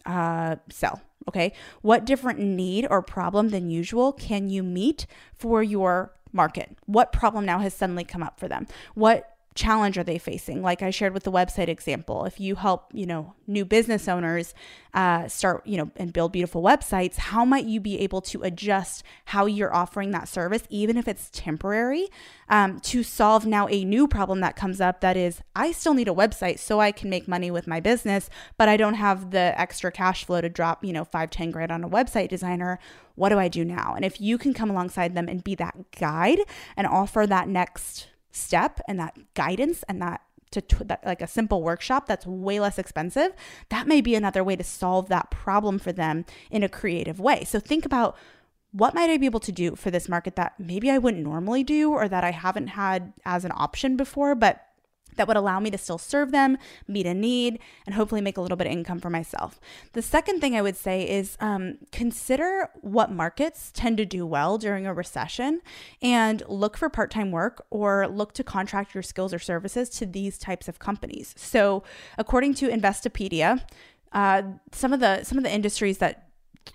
uh, 0.06 0.56
sell. 0.70 1.00
Okay. 1.28 1.52
What 1.82 2.04
different 2.04 2.40
need 2.40 2.86
or 2.90 3.02
problem 3.02 3.50
than 3.50 3.70
usual 3.70 4.12
can 4.12 4.48
you 4.48 4.62
meet 4.62 5.06
for 5.34 5.62
your 5.62 6.12
market? 6.32 6.76
What 6.86 7.12
problem 7.12 7.44
now 7.44 7.58
has 7.58 7.74
suddenly 7.74 8.04
come 8.04 8.22
up 8.22 8.38
for 8.38 8.48
them? 8.48 8.66
What 8.94 9.36
challenge 9.60 9.98
are 9.98 10.04
they 10.04 10.18
facing? 10.18 10.62
Like 10.62 10.82
i 10.82 10.90
shared 10.90 11.14
with 11.14 11.24
the 11.24 11.32
website 11.32 11.68
example 11.68 12.24
if 12.24 12.40
you 12.40 12.54
help 12.56 12.90
you 12.92 13.06
know 13.06 13.34
new 13.46 13.64
business 13.64 14.08
owners 14.08 14.54
uh, 14.92 15.28
start 15.28 15.64
you 15.66 15.76
know 15.76 15.90
and 15.96 16.12
build 16.12 16.32
beautiful 16.32 16.62
websites 16.62 17.16
how 17.16 17.44
might 17.44 17.64
you 17.64 17.80
be 17.80 18.00
able 18.00 18.20
to 18.20 18.42
adjust 18.42 19.04
how 19.26 19.46
you're 19.46 19.74
offering 19.74 20.10
that 20.10 20.28
service 20.28 20.64
even 20.68 20.96
if 20.96 21.06
it's 21.06 21.30
temporary 21.32 22.08
um, 22.48 22.80
to 22.80 23.02
solve 23.02 23.46
now 23.46 23.68
a 23.68 23.84
new 23.84 24.08
problem 24.08 24.40
that 24.40 24.56
comes 24.56 24.80
up 24.80 25.00
that 25.00 25.16
is 25.16 25.42
i 25.54 25.70
still 25.70 25.94
need 25.94 26.08
a 26.08 26.12
website 26.12 26.58
so 26.58 26.80
i 26.80 26.90
can 26.90 27.08
make 27.08 27.28
money 27.28 27.50
with 27.50 27.66
my 27.68 27.78
business 27.78 28.28
but 28.56 28.68
i 28.68 28.76
don't 28.76 28.94
have 28.94 29.30
the 29.30 29.54
extra 29.60 29.92
cash 29.92 30.24
flow 30.24 30.40
to 30.40 30.48
drop 30.48 30.84
you 30.84 30.92
know 30.92 31.04
five 31.04 31.30
ten 31.30 31.50
grand 31.50 31.70
on 31.70 31.84
a 31.84 31.88
website 31.88 32.28
designer. 32.28 32.78
What 33.16 33.30
do 33.30 33.38
i 33.38 33.48
do 33.48 33.64
now? 33.64 33.94
And 33.94 34.04
if 34.04 34.20
you 34.20 34.38
can 34.38 34.54
come 34.54 34.70
alongside 34.70 35.14
them 35.14 35.28
and 35.28 35.44
be 35.44 35.54
that 35.56 35.76
guide 35.98 36.40
and 36.76 36.86
offer 36.86 37.26
that 37.26 37.48
next 37.48 38.06
step 38.32 38.80
and 38.88 38.98
that 38.98 39.16
guidance 39.34 39.82
and 39.88 40.00
that 40.02 40.22
to 40.50 40.60
t- 40.60 40.84
that, 40.84 41.04
like 41.04 41.22
a 41.22 41.26
simple 41.26 41.62
workshop 41.62 42.06
that's 42.06 42.26
way 42.26 42.58
less 42.58 42.78
expensive, 42.78 43.32
that 43.68 43.86
may 43.86 44.00
be 44.00 44.14
another 44.14 44.42
way 44.42 44.56
to 44.56 44.64
solve 44.64 45.08
that 45.08 45.30
problem 45.30 45.78
for 45.78 45.92
them 45.92 46.24
in 46.50 46.62
a 46.62 46.68
creative 46.68 47.20
way. 47.20 47.44
So 47.44 47.60
think 47.60 47.86
about 47.86 48.16
what 48.72 48.94
might 48.94 49.10
I 49.10 49.16
be 49.16 49.26
able 49.26 49.40
to 49.40 49.52
do 49.52 49.74
for 49.74 49.90
this 49.90 50.08
market 50.08 50.36
that 50.36 50.54
maybe 50.58 50.90
I 50.90 50.98
wouldn't 50.98 51.24
normally 51.24 51.64
do 51.64 51.90
or 51.90 52.08
that 52.08 52.24
I 52.24 52.30
haven't 52.30 52.68
had 52.68 53.12
as 53.24 53.44
an 53.44 53.52
option 53.54 53.96
before, 53.96 54.34
but 54.34 54.64
that 55.16 55.28
would 55.28 55.36
allow 55.36 55.60
me 55.60 55.70
to 55.70 55.78
still 55.78 55.98
serve 55.98 56.32
them, 56.32 56.58
meet 56.88 57.06
a 57.06 57.14
need, 57.14 57.58
and 57.86 57.94
hopefully 57.94 58.20
make 58.20 58.36
a 58.36 58.40
little 58.40 58.56
bit 58.56 58.66
of 58.66 58.72
income 58.72 59.00
for 59.00 59.10
myself. 59.10 59.60
The 59.92 60.02
second 60.02 60.40
thing 60.40 60.56
I 60.56 60.62
would 60.62 60.76
say 60.76 61.08
is 61.08 61.36
um, 61.40 61.78
consider 61.92 62.70
what 62.80 63.10
markets 63.10 63.70
tend 63.74 63.96
to 63.98 64.06
do 64.06 64.26
well 64.26 64.58
during 64.58 64.86
a 64.86 64.94
recession 64.94 65.60
and 66.02 66.42
look 66.48 66.76
for 66.76 66.88
part 66.88 67.10
time 67.10 67.30
work 67.30 67.64
or 67.70 68.08
look 68.08 68.32
to 68.34 68.44
contract 68.44 68.94
your 68.94 69.02
skills 69.02 69.34
or 69.34 69.38
services 69.38 69.90
to 69.90 70.06
these 70.06 70.38
types 70.38 70.68
of 70.68 70.78
companies. 70.78 71.34
So, 71.36 71.82
according 72.18 72.54
to 72.54 72.68
Investopedia, 72.68 73.62
uh, 74.12 74.42
some 74.72 74.92
of 74.92 75.00
the 75.00 75.22
some 75.24 75.38
of 75.38 75.44
the 75.44 75.52
industries 75.52 75.98
that 75.98 76.29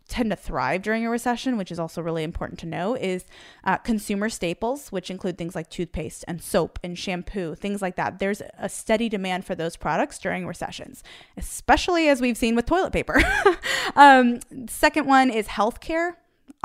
tend 0.07 0.29
to 0.29 0.35
thrive 0.35 0.81
during 0.81 1.05
a 1.05 1.09
recession, 1.09 1.57
which 1.57 1.71
is 1.71 1.79
also 1.79 2.01
really 2.01 2.23
important 2.23 2.59
to 2.59 2.65
know, 2.65 2.95
is 2.95 3.25
uh, 3.63 3.77
consumer 3.77 4.29
staples, 4.29 4.91
which 4.91 5.09
include 5.09 5.37
things 5.37 5.55
like 5.55 5.69
toothpaste 5.69 6.23
and 6.27 6.41
soap 6.41 6.79
and 6.83 6.97
shampoo, 6.97 7.55
things 7.55 7.81
like 7.81 7.95
that. 7.95 8.19
There's 8.19 8.41
a 8.57 8.69
steady 8.69 9.09
demand 9.09 9.45
for 9.45 9.55
those 9.55 9.75
products 9.75 10.19
during 10.19 10.45
recessions, 10.45 11.03
especially 11.37 12.07
as 12.07 12.21
we've 12.21 12.37
seen 12.37 12.55
with 12.55 12.65
toilet 12.65 12.93
paper. 12.93 13.21
um, 13.95 14.39
second 14.67 15.07
one 15.07 15.29
is 15.29 15.47
healthcare 15.47 16.13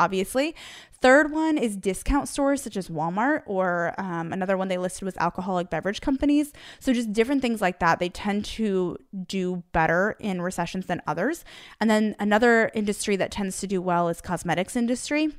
obviously. 0.00 0.54
Third 1.00 1.30
one 1.30 1.56
is 1.56 1.76
discount 1.76 2.28
stores 2.28 2.62
such 2.62 2.76
as 2.76 2.88
Walmart, 2.88 3.42
or 3.46 3.94
um, 3.98 4.32
another 4.32 4.56
one 4.56 4.68
they 4.68 4.78
listed 4.78 5.04
was 5.04 5.16
alcoholic 5.18 5.70
beverage 5.70 6.00
companies. 6.00 6.52
So, 6.78 6.92
just 6.92 7.12
different 7.12 7.42
things 7.42 7.60
like 7.60 7.78
that. 7.78 8.00
They 8.00 8.08
tend 8.08 8.44
to 8.56 8.98
do 9.26 9.62
better 9.72 10.16
in 10.18 10.42
recessions 10.42 10.86
than 10.86 11.00
others. 11.06 11.44
And 11.80 11.88
then 11.88 12.16
another 12.18 12.70
industry 12.74 13.16
that 13.16 13.30
tends 13.30 13.60
to 13.60 13.66
do 13.66 13.80
well 13.80 14.08
is 14.08 14.20
cosmetics 14.20 14.76
industry 14.76 15.32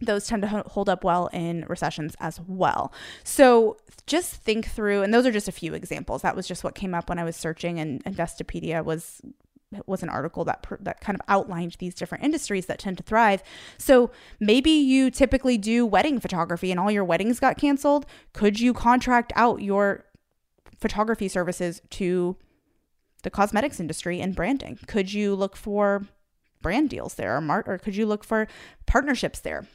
those 0.00 0.26
tend 0.26 0.42
to 0.42 0.64
hold 0.66 0.88
up 0.88 1.04
well 1.04 1.28
in 1.28 1.64
recessions 1.68 2.16
as 2.20 2.40
well. 2.40 2.92
So 3.22 3.76
just 4.06 4.34
think 4.34 4.66
through, 4.66 5.02
and 5.02 5.14
those 5.14 5.26
are 5.26 5.32
just 5.32 5.48
a 5.48 5.52
few 5.52 5.74
examples. 5.74 6.22
That 6.22 6.36
was 6.36 6.46
just 6.46 6.64
what 6.64 6.74
came 6.74 6.94
up 6.94 7.08
when 7.08 7.18
I 7.18 7.24
was 7.24 7.36
searching, 7.36 7.78
and 7.78 8.04
Investopedia 8.04 8.84
was 8.84 9.20
was 9.86 10.02
an 10.02 10.08
article 10.08 10.44
that 10.44 10.66
that 10.80 11.00
kind 11.00 11.18
of 11.18 11.22
outlined 11.28 11.76
these 11.78 11.94
different 11.94 12.24
industries 12.24 12.66
that 12.66 12.78
tend 12.78 12.96
to 12.98 13.02
thrive. 13.02 13.42
So 13.78 14.10
maybe 14.40 14.70
you 14.70 15.10
typically 15.10 15.58
do 15.58 15.86
wedding 15.86 16.20
photography 16.20 16.70
and 16.70 16.80
all 16.80 16.90
your 16.90 17.04
weddings 17.04 17.40
got 17.40 17.58
canceled. 17.58 18.06
Could 18.32 18.60
you 18.60 18.72
contract 18.72 19.32
out 19.36 19.62
your 19.62 20.04
photography 20.78 21.28
services 21.28 21.80
to 21.90 22.36
the 23.22 23.30
cosmetics 23.30 23.80
industry 23.80 24.20
and 24.20 24.34
branding? 24.34 24.78
Could 24.86 25.12
you 25.12 25.34
look 25.34 25.56
for 25.56 26.06
brand 26.62 26.90
deals 26.90 27.14
there 27.14 27.36
or 27.36 27.40
mart 27.40 27.68
or 27.68 27.78
could 27.78 27.96
you 27.96 28.06
look 28.06 28.24
for 28.24 28.46
partnerships 28.86 29.40
there? 29.40 29.66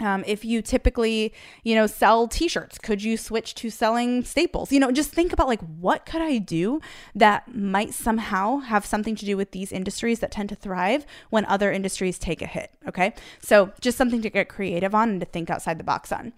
Um, 0.00 0.24
if 0.26 0.44
you 0.44 0.60
typically, 0.60 1.32
you 1.62 1.74
know, 1.74 1.86
sell 1.86 2.28
t-shirts, 2.28 2.76
could 2.78 3.02
you 3.02 3.16
switch 3.16 3.54
to 3.56 3.70
selling 3.70 4.24
staples? 4.24 4.70
You 4.70 4.78
know, 4.78 4.92
just 4.92 5.10
think 5.10 5.32
about 5.32 5.48
like 5.48 5.60
what 5.60 6.04
could 6.04 6.20
I 6.20 6.36
do 6.38 6.80
that 7.14 7.54
might 7.54 7.94
somehow 7.94 8.58
have 8.58 8.84
something 8.84 9.16
to 9.16 9.24
do 9.24 9.38
with 9.38 9.52
these 9.52 9.72
industries 9.72 10.20
that 10.20 10.30
tend 10.30 10.50
to 10.50 10.54
thrive 10.54 11.06
when 11.30 11.46
other 11.46 11.72
industries 11.72 12.18
take 12.18 12.42
a 12.42 12.46
hit. 12.46 12.72
Okay. 12.86 13.14
So 13.40 13.72
just 13.80 13.96
something 13.96 14.20
to 14.20 14.28
get 14.28 14.50
creative 14.50 14.94
on 14.94 15.08
and 15.08 15.20
to 15.20 15.26
think 15.26 15.48
outside 15.48 15.78
the 15.78 15.84
box 15.84 16.12
on. 16.12 16.34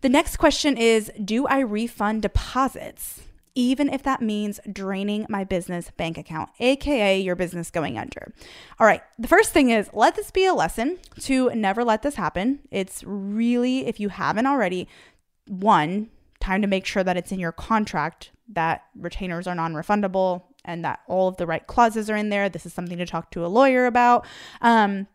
The 0.00 0.08
next 0.08 0.38
question 0.38 0.76
is 0.78 1.12
Do 1.22 1.46
I 1.46 1.60
refund 1.60 2.22
deposits? 2.22 3.20
Even 3.54 3.88
if 3.88 4.02
that 4.02 4.20
means 4.20 4.58
draining 4.70 5.26
my 5.28 5.44
business 5.44 5.90
bank 5.96 6.18
account, 6.18 6.50
aka 6.58 7.20
your 7.20 7.36
business 7.36 7.70
going 7.70 7.96
under. 7.96 8.32
All 8.80 8.86
right, 8.86 9.02
the 9.18 9.28
first 9.28 9.52
thing 9.52 9.70
is 9.70 9.88
let 9.92 10.16
this 10.16 10.30
be 10.30 10.44
a 10.44 10.54
lesson 10.54 10.98
to 11.20 11.50
never 11.54 11.84
let 11.84 12.02
this 12.02 12.16
happen. 12.16 12.60
It's 12.70 13.04
really, 13.04 13.86
if 13.86 14.00
you 14.00 14.08
haven't 14.08 14.46
already, 14.46 14.88
one, 15.46 16.10
time 16.40 16.62
to 16.62 16.68
make 16.68 16.84
sure 16.84 17.04
that 17.04 17.16
it's 17.16 17.32
in 17.32 17.38
your 17.38 17.52
contract 17.52 18.30
that 18.48 18.84
retainers 18.96 19.46
are 19.46 19.54
non 19.54 19.74
refundable 19.74 20.42
and 20.64 20.84
that 20.84 21.00
all 21.06 21.28
of 21.28 21.36
the 21.36 21.46
right 21.46 21.66
clauses 21.66 22.08
are 22.10 22.16
in 22.16 22.28
there. 22.30 22.48
This 22.48 22.66
is 22.66 22.72
something 22.72 22.98
to 22.98 23.06
talk 23.06 23.30
to 23.32 23.44
a 23.44 23.48
lawyer 23.48 23.86
about. 23.86 24.26
Um, 24.60 25.06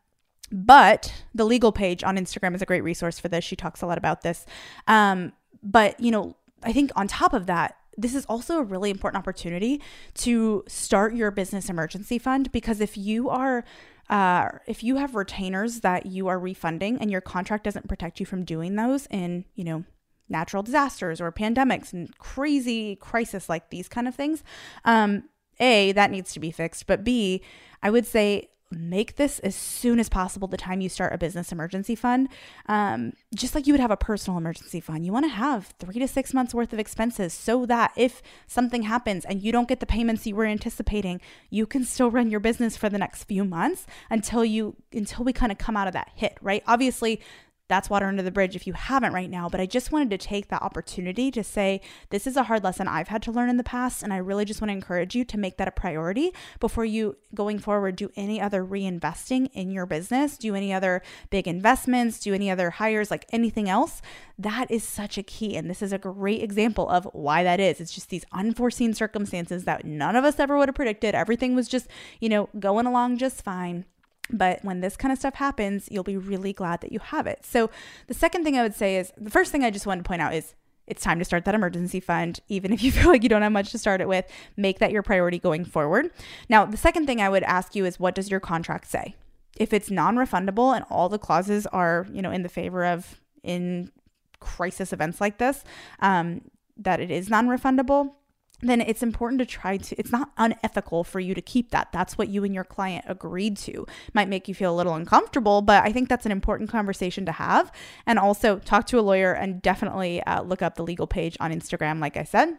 but 0.51 1.13
the 1.33 1.45
Legal 1.45 1.71
Paige 1.71 2.03
on 2.03 2.17
Instagram 2.17 2.55
is 2.55 2.61
a 2.61 2.65
great 2.65 2.83
resource 2.83 3.19
for 3.19 3.27
this. 3.27 3.43
She 3.43 3.55
talks 3.55 3.81
a 3.81 3.85
lot 3.85 3.97
about 3.97 4.21
this. 4.21 4.45
Um, 4.87 5.33
but, 5.61 5.99
you 5.99 6.11
know, 6.11 6.35
I 6.63 6.73
think 6.73 6.91
on 6.95 7.07
top 7.07 7.33
of 7.33 7.45
that, 7.47 7.75
this 7.99 8.15
is 8.15 8.25
also 8.25 8.59
a 8.59 8.63
really 8.63 8.89
important 8.89 9.19
opportunity 9.19 9.81
to 10.15 10.63
start 10.67 11.13
your 11.13 11.31
business 11.31 11.69
emergency 11.69 12.17
fund 12.17 12.51
because 12.51 12.79
if 12.79 12.97
you 12.97 13.29
are 13.29 13.63
uh, 14.09 14.49
if 14.65 14.83
you 14.83 14.95
have 14.95 15.13
retainers 15.13 15.81
that 15.81 16.07
you 16.07 16.27
are 16.27 16.39
refunding 16.39 16.97
and 16.99 17.11
your 17.11 17.21
contract 17.21 17.63
doesn't 17.63 17.87
protect 17.87 18.19
you 18.19 18.25
from 18.25 18.43
doing 18.43 18.75
those 18.75 19.05
in 19.07 19.45
you 19.55 19.63
know 19.63 19.83
natural 20.29 20.63
disasters 20.63 21.19
or 21.19 21.31
pandemics 21.31 21.91
and 21.91 22.17
crazy 22.17 22.95
crisis 22.95 23.49
like 23.49 23.69
these 23.69 23.87
kind 23.87 24.07
of 24.07 24.15
things 24.15 24.43
um, 24.85 25.23
a 25.59 25.91
that 25.91 26.11
needs 26.11 26.31
to 26.33 26.39
be 26.39 26.51
fixed 26.51 26.87
but 26.87 27.03
b 27.03 27.41
i 27.83 27.89
would 27.89 28.05
say 28.05 28.49
make 28.71 29.15
this 29.15 29.39
as 29.39 29.55
soon 29.55 29.99
as 29.99 30.09
possible 30.09 30.47
the 30.47 30.57
time 30.57 30.81
you 30.81 30.89
start 30.89 31.13
a 31.13 31.17
business 31.17 31.51
emergency 31.51 31.95
fund. 31.95 32.29
Um, 32.67 33.13
just 33.33 33.55
like 33.55 33.65
you 33.65 33.73
would 33.73 33.79
have 33.79 33.91
a 33.91 33.97
personal 33.97 34.37
emergency 34.37 34.79
fund 34.79 35.05
you 35.05 35.13
want 35.13 35.25
to 35.25 35.29
have 35.29 35.73
three 35.79 35.99
to 35.99 36.07
six 36.07 36.33
months 36.33 36.53
worth 36.53 36.73
of 36.73 36.79
expenses 36.79 37.33
so 37.33 37.65
that 37.65 37.91
if 37.95 38.21
something 38.47 38.83
happens 38.83 39.25
and 39.25 39.41
you 39.41 39.51
don't 39.51 39.67
get 39.67 39.79
the 39.79 39.85
payments 39.85 40.25
you 40.25 40.35
were 40.35 40.45
anticipating 40.45 41.21
you 41.49 41.65
can 41.65 41.83
still 41.83 42.11
run 42.11 42.29
your 42.29 42.39
business 42.39 42.75
for 42.75 42.89
the 42.89 42.97
next 42.97 43.23
few 43.23 43.45
months 43.45 43.85
until 44.09 44.43
you 44.43 44.75
until 44.91 45.23
we 45.23 45.33
kind 45.33 45.51
of 45.51 45.57
come 45.57 45.77
out 45.77 45.87
of 45.87 45.93
that 45.93 46.09
hit 46.15 46.37
right? 46.41 46.63
Obviously 46.67 47.21
that's 47.69 47.89
water 47.89 48.07
under 48.07 48.23
the 48.23 48.31
bridge 48.31 48.55
if 48.55 48.67
you 48.67 48.73
haven't 48.73 49.13
right 49.13 49.29
now. 49.29 49.47
But 49.47 49.61
I 49.61 49.67
just 49.67 49.91
wanted 49.91 50.09
to 50.09 50.17
take 50.17 50.49
that 50.49 50.63
opportunity 50.63 51.31
to 51.31 51.43
say, 51.43 51.81
this 52.09 52.27
is 52.27 52.35
a 52.35 52.43
hard 52.43 52.63
lesson 52.63 52.87
I've 52.87 53.07
had 53.07 53.21
to 53.23 53.31
learn 53.31 53.47
in 53.47 53.57
the 53.57 53.63
past. 53.63 54.03
And 54.03 54.11
I 54.11 54.17
really 54.17 54.43
just 54.43 54.59
want 54.59 54.69
to 54.69 54.73
encourage 54.73 55.15
you 55.15 55.23
to 55.25 55.37
make 55.37 55.57
that 55.57 55.67
a 55.67 55.71
priority 55.71 56.33
before 56.59 56.83
you, 56.83 57.15
going 57.33 57.59
forward, 57.59 57.95
do 57.95 58.11
any 58.15 58.41
other 58.41 58.65
reinvesting 58.65 59.49
in 59.53 59.69
your 59.69 59.85
business, 59.85 60.37
do 60.37 60.55
any 60.55 60.73
other 60.73 61.03
big 61.29 61.47
investments, 61.47 62.19
do 62.19 62.33
any 62.33 62.49
other 62.49 62.71
hires, 62.71 63.11
like 63.11 63.25
anything 63.31 63.69
else. 63.69 64.01
That 64.37 64.71
is 64.71 64.83
such 64.83 65.17
a 65.19 65.23
key. 65.23 65.55
And 65.55 65.69
this 65.69 65.83
is 65.83 65.93
a 65.93 65.99
great 65.99 66.41
example 66.41 66.89
of 66.89 67.07
why 67.13 67.43
that 67.43 67.59
is. 67.59 67.79
It's 67.79 67.93
just 67.93 68.09
these 68.09 68.25
unforeseen 68.31 68.95
circumstances 68.95 69.65
that 69.65 69.85
none 69.85 70.15
of 70.15 70.25
us 70.25 70.39
ever 70.39 70.57
would 70.57 70.69
have 70.69 70.75
predicted. 70.75 71.13
Everything 71.13 71.55
was 71.55 71.67
just, 71.67 71.87
you 72.19 72.29
know, 72.29 72.49
going 72.59 72.87
along 72.87 73.19
just 73.19 73.43
fine. 73.43 73.85
But 74.31 74.63
when 74.63 74.81
this 74.81 74.95
kind 74.95 75.11
of 75.11 75.17
stuff 75.17 75.35
happens, 75.35 75.87
you'll 75.91 76.03
be 76.03 76.17
really 76.17 76.53
glad 76.53 76.81
that 76.81 76.91
you 76.91 76.99
have 76.99 77.27
it. 77.27 77.45
So, 77.45 77.69
the 78.07 78.13
second 78.13 78.43
thing 78.43 78.57
I 78.57 78.61
would 78.61 78.75
say 78.75 78.97
is 78.97 79.11
the 79.17 79.31
first 79.31 79.51
thing 79.51 79.63
I 79.63 79.71
just 79.71 79.87
wanted 79.87 80.03
to 80.03 80.07
point 80.07 80.21
out 80.21 80.33
is 80.33 80.55
it's 80.89 81.03
time 81.03 81.19
to 81.19 81.25
start 81.25 81.45
that 81.45 81.55
emergency 81.55 81.99
fund. 81.99 82.39
Even 82.49 82.73
if 82.73 82.83
you 82.83 82.91
feel 82.93 83.07
like 83.07 83.23
you 83.23 83.29
don't 83.29 83.43
have 83.43 83.51
much 83.51 83.71
to 83.71 83.77
start 83.77 84.01
it 84.01 84.07
with, 84.07 84.25
make 84.57 84.79
that 84.79 84.91
your 84.91 85.03
priority 85.03 85.39
going 85.39 85.63
forward. 85.63 86.11
Now, 86.49 86.65
the 86.65 86.77
second 86.77 87.05
thing 87.05 87.21
I 87.21 87.29
would 87.29 87.43
ask 87.43 87.75
you 87.75 87.85
is 87.85 87.99
what 87.99 88.15
does 88.15 88.29
your 88.29 88.39
contract 88.39 88.89
say? 88.89 89.15
If 89.57 89.73
it's 89.73 89.89
non 89.91 90.15
refundable 90.15 90.75
and 90.75 90.85
all 90.89 91.09
the 91.09 91.19
clauses 91.19 91.65
are, 91.67 92.07
you 92.11 92.21
know, 92.21 92.31
in 92.31 92.43
the 92.43 92.49
favor 92.49 92.85
of 92.85 93.21
in 93.43 93.91
crisis 94.39 94.93
events 94.93 95.21
like 95.21 95.37
this, 95.37 95.63
um, 95.99 96.41
that 96.77 96.99
it 96.99 97.11
is 97.11 97.29
non 97.29 97.47
refundable, 97.47 98.13
then 98.61 98.81
it's 98.81 99.03
important 99.03 99.39
to 99.39 99.45
try 99.45 99.77
to 99.77 99.95
it's 99.97 100.11
not 100.11 100.31
unethical 100.37 101.03
for 101.03 101.19
you 101.19 101.33
to 101.33 101.41
keep 101.41 101.71
that. 101.71 101.91
That's 101.91 102.17
what 102.17 102.29
you 102.29 102.43
and 102.43 102.53
your 102.53 102.63
client 102.63 103.05
agreed 103.07 103.57
to. 103.57 103.85
Might 104.13 104.29
make 104.29 104.47
you 104.47 104.55
feel 104.55 104.73
a 104.73 104.77
little 104.77 104.95
uncomfortable 104.95 105.61
but 105.61 105.83
i 105.83 105.91
think 105.91 106.09
that's 106.09 106.25
an 106.25 106.31
important 106.31 106.69
conversation 106.69 107.25
to 107.25 107.31
have. 107.31 107.71
And 108.05 108.19
also 108.19 108.59
talk 108.59 108.85
to 108.87 108.99
a 108.99 109.01
lawyer 109.01 109.33
and 109.33 109.61
definitely 109.61 110.21
uh, 110.23 110.41
look 110.43 110.61
up 110.61 110.75
the 110.75 110.83
Legal 110.83 111.07
Paige 111.07 111.37
on 111.39 111.51
instagram 111.51 111.99
like 111.99 112.17
i 112.17 112.23
said 112.23 112.57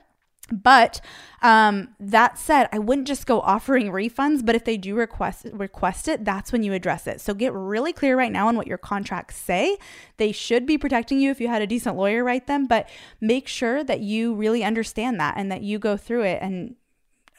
but 0.53 1.01
um, 1.43 1.89
that 1.99 2.39
said, 2.39 2.69
I 2.73 2.79
wouldn't 2.79 3.07
just 3.07 3.27
go 3.27 3.41
offering 3.41 3.91
refunds. 3.91 4.45
But 4.45 4.55
if 4.55 4.65
they 4.65 4.77
do 4.77 4.95
request 4.95 5.47
request 5.53 6.09
it, 6.09 6.25
that's 6.25 6.53
when 6.53 6.63
you 6.63 6.73
address 6.73 7.07
it. 7.07 7.21
So 7.21 7.35
get 7.35 7.53
really 7.53 7.93
clear 7.93 8.17
right 8.17 8.33
now 8.33 8.49
on 8.49 8.57
what 8.57 8.67
your 8.67 8.79
contracts 8.79 9.37
say. 9.37 9.79
They 10.17 10.33
should 10.33 10.67
be 10.67 10.79
protecting 10.79 11.21
you 11.21 11.31
if 11.31 11.41
you 11.41 11.49
had 11.49 11.63
a 11.63 11.67
decent 11.67 11.97
lawyer 11.97 12.25
write 12.25 12.47
them, 12.47 12.67
but 12.67 12.89
make 13.21 13.49
sure 13.49 13.85
that 13.85 14.01
you 14.01 14.35
really 14.35 14.65
understand 14.65 15.19
that 15.21 15.35
and 15.37 15.51
that 15.51 15.63
you 15.63 15.79
go 15.79 15.97
through 15.97 16.23
it 16.23 16.39
and 16.43 16.77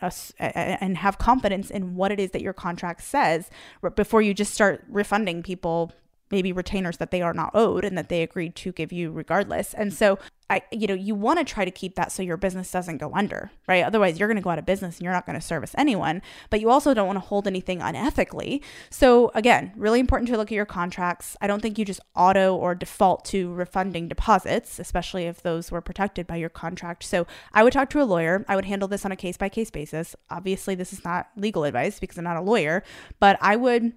uh, 0.01 0.09
and 0.39 0.97
have 0.97 1.19
confidence 1.19 1.69
in 1.69 1.95
what 1.95 2.11
it 2.11 2.19
is 2.19 2.31
that 2.31 2.41
your 2.41 2.53
contract 2.53 3.03
says 3.03 3.51
before 3.95 4.19
you 4.19 4.33
just 4.33 4.51
start 4.51 4.83
refunding 4.89 5.43
people 5.43 5.91
maybe 6.31 6.51
retainers 6.51 6.97
that 6.97 7.11
they 7.11 7.21
are 7.21 7.33
not 7.33 7.51
owed 7.53 7.83
and 7.83 7.97
that 7.97 8.09
they 8.09 8.23
agreed 8.23 8.55
to 8.55 8.71
give 8.71 8.91
you 8.91 9.11
regardless. 9.11 9.73
And 9.73 9.93
so 9.93 10.17
I 10.51 10.61
you 10.71 10.85
know, 10.85 10.93
you 10.93 11.15
want 11.15 11.39
to 11.39 11.45
try 11.45 11.63
to 11.63 11.71
keep 11.71 11.95
that 11.95 12.11
so 12.11 12.21
your 12.21 12.35
business 12.35 12.69
doesn't 12.69 12.97
go 12.97 13.11
under, 13.15 13.49
right? 13.67 13.85
Otherwise, 13.85 14.19
you're 14.19 14.27
going 14.27 14.35
to 14.35 14.43
go 14.43 14.49
out 14.49 14.59
of 14.59 14.65
business 14.65 14.97
and 14.97 15.05
you're 15.05 15.13
not 15.13 15.25
going 15.25 15.39
to 15.39 15.45
service 15.45 15.73
anyone, 15.77 16.21
but 16.49 16.59
you 16.59 16.69
also 16.69 16.93
don't 16.93 17.07
want 17.07 17.15
to 17.15 17.21
hold 17.21 17.47
anything 17.47 17.79
unethically. 17.79 18.61
So 18.89 19.31
again, 19.33 19.71
really 19.77 20.01
important 20.01 20.29
to 20.29 20.37
look 20.37 20.51
at 20.51 20.55
your 20.55 20.65
contracts. 20.65 21.37
I 21.41 21.47
don't 21.47 21.61
think 21.61 21.79
you 21.79 21.85
just 21.85 22.01
auto 22.15 22.53
or 22.53 22.75
default 22.75 23.23
to 23.25 23.53
refunding 23.53 24.09
deposits, 24.09 24.77
especially 24.77 25.23
if 25.23 25.41
those 25.41 25.71
were 25.71 25.81
protected 25.81 26.27
by 26.27 26.35
your 26.35 26.49
contract. 26.49 27.03
So 27.05 27.25
I 27.53 27.63
would 27.63 27.71
talk 27.71 27.89
to 27.91 28.01
a 28.01 28.03
lawyer. 28.03 28.45
I 28.49 28.57
would 28.57 28.65
handle 28.65 28.89
this 28.89 29.05
on 29.05 29.13
a 29.13 29.15
case-by-case 29.15 29.71
basis. 29.71 30.17
Obviously, 30.29 30.75
this 30.75 30.91
is 30.91 31.05
not 31.05 31.29
legal 31.37 31.63
advice 31.63 31.97
because 31.97 32.17
I'm 32.17 32.25
not 32.25 32.35
a 32.35 32.41
lawyer, 32.41 32.83
but 33.21 33.37
I 33.41 33.55
would 33.55 33.93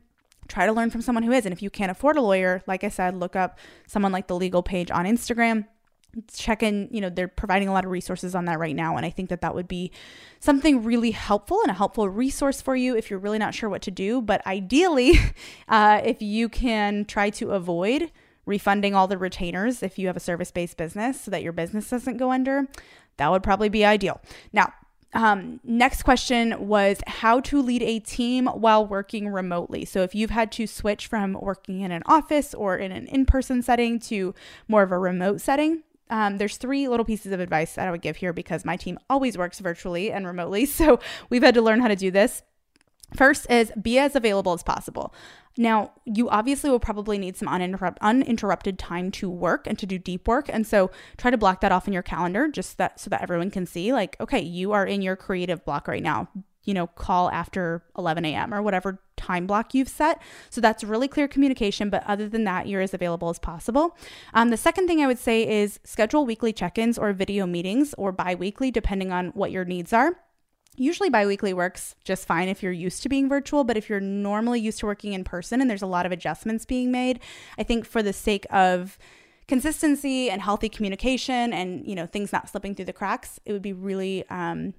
try 0.46 0.66
to 0.66 0.72
learn 0.72 0.90
from 0.90 1.02
someone 1.02 1.24
who 1.24 1.32
is. 1.32 1.46
And 1.46 1.52
if 1.52 1.62
you 1.62 1.70
can't 1.70 1.90
afford 1.90 2.16
a 2.16 2.22
lawyer, 2.22 2.62
like 2.66 2.84
I 2.84 2.90
said, 2.90 3.16
look 3.16 3.34
up 3.34 3.58
someone 3.88 4.12
like 4.12 4.28
the 4.28 4.36
Legal 4.36 4.62
Paige 4.62 4.90
on 4.90 5.04
Instagram. 5.04 5.66
Check 6.32 6.62
in, 6.62 6.88
you 6.90 7.00
know, 7.00 7.10
they're 7.10 7.28
providing 7.28 7.68
a 7.68 7.72
lot 7.72 7.84
of 7.84 7.90
resources 7.90 8.34
on 8.34 8.44
that 8.46 8.58
right 8.58 8.74
now. 8.74 8.96
And 8.96 9.04
I 9.04 9.10
think 9.10 9.28
that 9.30 9.40
that 9.40 9.54
would 9.54 9.68
be 9.68 9.90
something 10.40 10.82
really 10.82 11.10
helpful 11.12 11.60
and 11.62 11.70
a 11.70 11.74
helpful 11.74 12.08
resource 12.08 12.60
for 12.60 12.76
you 12.76 12.96
if 12.96 13.10
you're 13.10 13.18
really 13.18 13.38
not 13.38 13.54
sure 13.54 13.68
what 13.68 13.82
to 13.82 13.90
do. 13.90 14.20
But 14.20 14.46
ideally, 14.46 15.18
uh, 15.68 16.00
if 16.04 16.22
you 16.22 16.48
can 16.48 17.04
try 17.04 17.30
to 17.30 17.52
avoid 17.52 18.10
refunding 18.46 18.94
all 18.94 19.08
the 19.08 19.16
retainers 19.16 19.82
if 19.82 19.98
you 19.98 20.06
have 20.06 20.16
a 20.16 20.20
service 20.20 20.50
based 20.50 20.76
business 20.76 21.22
so 21.22 21.30
that 21.30 21.42
your 21.42 21.52
business 21.52 21.88
doesn't 21.88 22.18
go 22.18 22.30
under, 22.30 22.68
that 23.16 23.30
would 23.30 23.42
probably 23.42 23.68
be 23.68 23.84
ideal. 23.84 24.20
Now, 24.52 24.72
um, 25.14 25.60
next 25.62 26.02
question 26.02 26.66
was 26.66 26.98
how 27.06 27.38
to 27.40 27.62
lead 27.62 27.82
a 27.82 28.00
team 28.00 28.46
while 28.46 28.84
working 28.84 29.28
remotely. 29.28 29.84
So, 29.84 30.02
if 30.02 30.14
you've 30.14 30.30
had 30.30 30.50
to 30.52 30.66
switch 30.66 31.06
from 31.06 31.34
working 31.34 31.80
in 31.80 31.92
an 31.92 32.02
office 32.06 32.52
or 32.52 32.76
in 32.76 32.90
an 32.90 33.06
in 33.06 33.24
person 33.24 33.62
setting 33.62 34.00
to 34.00 34.34
more 34.66 34.82
of 34.82 34.90
a 34.90 34.98
remote 34.98 35.40
setting, 35.40 35.84
um, 36.10 36.38
there's 36.38 36.56
three 36.56 36.88
little 36.88 37.04
pieces 37.04 37.32
of 37.32 37.40
advice 37.40 37.74
that 37.74 37.88
I 37.88 37.90
would 37.90 38.02
give 38.02 38.16
here 38.16 38.32
because 38.32 38.64
my 38.64 38.76
team 38.76 38.98
always 39.08 39.38
works 39.38 39.58
virtually 39.58 40.12
and 40.12 40.26
remotely. 40.26 40.66
So, 40.74 40.98
we've 41.30 41.42
had 41.42 41.54
to 41.54 41.62
learn 41.62 41.80
how 41.80 41.88
to 41.88 41.96
do 41.96 42.10
this. 42.10 42.42
First 43.16 43.48
is 43.50 43.70
be 43.80 43.98
as 43.98 44.16
available 44.16 44.52
as 44.52 44.62
possible. 44.62 45.14
Now, 45.56 45.92
you 46.04 46.28
obviously 46.28 46.68
will 46.68 46.80
probably 46.80 47.16
need 47.16 47.36
some 47.36 47.48
uninterrupt- 47.48 47.98
uninterrupted 48.00 48.78
time 48.78 49.12
to 49.12 49.30
work 49.30 49.66
and 49.66 49.78
to 49.78 49.86
do 49.86 49.98
deep 49.98 50.26
work. 50.26 50.50
And 50.52 50.66
so 50.66 50.90
try 51.16 51.30
to 51.30 51.38
block 51.38 51.60
that 51.60 51.70
off 51.70 51.86
in 51.86 51.92
your 51.92 52.02
calendar 52.02 52.48
just 52.48 52.76
that 52.78 52.98
so 52.98 53.08
that 53.10 53.22
everyone 53.22 53.50
can 53.50 53.66
see 53.66 53.92
like, 53.92 54.16
okay, 54.20 54.40
you 54.40 54.72
are 54.72 54.84
in 54.84 55.00
your 55.00 55.14
creative 55.14 55.64
block 55.64 55.86
right 55.86 56.02
now. 56.02 56.28
You 56.64 56.74
know, 56.74 56.86
call 56.86 57.30
after 57.30 57.82
11 57.96 58.24
a.m. 58.24 58.54
or 58.54 58.62
whatever 58.62 59.00
time 59.16 59.46
block 59.46 59.74
you've 59.74 59.88
set. 59.88 60.20
So 60.50 60.60
that's 60.60 60.84
really 60.84 61.08
clear 61.08 61.28
communication. 61.28 61.90
But 61.90 62.04
other 62.06 62.28
than 62.28 62.44
that, 62.44 62.66
you're 62.68 62.80
as 62.80 62.94
available 62.94 63.30
as 63.30 63.38
possible. 63.38 63.96
Um, 64.32 64.50
the 64.50 64.56
second 64.56 64.86
thing 64.86 65.00
I 65.00 65.06
would 65.06 65.18
say 65.18 65.46
is 65.62 65.80
schedule 65.84 66.26
weekly 66.26 66.52
check 66.52 66.78
ins 66.78 66.98
or 66.98 67.12
video 67.12 67.46
meetings 67.46 67.94
or 67.94 68.12
bi 68.12 68.34
weekly, 68.34 68.70
depending 68.70 69.12
on 69.12 69.28
what 69.28 69.50
your 69.50 69.64
needs 69.64 69.92
are. 69.92 70.16
Usually 70.76 71.08
biweekly 71.08 71.54
works 71.54 71.94
just 72.04 72.26
fine 72.26 72.48
if 72.48 72.60
you're 72.62 72.72
used 72.72 73.02
to 73.04 73.08
being 73.08 73.28
virtual, 73.28 73.62
but 73.62 73.76
if 73.76 73.88
you're 73.88 74.00
normally 74.00 74.58
used 74.58 74.80
to 74.80 74.86
working 74.86 75.12
in 75.12 75.22
person 75.22 75.60
and 75.60 75.70
there's 75.70 75.82
a 75.82 75.86
lot 75.86 76.04
of 76.04 76.10
adjustments 76.10 76.64
being 76.64 76.90
made, 76.90 77.20
I 77.56 77.62
think 77.62 77.86
for 77.86 78.02
the 78.02 78.12
sake 78.12 78.44
of 78.50 78.98
consistency 79.46 80.30
and 80.30 80.42
healthy 80.42 80.68
communication 80.68 81.52
and 81.52 81.86
you 81.86 81.94
know 81.94 82.06
things 82.06 82.32
not 82.32 82.48
slipping 82.48 82.74
through 82.74 82.86
the 82.86 82.92
cracks, 82.92 83.38
it 83.44 83.52
would 83.52 83.62
be 83.62 83.72
really 83.72 84.24
um, 84.30 84.74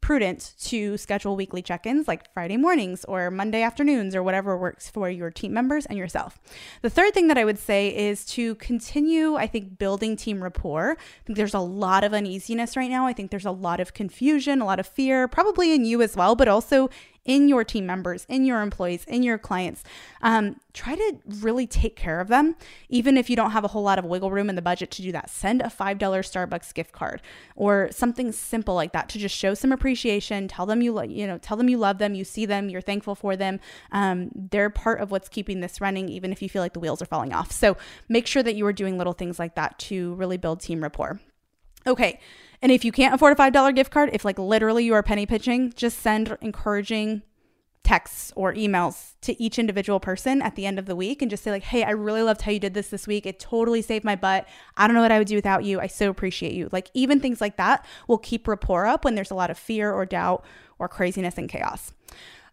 prudent 0.00 0.54
to 0.60 0.96
schedule 0.96 1.36
weekly 1.36 1.62
check 1.62 1.86
ins 1.86 2.08
like 2.08 2.32
Friday 2.32 2.56
mornings 2.56 3.04
or 3.04 3.30
Monday 3.30 3.62
afternoons 3.62 4.14
or 4.14 4.22
whatever 4.22 4.56
works 4.56 4.88
for 4.88 5.08
your 5.10 5.30
team 5.30 5.52
members 5.52 5.86
and 5.86 5.98
yourself. 5.98 6.38
The 6.82 6.90
third 6.90 7.14
thing 7.14 7.28
that 7.28 7.38
I 7.38 7.44
would 7.44 7.58
say 7.58 7.94
is 7.94 8.24
to 8.26 8.54
continue, 8.56 9.36
I 9.36 9.46
think, 9.46 9.78
building 9.78 10.16
team 10.16 10.42
rapport. 10.42 10.96
I 10.98 11.26
think 11.26 11.36
there's 11.36 11.54
a 11.54 11.60
lot 11.60 12.04
of 12.04 12.14
uneasiness 12.14 12.76
right 12.76 12.90
now. 12.90 13.06
I 13.06 13.12
think 13.12 13.30
there's 13.30 13.46
a 13.46 13.50
lot 13.50 13.80
of 13.80 13.94
confusion, 13.94 14.60
a 14.60 14.64
lot 14.64 14.80
of 14.80 14.86
fear, 14.86 15.28
probably 15.28 15.74
in 15.74 15.84
you 15.84 16.02
as 16.02 16.16
well, 16.16 16.34
but 16.34 16.48
also 16.48 16.88
in 17.30 17.48
your 17.48 17.62
team 17.62 17.86
members, 17.86 18.26
in 18.28 18.44
your 18.44 18.60
employees, 18.60 19.04
in 19.04 19.22
your 19.22 19.38
clients. 19.38 19.84
Um, 20.20 20.56
try 20.72 20.96
to 20.96 21.18
really 21.38 21.64
take 21.64 21.94
care 21.94 22.18
of 22.18 22.26
them, 22.26 22.56
even 22.88 23.16
if 23.16 23.30
you 23.30 23.36
don't 23.36 23.52
have 23.52 23.62
a 23.62 23.68
whole 23.68 23.84
lot 23.84 24.00
of 24.00 24.04
wiggle 24.04 24.32
room 24.32 24.50
in 24.50 24.56
the 24.56 24.62
budget 24.62 24.90
to 24.90 25.02
do 25.02 25.12
that. 25.12 25.30
Send 25.30 25.62
a 25.62 25.66
$5 25.66 25.96
Starbucks 25.96 26.74
gift 26.74 26.90
card 26.90 27.22
or 27.54 27.88
something 27.92 28.32
simple 28.32 28.74
like 28.74 28.92
that 28.94 29.08
to 29.10 29.18
just 29.20 29.36
show 29.36 29.54
some 29.54 29.70
appreciation. 29.70 30.48
Tell 30.48 30.66
them 30.66 30.82
you, 30.82 31.00
you 31.04 31.24
know, 31.24 31.38
tell 31.38 31.56
them 31.56 31.68
you 31.68 31.78
love 31.78 31.98
them, 31.98 32.16
you 32.16 32.24
see 32.24 32.46
them, 32.46 32.68
you're 32.68 32.80
thankful 32.80 33.14
for 33.14 33.36
them. 33.36 33.60
Um, 33.92 34.32
they're 34.34 34.68
part 34.68 35.00
of 35.00 35.12
what's 35.12 35.28
keeping 35.28 35.60
this 35.60 35.80
running, 35.80 36.08
even 36.08 36.32
if 36.32 36.42
you 36.42 36.48
feel 36.48 36.62
like 36.62 36.72
the 36.72 36.80
wheels 36.80 37.00
are 37.00 37.06
falling 37.06 37.32
off. 37.32 37.52
So 37.52 37.76
make 38.08 38.26
sure 38.26 38.42
that 38.42 38.56
you 38.56 38.66
are 38.66 38.72
doing 38.72 38.98
little 38.98 39.12
things 39.12 39.38
like 39.38 39.54
that 39.54 39.78
to 39.78 40.14
really 40.14 40.36
build 40.36 40.62
team 40.62 40.82
rapport. 40.82 41.20
Okay. 41.86 42.18
And 42.62 42.70
if 42.70 42.84
you 42.84 42.92
can't 42.92 43.14
afford 43.14 43.32
a 43.32 43.36
$5 43.40 43.74
gift 43.74 43.90
card, 43.90 44.10
if 44.12 44.24
like 44.24 44.38
literally 44.38 44.84
you 44.84 44.94
are 44.94 45.02
penny 45.02 45.26
pitching, 45.26 45.72
just 45.74 45.98
send 46.00 46.36
encouraging 46.40 47.22
texts 47.82 48.32
or 48.36 48.52
emails 48.54 49.14
to 49.22 49.40
each 49.42 49.58
individual 49.58 49.98
person 49.98 50.42
at 50.42 50.54
the 50.54 50.66
end 50.66 50.78
of 50.78 50.86
the 50.86 50.94
week 50.94 51.22
and 51.22 51.30
just 51.30 51.42
say 51.42 51.50
like, 51.50 51.62
"Hey, 51.62 51.82
I 51.82 51.90
really 51.90 52.22
loved 52.22 52.42
how 52.42 52.52
you 52.52 52.60
did 52.60 52.74
this 52.74 52.88
this 52.88 53.06
week. 53.06 53.24
It 53.24 53.40
totally 53.40 53.80
saved 53.80 54.04
my 54.04 54.16
butt. 54.16 54.46
I 54.76 54.86
don't 54.86 54.94
know 54.94 55.02
what 55.02 55.12
I 55.12 55.18
would 55.18 55.26
do 55.26 55.34
without 55.34 55.64
you. 55.64 55.80
I 55.80 55.86
so 55.86 56.10
appreciate 56.10 56.52
you." 56.52 56.68
Like 56.72 56.90
even 56.92 57.20
things 57.20 57.40
like 57.40 57.56
that 57.56 57.84
will 58.06 58.18
keep 58.18 58.46
rapport 58.46 58.86
up 58.86 59.04
when 59.04 59.14
there's 59.14 59.30
a 59.30 59.34
lot 59.34 59.50
of 59.50 59.58
fear 59.58 59.92
or 59.92 60.04
doubt 60.04 60.44
or 60.78 60.88
craziness 60.88 61.38
and 61.38 61.48
chaos. 61.48 61.92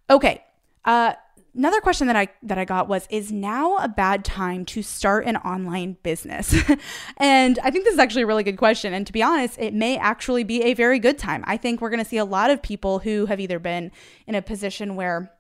Okay. 0.10 0.44
Uh 0.86 1.14
another 1.58 1.82
question 1.82 2.08
that 2.08 2.16
I 2.16 2.28
that 2.44 2.58
I 2.58 2.66
got 2.66 2.88
was 2.88 3.08
is 3.10 3.32
now 3.32 3.78
a 3.78 3.88
bad 3.88 4.24
time 4.24 4.64
to 4.66 4.82
start 4.82 5.26
an 5.26 5.38
online 5.38 5.98
business? 6.04 6.56
and 7.18 7.60
I 7.64 7.72
think 7.72 7.86
this 7.86 7.94
is 7.94 8.00
actually 8.00 8.22
a 8.22 8.28
really 8.28 8.44
good 8.44 8.58
question 8.58 8.94
and 8.94 9.06
to 9.08 9.14
be 9.14 9.24
honest, 9.24 9.58
it 9.60 9.74
may 9.74 9.98
actually 9.98 10.44
be 10.44 10.64
a 10.64 10.74
very 10.74 11.00
good 11.00 11.18
time. 11.18 11.44
I 11.48 11.58
think 11.58 11.82
we're 11.82 11.90
going 11.90 12.04
to 12.04 12.10
see 12.10 12.18
a 12.18 12.26
lot 12.26 12.50
of 12.50 12.62
people 12.62 13.00
who 13.00 13.26
have 13.26 13.40
either 13.40 13.60
been 13.60 13.92
in 14.28 14.36
a 14.36 14.42
position 14.42 14.96
where 14.96 15.32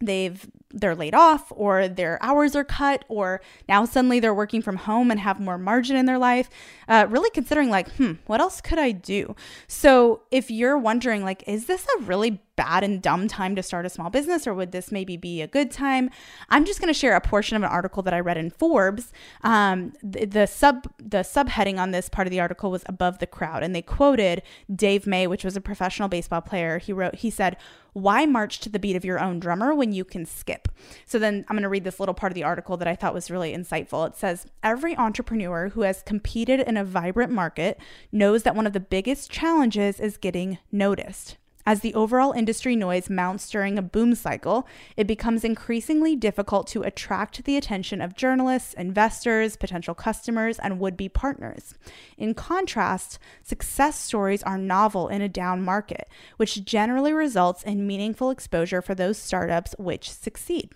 they've 0.00 0.46
they're 0.70 0.94
laid 0.94 1.14
off 1.14 1.50
or 1.54 1.88
their 1.88 2.22
hours 2.22 2.54
are 2.54 2.64
cut 2.64 3.04
or 3.08 3.40
now 3.68 3.84
suddenly 3.84 4.20
they're 4.20 4.34
working 4.34 4.60
from 4.60 4.76
home 4.76 5.10
and 5.10 5.20
have 5.20 5.40
more 5.40 5.56
margin 5.56 5.96
in 5.96 6.04
their 6.04 6.18
life 6.18 6.50
uh, 6.88 7.06
really 7.08 7.30
considering 7.30 7.70
like 7.70 7.88
hmm 7.92 8.12
what 8.26 8.40
else 8.40 8.60
could 8.60 8.78
i 8.78 8.90
do? 8.90 9.34
So 9.68 10.22
if 10.30 10.50
you're 10.50 10.78
wondering 10.78 11.24
like 11.24 11.44
is 11.46 11.66
this 11.66 11.86
a 11.98 12.02
really 12.02 12.40
bad 12.56 12.82
and 12.82 13.02
dumb 13.02 13.28
time 13.28 13.54
to 13.54 13.62
start 13.62 13.86
a 13.86 13.90
small 13.90 14.10
business 14.10 14.46
or 14.46 14.54
would 14.54 14.72
this 14.72 14.90
maybe 14.90 15.16
be 15.16 15.42
a 15.42 15.46
good 15.46 15.70
time? 15.70 16.10
I'm 16.48 16.64
just 16.64 16.80
going 16.80 16.92
to 16.92 16.98
share 16.98 17.14
a 17.14 17.20
portion 17.20 17.56
of 17.56 17.62
an 17.62 17.68
article 17.68 18.02
that 18.02 18.14
i 18.14 18.20
read 18.20 18.38
in 18.38 18.50
forbes. 18.50 19.12
Um, 19.42 19.92
the, 20.02 20.24
the 20.24 20.46
sub 20.46 20.90
the 20.98 21.18
subheading 21.18 21.78
on 21.78 21.90
this 21.90 22.08
part 22.08 22.26
of 22.26 22.30
the 22.30 22.40
article 22.40 22.70
was 22.70 22.82
above 22.86 23.18
the 23.18 23.26
crowd 23.26 23.62
and 23.62 23.74
they 23.74 23.82
quoted 23.82 24.42
dave 24.74 25.06
may 25.06 25.26
which 25.26 25.44
was 25.44 25.56
a 25.56 25.60
professional 25.60 26.08
baseball 26.08 26.40
player. 26.40 26.78
He 26.78 26.92
wrote 26.92 27.16
he 27.16 27.30
said 27.30 27.56
why 27.96 28.26
march 28.26 28.60
to 28.60 28.68
the 28.68 28.78
beat 28.78 28.94
of 28.94 29.06
your 29.06 29.18
own 29.18 29.40
drummer 29.40 29.74
when 29.74 29.90
you 29.90 30.04
can 30.04 30.26
skip? 30.26 30.68
So 31.06 31.18
then 31.18 31.46
i'm 31.48 31.56
going 31.56 31.62
to 31.62 31.68
read 31.70 31.84
this 31.84 31.98
little 31.98 32.14
part 32.14 32.30
of 32.30 32.34
the 32.34 32.44
article 32.44 32.76
that 32.76 32.86
i 32.86 32.94
thought 32.94 33.14
was 33.14 33.30
really 33.30 33.54
insightful. 33.54 34.06
It 34.06 34.16
says 34.16 34.46
every 34.62 34.94
entrepreneur 34.96 35.70
who 35.70 35.80
has 35.80 36.02
competed 36.02 36.60
in 36.60 36.76
a 36.76 36.84
vibrant 36.84 37.32
market 37.32 37.80
knows 38.12 38.42
that 38.42 38.54
one 38.54 38.66
of 38.66 38.74
the 38.74 38.80
biggest 38.80 39.30
challenges 39.30 39.98
is 39.98 40.18
getting 40.18 40.58
noticed 40.70 41.38
as 41.66 41.80
the 41.80 41.92
overall 41.94 42.32
industry 42.32 42.76
noise 42.76 43.10
mounts 43.10 43.50
during 43.50 43.76
a 43.76 43.82
boom 43.82 44.14
cycle, 44.14 44.66
it 44.96 45.06
becomes 45.06 45.44
increasingly 45.44 46.14
difficult 46.14 46.68
to 46.68 46.82
attract 46.82 47.44
the 47.44 47.56
attention 47.56 48.00
of 48.00 48.14
journalists, 48.14 48.72
investors, 48.74 49.56
potential 49.56 49.94
customers, 49.94 50.60
and 50.60 50.78
would 50.78 50.96
be 50.96 51.08
partners. 51.08 51.74
In 52.16 52.32
contrast, 52.32 53.18
success 53.42 53.98
stories 53.98 54.44
are 54.44 54.56
novel 54.56 55.08
in 55.08 55.20
a 55.20 55.28
down 55.28 55.62
market, 55.62 56.08
which 56.36 56.64
generally 56.64 57.12
results 57.12 57.64
in 57.64 57.86
meaningful 57.86 58.30
exposure 58.30 58.80
for 58.80 58.94
those 58.94 59.18
startups 59.18 59.74
which 59.78 60.08
succeed. 60.10 60.70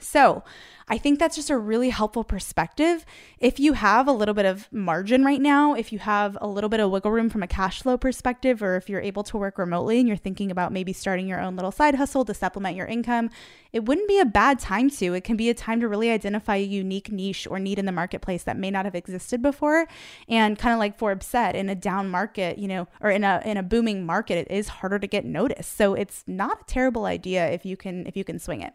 So, 0.00 0.44
I 0.88 0.98
think 0.98 1.18
that's 1.18 1.34
just 1.34 1.50
a 1.50 1.58
really 1.58 1.90
helpful 1.90 2.22
perspective. 2.22 3.04
If 3.40 3.58
you 3.58 3.72
have 3.72 4.06
a 4.06 4.12
little 4.12 4.34
bit 4.34 4.46
of 4.46 4.72
margin 4.72 5.24
right 5.24 5.40
now, 5.40 5.74
if 5.74 5.92
you 5.92 5.98
have 5.98 6.38
a 6.40 6.46
little 6.46 6.70
bit 6.70 6.78
of 6.78 6.92
wiggle 6.92 7.10
room 7.10 7.28
from 7.28 7.42
a 7.42 7.48
cash 7.48 7.82
flow 7.82 7.98
perspective, 7.98 8.62
or 8.62 8.76
if 8.76 8.88
you're 8.88 9.00
able 9.00 9.24
to 9.24 9.36
work 9.36 9.58
remotely 9.58 9.98
and 9.98 10.06
you're 10.06 10.16
thinking 10.16 10.48
about 10.48 10.72
maybe 10.72 10.92
starting 10.92 11.26
your 11.26 11.40
own 11.40 11.56
little 11.56 11.72
side 11.72 11.96
hustle 11.96 12.24
to 12.26 12.32
supplement 12.32 12.76
your 12.76 12.86
income, 12.86 13.30
it 13.72 13.84
wouldn't 13.84 14.06
be 14.06 14.20
a 14.20 14.24
bad 14.24 14.60
time 14.60 14.88
to. 14.90 15.12
It 15.14 15.24
can 15.24 15.36
be 15.36 15.50
a 15.50 15.54
time 15.54 15.80
to 15.80 15.88
really 15.88 16.08
identify 16.10 16.54
a 16.54 16.62
unique 16.62 17.10
niche 17.10 17.48
or 17.50 17.58
need 17.58 17.80
in 17.80 17.86
the 17.86 17.90
marketplace 17.90 18.44
that 18.44 18.56
may 18.56 18.70
not 18.70 18.84
have 18.84 18.94
existed 18.94 19.42
before. 19.42 19.88
And 20.28 20.56
kind 20.56 20.72
of 20.72 20.78
like 20.78 20.98
Forbes 20.98 21.26
said, 21.26 21.56
in 21.56 21.68
a 21.68 21.74
down 21.74 22.08
market, 22.08 22.58
you 22.58 22.68
know, 22.68 22.86
or 23.00 23.10
in 23.10 23.24
a 23.24 23.42
in 23.44 23.56
a 23.56 23.62
booming 23.64 24.06
market, 24.06 24.38
it 24.38 24.50
is 24.52 24.68
harder 24.68 25.00
to 25.00 25.08
get 25.08 25.24
noticed. 25.24 25.76
So 25.76 25.94
it's 25.94 26.22
not 26.28 26.60
a 26.60 26.64
terrible 26.66 27.06
idea 27.06 27.48
if 27.50 27.66
you 27.66 27.76
can 27.76 28.06
if 28.06 28.16
you 28.16 28.22
can 28.22 28.38
swing 28.38 28.62
it. 28.62 28.72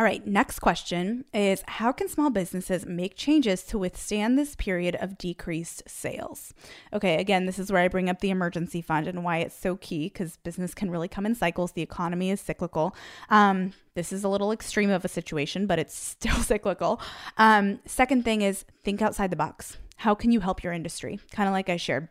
All 0.00 0.04
right, 0.04 0.26
next 0.26 0.60
question 0.60 1.26
is 1.34 1.62
How 1.68 1.92
can 1.92 2.08
small 2.08 2.30
businesses 2.30 2.86
make 2.86 3.16
changes 3.16 3.62
to 3.64 3.76
withstand 3.76 4.38
this 4.38 4.54
period 4.54 4.96
of 4.96 5.18
decreased 5.18 5.82
sales? 5.86 6.54
Okay, 6.90 7.20
again, 7.20 7.44
this 7.44 7.58
is 7.58 7.70
where 7.70 7.82
I 7.82 7.88
bring 7.88 8.08
up 8.08 8.20
the 8.20 8.30
emergency 8.30 8.80
fund 8.80 9.06
and 9.06 9.22
why 9.22 9.40
it's 9.40 9.54
so 9.54 9.76
key 9.76 10.06
because 10.06 10.38
business 10.38 10.72
can 10.72 10.90
really 10.90 11.06
come 11.06 11.26
in 11.26 11.34
cycles. 11.34 11.72
The 11.72 11.82
economy 11.82 12.30
is 12.30 12.40
cyclical. 12.40 12.96
Um, 13.28 13.74
this 13.94 14.10
is 14.10 14.24
a 14.24 14.28
little 14.30 14.52
extreme 14.52 14.88
of 14.88 15.04
a 15.04 15.08
situation, 15.08 15.66
but 15.66 15.78
it's 15.78 15.94
still 15.98 16.36
cyclical. 16.36 16.98
Um, 17.36 17.80
second 17.84 18.24
thing 18.24 18.40
is 18.40 18.64
think 18.82 19.02
outside 19.02 19.28
the 19.28 19.36
box. 19.36 19.76
How 19.96 20.14
can 20.14 20.32
you 20.32 20.40
help 20.40 20.64
your 20.64 20.72
industry? 20.72 21.20
Kind 21.30 21.46
of 21.46 21.52
like 21.52 21.68
I 21.68 21.76
shared 21.76 22.08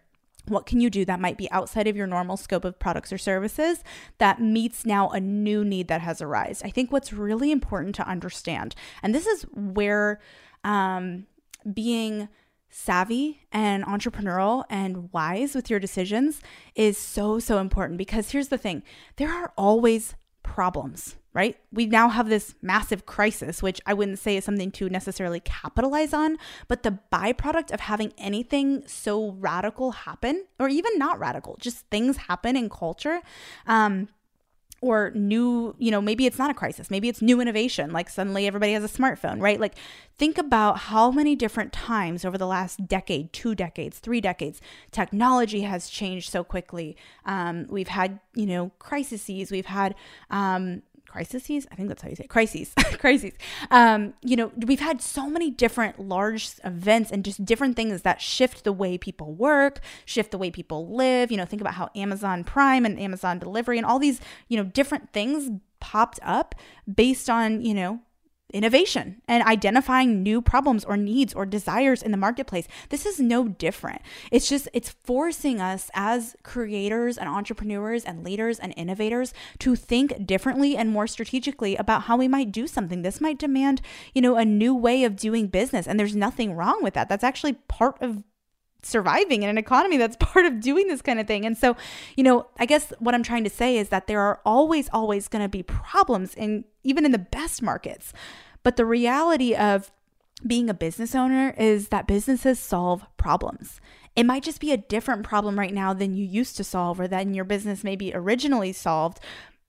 what 0.48 0.66
can 0.66 0.80
you 0.80 0.90
do 0.90 1.06
that 1.06 1.20
might 1.20 1.38
be 1.38 1.50
outside 1.52 1.88
of 1.88 1.96
your 1.96 2.08
normal 2.08 2.38
scope 2.38 2.66
of 2.66 2.80
products 2.80 3.14
or 3.14 3.18
services 3.18 3.84
that 4.18 4.42
meets 4.42 4.86
now 4.86 5.10
a 5.10 5.20
new 5.20 5.64
need 5.64 5.88
that 5.88 6.02
has 6.02 6.22
arisen? 6.22 6.68
I 6.68 6.72
think 6.72 6.92
what's 6.92 7.14
really 7.14 7.52
important 7.52 7.96
to 7.96 8.08
understand, 8.08 8.76
and 9.04 9.14
this 9.14 9.28
is 9.28 9.44
where 9.54 10.20
um, 10.64 11.26
being 11.72 12.30
savvy 12.70 13.42
and 13.52 13.84
entrepreneurial 13.86 14.64
and 14.70 15.12
wise 15.12 15.56
with 15.56 15.70
your 15.70 15.80
decisions 15.80 16.42
is 16.76 16.98
so, 16.98 17.40
so 17.40 17.60
important 17.60 17.98
because 17.98 18.32
here's 18.32 18.50
the 18.50 18.58
thing 18.58 18.84
there 19.16 19.32
are 19.32 19.52
always 19.58 20.16
problems 20.44 21.16
right? 21.34 21.58
We 21.72 21.86
now 21.86 22.10
have 22.10 22.30
this 22.30 22.56
massive 22.62 23.06
crisis, 23.06 23.62
which 23.62 23.80
I 23.86 23.94
wouldn't 23.94 24.20
say 24.20 24.38
is 24.38 24.46
something 24.46 24.72
to 24.72 24.90
necessarily 24.90 25.40
capitalize 25.40 26.14
on, 26.14 26.38
but 26.68 26.84
the 26.84 27.00
byproduct 27.12 27.72
of 27.72 27.82
having 27.82 28.14
anything 28.18 28.84
so 28.88 29.32
radical 29.32 29.92
happen, 29.92 30.46
or 30.60 30.70
even 30.70 30.98
not 30.98 31.20
radical, 31.20 31.58
just 31.60 31.86
things 31.92 32.18
happen 32.18 32.56
in 32.56 32.70
culture. 32.70 33.22
Um, 33.68 34.10
or 34.82 35.12
new, 35.14 35.76
you 35.78 35.92
know, 35.92 36.02
maybe 36.02 36.26
it's 36.26 36.38
not 36.38 36.50
a 36.50 36.54
crisis. 36.54 36.90
Maybe 36.90 37.10
it's 37.10 37.22
new 37.22 37.42
innovation. 37.42 37.92
Like 37.92 38.10
suddenly 38.10 38.48
everybody 38.48 38.74
has 38.74 38.84
a 38.84 38.88
smartphone, 38.88 39.42
right? 39.42 39.60
Like 39.60 39.76
think 40.18 40.38
about 40.38 40.78
how 40.78 41.12
many 41.12 41.36
different 41.36 41.74
times 41.74 42.24
over 42.24 42.38
the 42.38 42.48
last 42.48 42.88
decade, 42.88 43.34
two 43.34 43.56
decades, 43.56 44.00
three 44.00 44.22
decades, 44.22 44.62
technology 44.92 45.62
has 45.62 45.90
changed 45.90 46.30
so 46.30 46.44
quickly. 46.44 46.96
Um, 47.26 47.68
we've 47.70 47.90
had, 47.90 48.20
you 48.36 48.46
know, 48.46 48.72
crises. 48.80 49.52
We've 49.52 49.66
had, 49.66 49.96
um, 50.30 50.82
crises? 51.10 51.68
I 51.72 51.76
think 51.76 51.90
that's 51.90 52.02
how 52.02 52.10
you 52.10 52.16
say 52.16 52.26
it. 52.26 52.30
crises. 52.30 52.74
Crises. 53.00 53.34
Um, 53.72 54.14
you 54.22 54.36
know 54.36 54.52
we've 54.68 54.80
had 54.80 55.02
so 55.02 55.30
many 55.30 55.50
different 55.50 56.00
large 56.00 56.52
events 56.64 57.12
and 57.12 57.24
just 57.24 57.44
different 57.46 57.76
things 57.76 58.02
that 58.02 58.22
shift 58.22 58.64
the 58.64 58.74
way 58.74 58.98
people 58.98 59.34
work 59.34 59.80
shift 60.06 60.32
the 60.32 60.38
way 60.38 60.52
people 60.52 60.96
live. 60.96 61.32
You 61.32 61.38
know 61.38 61.46
think 61.46 61.62
about 61.62 61.76
how 61.76 61.90
amazon 61.96 62.44
prime 62.44 62.86
and 62.86 63.00
amazon 63.00 63.40
delivery 63.40 63.78
and 63.78 63.86
all 63.86 64.00
these 64.00 64.20
you 64.48 64.58
know 64.58 64.64
different 64.64 65.12
things 65.14 65.50
popped 65.80 66.20
up 66.24 66.56
based 66.94 67.30
on 67.30 67.62
you 67.62 67.74
know 67.74 68.00
innovation 68.52 69.22
and 69.28 69.44
identifying 69.44 70.24
new 70.24 70.42
problems 70.42 70.84
or 70.84 70.98
needs 70.98 71.34
or 71.34 71.46
desires 71.46 72.02
in 72.02 72.12
the 72.12 72.18
marketplace. 72.18 72.68
This 72.90 73.06
is 73.06 73.20
no 73.20 73.48
different. 73.48 74.02
It's 74.32 74.50
just, 74.50 74.68
it's 74.74 74.96
forcing 75.04 75.62
us 75.62 75.90
as 75.94 76.36
creators 76.44 77.18
and 77.18 77.30
entrepreneurs 77.30 78.04
and 78.04 78.24
leaders 78.24 78.60
and 78.60 78.74
innovators 78.76 79.34
to 79.60 79.76
think 79.76 80.26
differently 80.26 80.76
and 80.76 80.90
more 80.90 81.08
strategically 81.08 81.76
about 81.76 82.04
how 82.04 82.18
we 82.18 82.28
might 82.28 82.52
do 82.52 82.68
something. 82.68 83.02
This 83.02 83.22
might 83.22 83.40
demand, 83.40 83.82
you 84.14 84.22
know, 84.22 84.36
a 84.36 84.46
new 84.46 84.74
way 84.74 85.04
of 85.04 85.16
doing 85.16 85.48
business. 85.48 85.88
And 85.88 86.00
there's 86.00 86.16
nothing 86.16 86.54
wrong 86.54 86.80
with 86.82 86.94
that. 86.96 87.10
That's 87.10 87.24
actually 87.24 87.54
part 87.68 88.02
of 88.02 88.24
surviving 88.82 89.44
in 89.44 89.50
an 89.50 89.58
economy 89.58 89.98
that's 89.98 90.16
part 90.20 90.46
of 90.46 90.60
doing 90.60 90.88
this 90.88 91.02
kind 91.02 91.20
of 91.20 91.28
thing. 91.28 91.46
And 91.46 91.58
so, 91.58 91.76
you 92.16 92.24
know, 92.24 92.48
I 92.58 92.66
guess 92.66 92.94
what 93.00 93.16
I'm 93.16 93.24
trying 93.24 93.44
to 93.44 93.50
say 93.50 93.78
is 93.78 93.90
that 93.90 94.08
there 94.08 94.22
are 94.22 94.40
always, 94.46 94.90
always 94.94 95.28
going 95.28 95.44
to 95.44 95.50
be 95.50 95.64
problems 95.64 96.34
in 96.36 96.66
even 96.84 97.06
in 97.06 97.12
the 97.12 97.18
best 97.18 97.62
markets. 97.62 98.14
But 98.64 98.76
the 98.76 98.86
reality 98.86 99.54
of 99.54 99.92
being 100.46 100.70
a 100.70 100.74
business 100.74 101.16
owner 101.16 101.54
is 101.58 101.90
that 101.90 102.08
businesses 102.08 102.60
solve 102.60 103.06
problems. 103.18 103.82
It 104.16 104.26
might 104.26 104.44
just 104.44 104.62
be 104.62 104.72
a 104.72 104.78
different 104.78 105.24
problem 105.24 105.60
right 105.60 105.74
now 105.74 105.94
than 105.94 106.16
you 106.16 106.26
used 106.26 106.58
to 106.58 106.64
solve 106.64 107.00
or 107.00 107.08
than 107.08 107.34
your 107.34 107.46
business 107.46 107.84
maybe 107.84 108.14
originally 108.14 108.74
solved, 108.74 109.20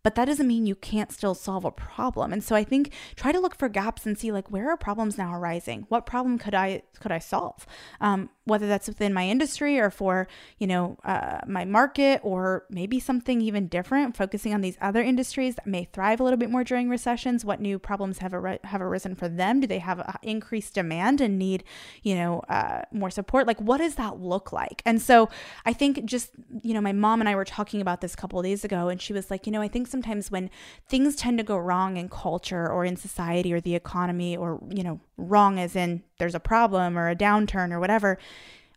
but 0.02 0.14
that 0.14 0.24
doesn't 0.24 0.46
mean 0.46 0.66
you 0.66 0.74
can't 0.74 1.12
still 1.12 1.34
solve 1.34 1.64
a 1.64 1.70
problem. 1.70 2.32
And 2.32 2.42
so 2.42 2.56
I 2.56 2.64
think 2.64 2.92
try 3.16 3.32
to 3.32 3.40
look 3.40 3.56
for 3.56 3.68
gaps 3.68 4.06
and 4.06 4.16
see 4.16 4.32
like 4.32 4.50
where 4.50 4.70
are 4.70 4.76
problems 4.76 5.18
now 5.18 5.34
arising? 5.34 5.86
What 5.88 6.06
problem 6.06 6.38
could 6.38 6.54
I 6.54 6.82
could 7.00 7.12
I 7.12 7.18
solve? 7.18 7.66
Um, 8.00 8.30
whether 8.44 8.66
that's 8.66 8.88
within 8.88 9.14
my 9.14 9.28
industry 9.28 9.78
or 9.78 9.90
for 9.90 10.26
you 10.58 10.66
know 10.66 10.98
uh, 11.04 11.38
my 11.46 11.64
market 11.64 12.20
or 12.22 12.64
maybe 12.70 12.98
something 12.98 13.40
even 13.40 13.68
different, 13.68 14.16
focusing 14.16 14.54
on 14.54 14.60
these 14.60 14.76
other 14.80 15.02
industries 15.02 15.54
that 15.56 15.66
may 15.66 15.84
thrive 15.84 16.20
a 16.20 16.24
little 16.24 16.38
bit 16.38 16.50
more 16.50 16.64
during 16.64 16.88
recessions. 16.88 17.44
What 17.44 17.60
new 17.60 17.78
problems 17.78 18.18
have 18.18 18.32
ar- 18.32 18.58
have 18.64 18.80
arisen 18.80 19.14
for 19.14 19.28
them? 19.28 19.60
Do 19.60 19.66
they 19.66 19.78
have 19.78 20.00
uh, 20.00 20.12
increased 20.22 20.74
demand 20.74 21.20
and 21.20 21.38
need 21.38 21.64
you 22.02 22.14
know 22.14 22.40
uh, 22.48 22.82
more 22.92 23.10
support? 23.10 23.46
Like 23.46 23.60
what 23.60 23.78
does 23.78 23.96
that 23.96 24.18
look 24.18 24.52
like? 24.52 24.82
And 24.86 25.00
so 25.00 25.28
I 25.66 25.72
think 25.72 26.04
just 26.04 26.30
you 26.62 26.72
know 26.72 26.80
my 26.80 26.92
mom 26.92 27.20
and 27.20 27.28
I 27.28 27.34
were 27.34 27.44
talking 27.44 27.80
about 27.80 28.00
this 28.00 28.14
a 28.14 28.16
couple 28.16 28.40
days 28.42 28.64
ago, 28.64 28.88
and 28.88 29.00
she 29.00 29.12
was 29.12 29.30
like, 29.30 29.46
you 29.46 29.52
know, 29.52 29.60
I 29.60 29.68
think 29.68 29.89
sometimes 29.90 30.30
when 30.30 30.50
things 30.88 31.16
tend 31.16 31.38
to 31.38 31.44
go 31.44 31.56
wrong 31.56 31.96
in 31.96 32.08
culture 32.08 32.68
or 32.68 32.84
in 32.84 32.96
society 32.96 33.52
or 33.52 33.60
the 33.60 33.74
economy 33.74 34.36
or, 34.36 34.60
you 34.70 34.82
know, 34.82 35.00
wrong 35.16 35.58
as 35.58 35.76
in 35.76 36.02
there's 36.18 36.34
a 36.34 36.40
problem 36.40 36.98
or 36.98 37.08
a 37.08 37.16
downturn 37.16 37.72
or 37.72 37.80
whatever, 37.80 38.18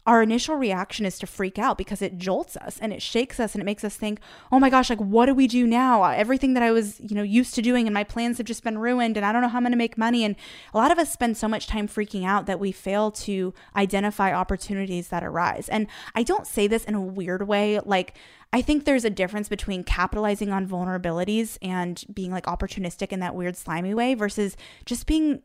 our 0.05 0.21
initial 0.21 0.55
reaction 0.55 1.05
is 1.05 1.17
to 1.19 1.25
freak 1.25 1.57
out 1.57 1.77
because 1.77 2.01
it 2.01 2.17
jolts 2.17 2.57
us 2.57 2.77
and 2.81 2.91
it 2.91 3.01
shakes 3.01 3.39
us 3.39 3.55
and 3.55 3.61
it 3.61 3.65
makes 3.65 3.85
us 3.85 3.95
think, 3.95 4.19
"Oh 4.51 4.59
my 4.59 4.69
gosh, 4.69 4.89
like 4.89 4.99
what 4.99 5.27
do 5.27 5.33
we 5.33 5.47
do 5.47 5.65
now? 5.65 6.03
Everything 6.03 6.55
that 6.55 6.63
I 6.63 6.71
was, 6.71 6.99
you 6.99 7.15
know, 7.15 7.23
used 7.23 7.55
to 7.55 7.61
doing 7.61 7.87
and 7.87 7.93
my 7.93 8.03
plans 8.03 8.37
have 8.37 8.47
just 8.47 8.63
been 8.63 8.77
ruined 8.77 9.15
and 9.15 9.25
I 9.25 9.31
don't 9.31 9.41
know 9.41 9.47
how 9.47 9.57
I'm 9.57 9.63
going 9.63 9.71
to 9.71 9.77
make 9.77 9.97
money." 9.97 10.25
And 10.25 10.35
a 10.73 10.77
lot 10.77 10.91
of 10.91 10.99
us 10.99 11.11
spend 11.11 11.37
so 11.37 11.47
much 11.47 11.67
time 11.67 11.87
freaking 11.87 12.25
out 12.25 12.47
that 12.47 12.59
we 12.59 12.73
fail 12.73 13.11
to 13.11 13.53
identify 13.77 14.33
opportunities 14.33 15.07
that 15.07 15.23
arise. 15.23 15.69
And 15.69 15.87
I 16.13 16.23
don't 16.23 16.47
say 16.47 16.67
this 16.67 16.83
in 16.83 16.95
a 16.95 17.01
weird 17.01 17.47
way, 17.47 17.79
like 17.79 18.17
I 18.53 18.61
think 18.61 18.85
there's 18.85 19.03
a 19.03 19.09
difference 19.09 19.49
between 19.49 19.83
capitalizing 19.83 20.51
on 20.51 20.67
vulnerabilities 20.67 21.57
and 21.63 22.01
being 22.13 22.31
like 22.31 22.45
opportunistic 22.45 23.11
in 23.11 23.19
that 23.19 23.33
weird 23.33 23.57
slimy 23.57 23.95
way 23.95 24.13
versus 24.13 24.55
just 24.85 25.07
being 25.07 25.41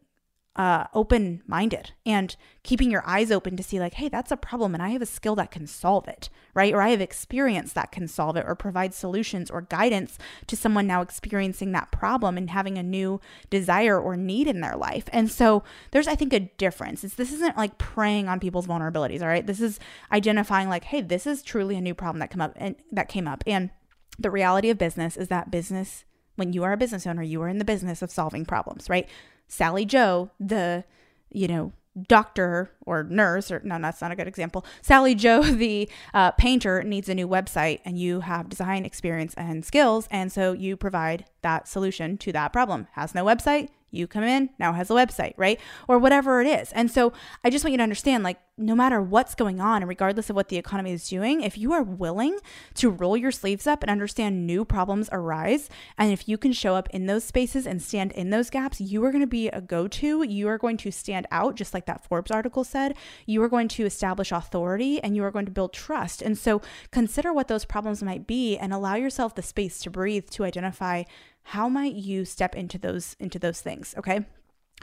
uh, 0.59 0.89
open 0.93 1.41
minded 1.47 1.93
and 2.05 2.35
keeping 2.65 2.91
your 2.91 3.07
eyes 3.07 3.31
open 3.31 3.57
to 3.57 3.63
see, 3.63 3.79
like, 3.79 3.95
hey, 3.95 4.09
that's 4.09 4.33
a 4.33 4.37
problem 4.37 4.75
and 4.75 4.83
I 4.83 4.89
have 4.89 5.01
a 5.01 5.07
skill 5.07 5.37
that 5.37 5.53
can 5.53 5.69
solve 5.69 6.09
it, 6.09 6.29
right? 6.53 6.75
Or 6.75 6.83
I 6.83 6.89
have 6.89 7.01
experience 7.01 7.73
that 7.75 7.93
can 7.93 8.09
solve 8.09 8.37
it 8.37 8.45
or 8.45 8.57
provide 8.57 8.93
solutions 8.93 9.53
or 9.53 9.63
guidance 9.63 10.19
to 10.49 10.57
someone 10.57 10.89
now 10.89 11.01
experiencing 11.01 11.71
that 11.73 11.93
problem 11.93 12.37
and 12.37 12.51
having 12.51 12.77
a 12.77 12.83
new 12.83 13.21
desire 13.51 14.01
or 14.01 14.17
need 14.17 14.49
in 14.49 14.61
their 14.61 14.75
life. 14.75 15.05
And 15.13 15.31
so 15.31 15.63
there's, 15.93 16.09
I 16.09 16.17
think, 16.17 16.33
a 16.33 16.41
difference. 16.41 17.05
It's, 17.05 17.15
this 17.15 17.33
isn't 17.33 17.57
like 17.57 17.79
preying 17.79 18.29
on 18.29 18.41
people's 18.41 18.67
vulnerabilities, 18.67 19.23
all 19.23 19.29
right? 19.29 19.47
This 19.47 19.61
is 19.61 19.79
identifying, 20.11 20.69
like, 20.69 20.85
hey, 20.85 21.03
this 21.03 21.25
is 21.25 21.45
truly 21.45 21.77
a 21.77 21.81
new 21.81 21.95
problem 21.95 22.19
that 22.19 22.33
come 22.33 22.41
up 22.41 22.55
and 22.57 22.75
that 22.91 23.09
came 23.09 23.29
up. 23.29 23.45
And 23.47 23.71
the 24.19 24.31
reality 24.31 24.71
of 24.71 24.79
business 24.79 25.17
is 25.17 25.29
that 25.29 25.53
business 25.53 26.05
when 26.35 26.53
you 26.53 26.63
are 26.63 26.73
a 26.73 26.77
business 26.77 27.07
owner, 27.07 27.23
you 27.23 27.43
are 27.43 27.49
in 27.49 27.59
the 27.59 27.65
business 27.65 28.01
of 28.01 28.13
solving 28.13 28.45
problems, 28.45 28.89
right? 28.89 29.09
Sally 29.49 29.85
Joe, 29.85 30.31
the, 30.39 30.85
you 31.31 31.49
know, 31.49 31.73
doctor 32.07 32.71
or 32.87 33.03
nurse, 33.03 33.51
or 33.51 33.61
no, 33.65 33.79
that's 33.81 34.01
not 34.01 34.13
a 34.13 34.17
good 34.17 34.29
example. 34.29 34.65
Sally 34.83 35.15
Joe, 35.15 35.43
the 35.43 35.89
uh, 36.15 36.31
painter, 36.33 36.83
needs 36.83 37.09
a 37.09 37.15
new 37.15 37.27
website, 37.27 37.81
and 37.85 37.99
you 37.99 38.21
have 38.21 38.49
design 38.49 38.85
experience 38.85 39.35
and 39.35 39.65
skills. 39.65 40.07
And 40.11 40.31
so 40.31 40.53
you 40.53 40.77
provide 40.77 41.25
that 41.43 41.67
solution 41.67 42.19
to 42.19 42.33
that 42.33 42.53
problem. 42.53 42.87
Has 42.93 43.15
no 43.15 43.25
website, 43.25 43.69
you 43.91 44.07
come 44.07 44.25
in, 44.25 44.51
now 44.59 44.73
has 44.73 44.91
a 44.91 44.95
website, 44.95 45.35
right? 45.37 45.61
Or 45.87 45.99
whatever 45.99 46.41
it 46.41 46.47
is. 46.47 46.73
And 46.73 46.91
so 46.91 47.13
I 47.45 47.51
just 47.51 47.65
want 47.65 47.73
you 47.73 47.79
to 47.79 47.83
understand 47.83 48.25
like, 48.25 48.39
no 48.61 48.75
matter 48.75 49.01
what's 49.01 49.37
going 49.37 49.61
on, 49.61 49.83
and 49.83 49.89
regardless 49.89 50.29
of 50.29 50.37
what 50.37 50.49
the 50.49 50.57
economy 50.57 50.93
is 50.93 51.09
doing, 51.09 51.43
if 51.43 51.57
you 51.57 51.73
are 51.73 51.83
willing 51.83 52.39
to 52.75 52.91
roll 52.91 53.17
your 53.17 53.31
sleeves 53.31 53.69
up 53.69 53.83
and 53.83 53.91
understand 53.91 54.47
new 54.47 54.65
problems 54.65 55.09
arise, 55.13 55.71
and 55.97 56.13
if 56.13 56.29
you 56.29 56.37
can 56.37 56.53
show 56.53 56.75
up 56.75 56.89
in 56.91 57.07
those 57.07 57.23
spaces 57.23 57.67
and 57.67 57.81
stand 57.81 58.11
in 58.13 58.31
those 58.31 58.51
gaps, 58.51 58.81
you 58.81 59.05
are 59.05 59.13
going 59.13 59.23
to 59.23 59.29
be 59.29 59.49
a 59.49 59.61
go 59.61 59.87
to. 59.87 60.25
You 60.25 60.49
are 60.49 60.59
going 60.59 60.77
to 60.79 60.91
stand 60.91 61.27
out, 61.31 61.55
just 61.55 61.73
like 61.73 61.87
that 61.87 62.05
Forbes 62.05 62.33
article 62.33 62.65
said. 62.65 62.97
You 63.27 63.43
are 63.45 63.49
going 63.49 63.69
to 63.69 63.87
establish 63.87 64.33
authority 64.33 65.01
and 65.03 65.15
you 65.15 65.23
are 65.23 65.31
going 65.31 65.47
to 65.47 65.53
build 65.53 65.73
trust. 65.73 66.21
And 66.21 66.37
so 66.37 66.61
consider 66.91 67.33
what 67.33 67.47
those 67.47 67.65
problems 67.65 68.03
might 68.03 68.27
be 68.27 68.59
and 68.59 68.73
allow 68.73 68.97
yourself 68.97 69.37
the 69.37 69.43
space 69.43 69.79
to 69.81 69.91
breathe 69.91 70.31
to 70.31 70.45
identify 70.45 71.05
how 71.49 71.69
might 71.69 71.95
you 71.95 72.25
step 72.25 72.55
into 72.55 72.79
those 72.79 73.17
into 73.19 73.39
those 73.39 73.61
things 73.61 73.95
okay? 73.99 74.25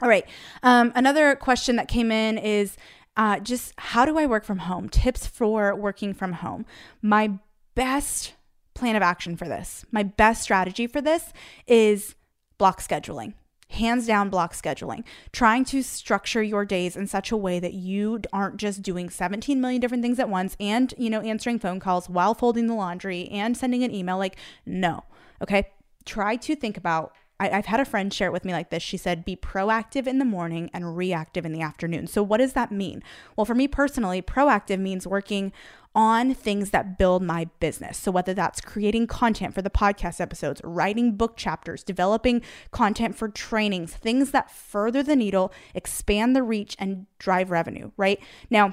All 0.02 0.08
right 0.08 0.26
um, 0.62 0.92
another 0.94 1.34
question 1.36 1.76
that 1.76 1.88
came 1.88 2.12
in 2.12 2.38
is 2.38 2.76
uh, 3.16 3.38
just 3.40 3.72
how 3.78 4.04
do 4.04 4.18
i 4.18 4.26
work 4.26 4.44
from 4.44 4.58
home? 4.58 4.88
Tips 4.88 5.26
for 5.26 5.74
working 5.74 6.12
from 6.12 6.34
home. 6.34 6.66
My 7.00 7.38
best 7.74 8.34
plan 8.74 8.94
of 8.94 9.02
action 9.02 9.36
for 9.36 9.48
this 9.48 9.86
my 9.90 10.02
best 10.02 10.42
strategy 10.42 10.86
for 10.86 11.00
this 11.00 11.32
is 11.66 12.14
block 12.58 12.80
scheduling 12.80 13.32
hands 13.70 14.06
down 14.06 14.30
block 14.30 14.54
scheduling. 14.54 15.04
Trying 15.32 15.64
to 15.66 15.82
structure 15.82 16.42
your 16.42 16.64
days 16.64 16.96
in 16.96 17.06
such 17.06 17.30
a 17.32 17.36
way 17.36 17.58
that 17.58 17.74
you 17.74 18.20
aren't 18.32 18.56
just 18.58 18.82
doing 18.82 19.10
17 19.10 19.60
million 19.60 19.80
different 19.80 20.02
things 20.02 20.18
at 20.18 20.28
once 20.28 20.56
and 20.60 20.94
you 20.98 21.10
know 21.10 21.20
answering 21.20 21.58
phone 21.58 21.80
calls 21.80 22.08
while 22.08 22.34
folding 22.34 22.66
the 22.66 22.74
laundry 22.74 23.28
and 23.28 23.56
sending 23.56 23.82
an 23.82 23.94
email 23.94 24.18
like 24.18 24.36
no 24.64 25.04
okay 25.42 25.68
try 26.06 26.36
to 26.36 26.56
think 26.56 26.76
about 26.76 27.12
I, 27.38 27.48
have 27.48 27.66
had 27.66 27.80
a 27.80 27.84
friend 27.84 28.12
share 28.12 28.28
it 28.28 28.32
with 28.32 28.44
me 28.44 28.52
like 28.52 28.70
this. 28.70 28.82
She 28.82 28.96
said, 28.96 29.24
be 29.24 29.36
proactive 29.36 30.06
in 30.06 30.18
the 30.18 30.24
morning 30.24 30.70
and 30.72 30.96
reactive 30.96 31.44
in 31.44 31.52
the 31.52 31.60
afternoon. 31.60 32.06
So, 32.06 32.22
what 32.22 32.38
does 32.38 32.54
that 32.54 32.72
mean? 32.72 33.02
Well, 33.36 33.44
for 33.44 33.54
me 33.54 33.68
personally, 33.68 34.22
proactive 34.22 34.78
means 34.78 35.06
working 35.06 35.52
on 35.94 36.34
things 36.34 36.70
that 36.70 36.98
build 36.98 37.22
my 37.22 37.46
business. 37.60 37.98
So, 37.98 38.10
whether 38.10 38.32
that's 38.32 38.62
creating 38.62 39.06
content 39.08 39.54
for 39.54 39.60
the 39.60 39.70
podcast 39.70 40.18
episodes, 40.18 40.62
writing 40.64 41.12
book 41.16 41.36
chapters, 41.36 41.82
developing 41.82 42.40
content 42.70 43.16
for 43.16 43.28
trainings, 43.28 43.92
things 43.94 44.30
that 44.30 44.50
further 44.50 45.02
the 45.02 45.16
needle, 45.16 45.52
expand 45.74 46.34
the 46.34 46.42
reach, 46.42 46.74
and 46.78 47.06
drive 47.18 47.50
revenue, 47.50 47.90
right? 47.98 48.18
Now, 48.48 48.72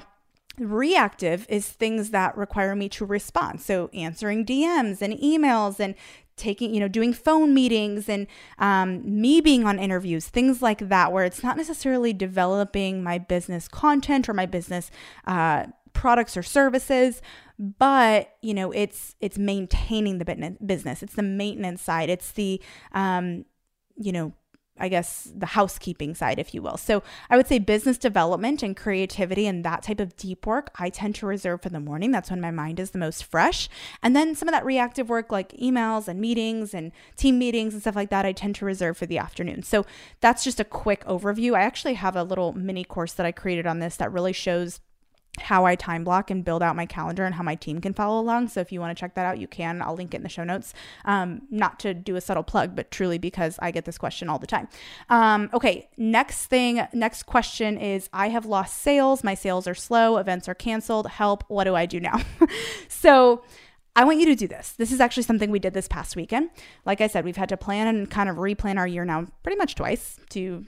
Reactive 0.58 1.46
is 1.48 1.68
things 1.68 2.10
that 2.10 2.36
require 2.36 2.76
me 2.76 2.88
to 2.90 3.04
respond. 3.04 3.60
So, 3.60 3.90
answering 3.92 4.46
DMs 4.46 5.02
and 5.02 5.14
emails 5.14 5.80
and 5.80 5.96
taking, 6.36 6.74
you 6.74 6.80
know, 6.80 6.88
doing 6.88 7.12
phone 7.12 7.54
meetings 7.54 8.08
and 8.08 8.26
um, 8.58 9.20
me 9.20 9.40
being 9.40 9.64
on 9.66 9.78
interviews, 9.78 10.28
things 10.28 10.62
like 10.62 10.88
that, 10.88 11.12
where 11.12 11.24
it's 11.24 11.42
not 11.42 11.56
necessarily 11.56 12.12
developing 12.12 13.02
my 13.02 13.18
business 13.18 13.68
content 13.68 14.28
or 14.28 14.34
my 14.34 14.46
business 14.46 14.90
uh, 15.26 15.66
products 15.92 16.36
or 16.36 16.42
services, 16.42 17.22
but 17.58 18.36
you 18.42 18.52
know, 18.54 18.72
it's 18.72 19.14
it's 19.20 19.38
maintaining 19.38 20.18
the 20.18 20.56
business. 20.64 21.02
It's 21.02 21.14
the 21.14 21.22
maintenance 21.22 21.82
side. 21.82 22.10
It's 22.10 22.32
the 22.32 22.60
um, 22.92 23.44
you 23.96 24.12
know 24.12 24.32
I 24.76 24.88
guess, 24.88 25.30
the 25.34 25.46
housekeeping 25.46 26.16
side, 26.16 26.40
if 26.40 26.52
you 26.52 26.60
will. 26.60 26.76
So 26.76 27.04
I 27.30 27.36
would 27.36 27.46
say 27.46 27.60
business 27.60 27.96
development 27.96 28.62
and 28.62 28.76
creativity 28.76 29.46
and 29.46 29.64
that 29.64 29.84
type 29.84 30.00
of 30.00 30.16
deep 30.16 30.46
work, 30.46 30.70
I 30.76 30.90
tend 30.90 31.14
to 31.16 31.26
reserve 31.26 31.62
for 31.62 31.68
the 31.68 31.78
morning. 31.78 32.10
That's 32.10 32.30
when 32.30 32.40
my 32.40 32.50
mind 32.50 32.80
is 32.80 32.90
the 32.90 32.98
most 32.98 33.24
fresh. 33.24 33.68
And 34.02 34.16
then 34.16 34.34
some 34.34 34.48
of 34.48 34.52
that 34.52 34.64
reactive 34.64 35.08
work, 35.08 35.30
like 35.30 35.52
emails 35.52 36.08
and 36.08 36.20
meetings 36.20 36.74
and 36.74 36.90
team 37.16 37.38
meetings 37.38 37.72
and 37.72 37.82
stuff 37.82 37.94
like 37.94 38.10
that, 38.10 38.26
I 38.26 38.32
tend 38.32 38.56
to 38.56 38.64
reserve 38.64 38.96
for 38.96 39.06
the 39.06 39.18
afternoon. 39.18 39.62
So 39.62 39.86
that's 40.20 40.42
just 40.42 40.58
a 40.58 40.64
quick 40.64 41.04
overview. 41.04 41.54
I 41.54 41.62
actually 41.62 41.94
have 41.94 42.16
a 42.16 42.24
little 42.24 42.52
mini 42.52 42.82
course 42.82 43.12
that 43.12 43.26
I 43.26 43.32
created 43.32 43.68
on 43.68 43.78
this 43.78 43.96
that 43.96 44.12
really 44.12 44.32
shows 44.32 44.80
how 45.38 45.64
I 45.64 45.74
time 45.74 46.04
block 46.04 46.30
and 46.30 46.44
build 46.44 46.62
out 46.62 46.76
my 46.76 46.86
calendar 46.86 47.24
and 47.24 47.34
how 47.34 47.42
my 47.42 47.54
team 47.54 47.80
can 47.80 47.92
follow 47.92 48.20
along. 48.20 48.48
So 48.48 48.60
if 48.60 48.70
you 48.70 48.80
want 48.80 48.96
to 48.96 49.00
check 49.00 49.14
that 49.14 49.26
out, 49.26 49.38
you 49.38 49.48
can. 49.48 49.82
I'll 49.82 49.94
link 49.94 50.14
it 50.14 50.18
in 50.18 50.22
the 50.22 50.28
show 50.28 50.44
notes. 50.44 50.72
Um, 51.04 51.42
not 51.50 51.80
to 51.80 51.92
do 51.92 52.16
a 52.16 52.20
subtle 52.20 52.42
plug, 52.42 52.76
but 52.76 52.90
truly 52.90 53.18
because 53.18 53.58
I 53.60 53.70
get 53.70 53.84
this 53.84 53.98
question 53.98 54.28
all 54.28 54.38
the 54.38 54.46
time. 54.46 54.68
Um, 55.10 55.50
okay, 55.52 55.88
next 55.96 56.46
thing, 56.46 56.86
next 56.92 57.24
question 57.24 57.78
is 57.78 58.08
I 58.12 58.28
have 58.28 58.46
lost 58.46 58.78
sales. 58.78 59.24
My 59.24 59.34
sales 59.34 59.66
are 59.66 59.74
slow. 59.74 60.18
Events 60.18 60.48
are 60.48 60.54
canceled. 60.54 61.08
Help. 61.08 61.44
What 61.48 61.64
do 61.64 61.74
I 61.74 61.86
do 61.86 62.00
now? 62.00 62.20
so 62.88 63.42
I 63.96 64.04
want 64.04 64.18
you 64.18 64.26
to 64.26 64.34
do 64.34 64.48
this. 64.48 64.72
This 64.72 64.92
is 64.92 65.00
actually 65.00 65.22
something 65.22 65.50
we 65.50 65.58
did 65.58 65.74
this 65.74 65.88
past 65.88 66.16
weekend. 66.16 66.50
Like 66.84 67.00
I 67.00 67.06
said, 67.06 67.24
we've 67.24 67.36
had 67.36 67.48
to 67.50 67.56
plan 67.56 67.86
and 67.86 68.10
kind 68.10 68.28
of 68.28 68.36
replan 68.36 68.76
our 68.76 68.86
year 68.86 69.04
now 69.04 69.26
pretty 69.42 69.56
much 69.56 69.74
twice 69.74 70.18
to 70.30 70.64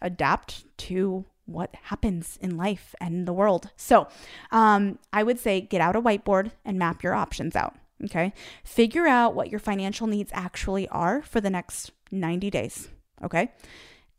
adapt 0.00 0.64
to 0.76 1.24
what 1.52 1.74
happens 1.84 2.38
in 2.40 2.56
life 2.56 2.94
and 3.00 3.26
the 3.26 3.32
world. 3.32 3.70
So, 3.76 4.08
um, 4.50 4.98
I 5.12 5.22
would 5.22 5.38
say 5.38 5.60
get 5.60 5.80
out 5.80 5.96
a 5.96 6.02
whiteboard 6.02 6.52
and 6.64 6.78
map 6.78 7.02
your 7.02 7.14
options 7.14 7.56
out. 7.56 7.74
Okay. 8.04 8.32
Figure 8.64 9.06
out 9.06 9.34
what 9.34 9.50
your 9.50 9.60
financial 9.60 10.06
needs 10.06 10.32
actually 10.34 10.88
are 10.88 11.22
for 11.22 11.40
the 11.40 11.50
next 11.50 11.92
90 12.10 12.50
days. 12.50 12.88
Okay. 13.22 13.52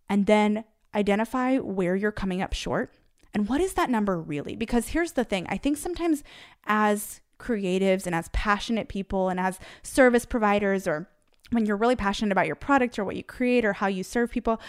And 0.09 0.25
then 0.25 0.63
identify 0.95 1.57
where 1.57 1.95
you're 1.95 2.11
coming 2.11 2.41
up 2.41 2.53
short 2.53 2.93
and 3.33 3.49
what 3.49 3.61
is 3.61 3.73
that 3.73 3.89
number 3.89 4.19
really? 4.19 4.55
Because 4.55 4.89
here's 4.89 5.13
the 5.13 5.23
thing 5.23 5.45
I 5.49 5.57
think 5.57 5.77
sometimes 5.77 6.23
as 6.65 7.21
creatives 7.39 8.05
and 8.05 8.15
as 8.15 8.29
passionate 8.29 8.87
people 8.87 9.29
and 9.29 9.39
as 9.39 9.59
service 9.81 10.25
providers, 10.25 10.87
or 10.87 11.09
when 11.51 11.65
you're 11.65 11.77
really 11.77 11.95
passionate 11.95 12.31
about 12.31 12.47
your 12.47 12.55
product 12.55 12.97
or 12.97 13.03
what 13.03 13.15
you 13.15 13.23
create 13.23 13.65
or 13.65 13.73
how 13.73 13.87
you 13.87 14.03
serve 14.03 14.31
people, 14.31 14.61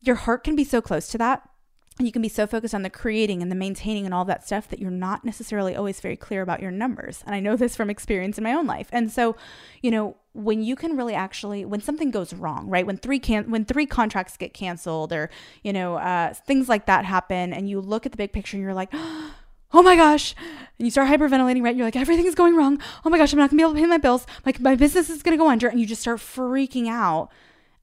your 0.00 0.16
heart 0.16 0.44
can 0.44 0.56
be 0.56 0.64
so 0.64 0.80
close 0.80 1.08
to 1.08 1.18
that 1.18 1.48
you 2.06 2.12
can 2.12 2.22
be 2.22 2.28
so 2.28 2.46
focused 2.46 2.74
on 2.74 2.82
the 2.82 2.90
creating 2.90 3.42
and 3.42 3.50
the 3.50 3.56
maintaining 3.56 4.04
and 4.04 4.14
all 4.14 4.24
that 4.24 4.46
stuff 4.46 4.68
that 4.68 4.78
you're 4.78 4.90
not 4.90 5.24
necessarily 5.24 5.74
always 5.74 6.00
very 6.00 6.16
clear 6.16 6.42
about 6.42 6.60
your 6.60 6.70
numbers. 6.70 7.22
And 7.26 7.34
I 7.34 7.40
know 7.40 7.56
this 7.56 7.76
from 7.76 7.90
experience 7.90 8.38
in 8.38 8.44
my 8.44 8.52
own 8.52 8.66
life. 8.66 8.88
And 8.92 9.10
so, 9.10 9.36
you 9.82 9.90
know, 9.90 10.16
when 10.32 10.62
you 10.62 10.76
can 10.76 10.96
really 10.96 11.14
actually 11.14 11.64
when 11.64 11.80
something 11.80 12.10
goes 12.10 12.32
wrong 12.32 12.68
right? 12.68 12.86
When 12.86 12.96
three 12.96 13.18
can 13.18 13.50
when 13.50 13.64
three 13.64 13.86
contracts 13.86 14.36
get 14.36 14.54
canceled 14.54 15.12
or 15.12 15.28
you 15.64 15.72
know 15.72 15.96
uh, 15.96 16.34
things 16.34 16.68
like 16.68 16.86
that 16.86 17.04
happen 17.04 17.52
and 17.52 17.68
you 17.68 17.80
look 17.80 18.06
at 18.06 18.12
the 18.12 18.18
big 18.18 18.32
picture 18.32 18.56
and 18.56 18.62
you're 18.62 18.74
like 18.74 18.90
oh 19.72 19.82
my 19.82 19.96
gosh. 19.96 20.34
And 20.78 20.86
you 20.86 20.90
start 20.90 21.08
hyperventilating 21.08 21.62
right? 21.62 21.74
You're 21.74 21.86
like 21.86 21.96
everything's 21.96 22.34
going 22.34 22.54
wrong. 22.54 22.80
Oh 23.04 23.10
my 23.10 23.18
gosh 23.18 23.32
i'm 23.32 23.38
not 23.38 23.50
gonna 23.50 23.58
be 23.58 23.62
able 23.62 23.74
to 23.74 23.80
pay 23.80 23.86
my 23.86 23.98
bills. 23.98 24.26
Like 24.46 24.60
my 24.60 24.76
business 24.76 25.10
is 25.10 25.22
gonna 25.22 25.36
go 25.36 25.48
under. 25.50 25.68
And 25.68 25.80
you 25.80 25.86
just 25.86 26.02
start 26.02 26.18
freaking 26.20 26.88
out. 26.88 27.30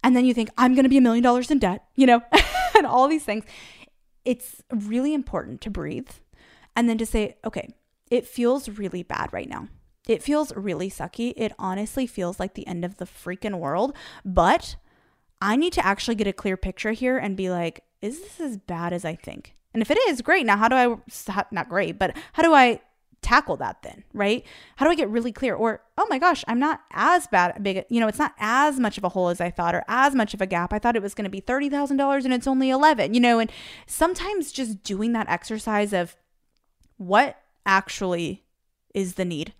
And 0.03 0.15
then 0.15 0.23
you 0.23 0.33
think 0.33 0.49
i'm 0.57 0.73
gonna 0.73 0.89
be 0.89 0.97
a 0.97 1.01
million 1.01 1.23
dollars 1.23 1.51
in 1.51 1.59
debt 1.59 1.83
you 1.95 2.05
know 2.05 2.21
and 2.77 2.87
all 2.87 3.07
these 3.07 3.23
things 3.23 3.43
it's 4.27 4.61
really 4.69 5.13
important 5.13 5.61
to 5.61 5.69
breathe 5.69 6.09
and 6.75 6.89
then 6.89 6.97
to 6.97 7.05
say, 7.05 7.37
okay, 7.45 7.73
it 8.11 8.27
feels 8.27 8.67
really 8.67 9.01
bad 9.01 9.31
right 9.31 9.47
now. 9.47 9.69
It 10.05 10.21
feels 10.21 10.53
really 10.53 10.89
sucky. 10.89 11.33
It 11.37 11.53
honestly 11.57 12.05
feels 12.05 12.37
like 12.37 12.53
the 12.53 12.67
end 12.67 12.83
of 12.83 12.97
the 12.97 13.05
freaking 13.05 13.59
world. 13.59 13.95
But 14.25 14.75
I 15.41 15.55
need 15.55 15.71
to 15.73 15.85
actually 15.85 16.15
get 16.15 16.27
a 16.27 16.33
clear 16.33 16.57
picture 16.57 16.91
here 16.91 17.17
and 17.17 17.37
be 17.37 17.49
like, 17.49 17.85
is 18.01 18.19
this 18.19 18.41
as 18.41 18.57
bad 18.57 18.91
as 18.91 19.05
I 19.05 19.15
think? 19.15 19.55
And 19.73 19.81
if 19.81 19.89
it 19.89 19.97
is, 20.09 20.21
great. 20.21 20.45
Now, 20.45 20.57
how 20.57 20.67
do 20.67 20.75
I, 20.75 21.43
not 21.51 21.69
great, 21.69 21.97
but 21.97 22.15
how 22.33 22.43
do 22.43 22.53
I 22.53 22.81
tackle 23.27 23.57
that 23.57 23.81
then, 23.83 24.05
right? 24.13 24.45
How 24.77 24.85
do 24.85 24.91
I 24.91 24.95
get 24.95 25.09
really 25.09 25.33
clear? 25.33 25.53
Or, 25.53 25.81
oh 25.97 26.07
my 26.09 26.17
gosh, 26.17 26.45
I'm 26.47 26.59
not 26.59 26.81
as 26.91 27.27
bad, 27.27 27.61
big, 27.61 27.83
you 27.89 27.99
know, 27.99 28.07
it's 28.07 28.17
not 28.17 28.33
as 28.39 28.79
much 28.79 28.97
of 28.97 29.03
a 29.03 29.09
hole 29.09 29.27
as 29.27 29.41
I 29.41 29.49
thought 29.49 29.75
or 29.75 29.83
as 29.89 30.15
much 30.15 30.33
of 30.33 30.39
a 30.41 30.45
gap. 30.45 30.71
I 30.71 30.79
thought 30.79 30.95
it 30.95 31.01
was 31.01 31.13
going 31.13 31.25
to 31.25 31.29
be 31.29 31.41
$30,000 31.41 32.23
and 32.23 32.33
it's 32.33 32.47
only 32.47 32.69
11, 32.69 33.13
you 33.13 33.19
know, 33.19 33.39
and 33.39 33.51
sometimes 33.85 34.53
just 34.53 34.81
doing 34.81 35.11
that 35.11 35.27
exercise 35.27 35.91
of 35.91 36.15
what 36.95 37.37
actually 37.65 38.45
is 38.93 39.15
the 39.15 39.25
need 39.25 39.53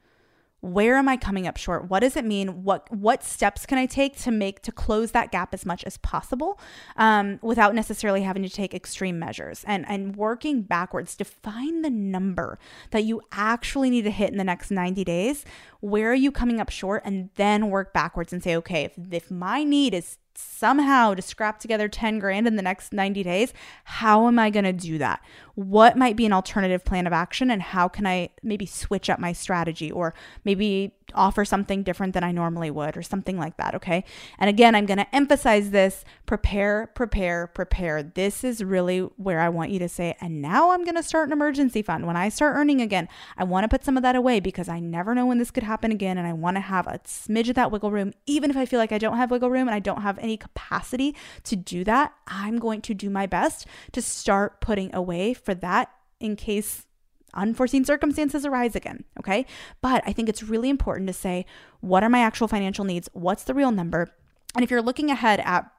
where 0.68 0.96
am 0.98 1.08
i 1.08 1.18
coming 1.18 1.48
up 1.48 1.58
short? 1.58 1.90
What 1.90 2.02
does 2.02 2.16
it 2.16 2.26
mean? 2.26 2.64
What 2.64 2.92
what 2.94 3.24
steps 3.24 3.66
can 3.66 3.78
i 3.78 3.86
take 3.86 4.18
to 4.18 4.32
make 4.32 4.62
to 4.64 4.72
close 4.72 5.12
that 5.12 5.32
gap 5.32 5.54
as 5.54 5.66
much 5.66 5.84
as 5.86 5.98
possible 5.98 6.60
um, 6.98 7.40
without 7.42 7.74
necessarily 7.74 8.22
having 8.22 8.44
to 8.44 8.50
take 8.50 8.74
extreme 8.74 9.18
measures? 9.18 9.64
And 9.68 9.86
and 9.88 10.16
working 10.16 10.62
backwards 10.62 11.16
to 11.18 11.26
find 11.26 11.84
the 11.84 11.90
number 11.90 12.60
that 12.92 13.04
you 13.04 13.22
actually 13.32 13.90
need 13.90 14.04
to 14.04 14.12
hit 14.12 14.32
in 14.32 14.38
the 14.38 14.44
next 14.44 14.72
90 14.72 15.04
days. 15.04 15.46
Where 15.80 16.12
are 16.12 16.16
you 16.16 16.32
coming 16.32 16.60
up 16.60 16.70
short? 16.70 17.04
And 17.06 17.30
then 17.36 17.70
work 17.70 17.94
backwards 17.94 18.34
and 18.34 18.44
say 18.44 18.56
okay 18.58 18.84
if, 18.86 18.94
if 19.12 19.32
my 19.32 19.64
need 19.64 19.94
is 19.94 20.18
somehow 20.38 21.14
to 21.14 21.22
scrap 21.22 21.60
together 21.60 21.88
10 21.88 22.20
grand 22.20 22.48
in 22.48 22.56
the 22.56 22.62
next 22.62 22.94
90 22.94 23.24
days, 23.24 23.54
how 23.84 24.28
am 24.28 24.38
I 24.38 24.50
going 24.50 24.66
to 24.66 24.74
do 24.74 24.98
that? 25.00 25.22
What 25.56 25.98
might 25.98 26.16
be 26.16 26.26
an 26.26 26.34
alternative 26.34 26.86
plan 26.86 27.08
of 27.08 27.14
action 27.14 27.50
and 27.50 27.62
how 27.62 27.88
can 27.88 28.06
I 28.06 28.30
maybe 28.44 28.66
switch 28.66 29.10
up 29.10 29.20
my 29.20 29.34
strategy 29.34 29.92
or 29.92 30.14
maybe 30.44 30.94
offer 31.14 31.46
something 31.46 31.84
different 31.84 32.14
than 32.14 32.24
I 32.24 32.32
normally 32.32 32.70
would 32.70 32.98
or 32.98 33.02
something 33.02 33.38
like 33.40 33.58
that, 33.58 33.74
okay? 33.76 34.04
And 34.38 34.50
again, 34.50 34.76
I'm 34.76 34.86
going 34.86 34.98
to 34.98 35.16
emphasize 35.16 35.72
this, 35.72 36.04
prepare, 36.26 36.92
prepare, 36.94 37.48
prepare. 37.48 38.04
This 38.04 38.44
is 38.44 38.64
really 38.64 39.00
where 39.00 39.40
I 39.40 39.50
want 39.50 39.72
you 39.72 39.80
to 39.80 39.90
say, 39.90 40.16
and 40.22 40.42
now 40.42 40.72
I'm 40.72 40.84
going 40.84 40.96
to 40.96 41.04
start 41.04 41.30
an 41.30 41.34
emergency 41.34 41.82
fund. 41.82 42.06
When 42.06 42.18
I 42.18 42.30
start 42.30 42.56
earning 42.56 42.82
again, 42.82 43.08
I 43.38 43.44
want 43.44 43.64
to 43.64 43.70
put 43.70 43.84
some 43.84 43.98
of 43.98 44.04
that 44.04 44.16
away 44.16 44.40
because 44.40 44.70
I 44.70 44.80
never 44.80 45.16
know 45.16 45.26
when 45.26 45.38
this 45.40 45.52
could 45.52 45.64
happen 45.64 45.92
again 45.92 46.18
and 46.18 46.28
I 46.28 46.34
want 46.34 46.58
to 46.58 46.62
have 46.62 46.88
a 46.88 47.00
smidge 47.00 47.50
of 47.50 47.56
that 47.56 47.72
wiggle 47.72 47.92
room 47.92 48.14
even 48.26 48.52
if 48.52 48.58
I 48.58 48.66
feel 48.66 48.80
like 48.80 48.92
I 48.92 48.98
don't 48.98 49.18
have 49.18 49.32
wiggle 49.32 49.50
room 49.50 49.68
and 49.68 49.76
I 49.76 49.80
don't 49.80 50.02
have 50.02 50.20
any 50.28 50.38
capacity 50.38 51.16
to 51.44 51.56
do 51.56 51.84
that. 51.86 52.14
I'm 52.28 52.60
going 52.60 52.82
to 52.82 52.94
do 52.94 53.10
my 53.10 53.26
best 53.26 53.66
to 53.94 54.02
start 54.02 54.62
putting 54.62 54.94
away 54.94 55.34
for 55.34 55.56
that 55.56 55.92
in 56.20 56.36
case 56.36 56.86
unforeseen 57.34 57.86
circumstances 57.86 58.46
arise 58.46 58.76
again. 58.76 59.04
Okay. 59.20 59.46
But 59.82 60.04
I 60.06 60.14
think 60.14 60.28
it's 60.28 60.44
really 60.44 60.70
important 60.70 61.08
to 61.08 61.14
say, 61.14 61.46
what 61.80 62.04
are 62.04 62.10
my 62.10 62.20
actual 62.20 62.48
financial 62.48 62.86
needs? 62.86 63.10
What's 63.14 63.44
the 63.44 63.54
real 63.54 63.72
number? 63.72 64.10
And 64.56 64.64
if 64.64 64.72
you're 64.72 64.82
looking 64.82 65.12
ahead 65.12 65.40
at 65.42 65.72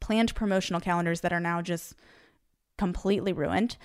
planned 0.00 0.34
promotional 0.34 0.80
calendars 0.80 1.20
that 1.20 1.32
are 1.32 1.40
now 1.40 1.62
just 1.62 1.94
completely 2.78 3.32
ruined, 3.32 3.76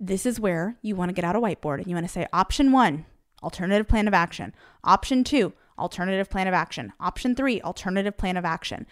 this 0.00 0.26
is 0.26 0.40
where 0.40 0.76
you 0.82 0.96
want 0.96 1.08
to 1.10 1.14
get 1.14 1.24
out 1.24 1.36
a 1.36 1.40
whiteboard 1.40 1.78
and 1.78 1.86
you 1.86 1.94
want 1.94 2.06
to 2.06 2.12
say 2.12 2.26
option 2.32 2.72
one, 2.72 3.06
alternative 3.42 3.88
plan 3.88 4.08
of 4.08 4.14
action. 4.14 4.54
Option 4.84 5.24
two, 5.24 5.52
alternative 5.78 6.30
plan 6.30 6.48
of 6.48 6.54
action. 6.54 6.92
Option 6.98 7.34
three, 7.34 7.60
alternative 7.62 8.16
plan 8.16 8.36
of 8.36 8.44
action 8.44 8.86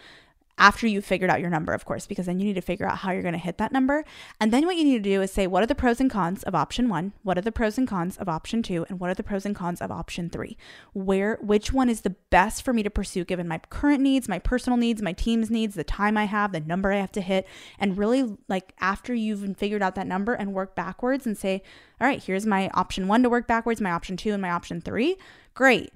after 0.57 0.87
you've 0.87 1.05
figured 1.05 1.29
out 1.29 1.39
your 1.39 1.49
number, 1.49 1.73
of 1.73 1.85
course, 1.85 2.07
because 2.07 2.25
then 2.25 2.39
you 2.39 2.45
need 2.45 2.55
to 2.55 2.61
figure 2.61 2.87
out 2.87 2.97
how 2.99 3.11
you're 3.11 3.21
going 3.21 3.33
to 3.33 3.39
hit 3.39 3.57
that 3.57 3.71
number. 3.71 4.03
And 4.39 4.51
then 4.51 4.65
what 4.65 4.75
you 4.75 4.83
need 4.83 5.03
to 5.03 5.09
do 5.09 5.21
is 5.21 5.31
say, 5.31 5.45
what 5.47 5.61
are 5.61 5.67
the 5.67 5.75
pros 5.75 6.01
and 6.01 6.09
cons 6.09 6.43
of 6.43 6.55
option 6.55 6.89
one? 6.89 7.13
What 7.23 7.37
are 7.37 7.41
the 7.41 7.51
pros 7.51 7.77
and 7.77 7.87
cons 7.87 8.17
of 8.17 8.27
option 8.27 8.63
two? 8.63 8.85
And 8.89 8.99
what 8.99 9.09
are 9.09 9.13
the 9.13 9.23
pros 9.23 9.45
and 9.45 9.55
cons 9.55 9.81
of 9.81 9.91
option 9.91 10.29
three? 10.29 10.57
Where, 10.93 11.37
which 11.41 11.71
one 11.71 11.89
is 11.89 12.01
the 12.01 12.15
best 12.29 12.63
for 12.63 12.73
me 12.73 12.83
to 12.83 12.89
pursue 12.89 13.23
given 13.23 13.47
my 13.47 13.59
current 13.69 14.01
needs, 14.01 14.27
my 14.27 14.39
personal 14.39 14.77
needs, 14.77 15.01
my 15.01 15.13
team's 15.13 15.51
needs, 15.51 15.75
the 15.75 15.83
time 15.83 16.17
I 16.17 16.25
have, 16.25 16.51
the 16.51 16.59
number 16.59 16.91
I 16.91 16.97
have 16.97 17.11
to 17.13 17.21
hit? 17.21 17.47
And 17.77 17.97
really, 17.97 18.37
like, 18.47 18.73
after 18.79 19.13
you've 19.13 19.57
figured 19.57 19.83
out 19.83 19.95
that 19.95 20.07
number 20.07 20.33
and 20.33 20.53
work 20.53 20.75
backwards 20.75 21.25
and 21.25 21.37
say, 21.37 21.61
all 22.01 22.07
right, 22.07 22.23
here's 22.23 22.45
my 22.45 22.69
option 22.73 23.07
one 23.07 23.23
to 23.23 23.29
work 23.29 23.47
backwards, 23.47 23.81
my 23.81 23.91
option 23.91 24.17
two, 24.17 24.33
and 24.33 24.41
my 24.41 24.51
option 24.51 24.81
three. 24.81 25.17
Great. 25.53 25.91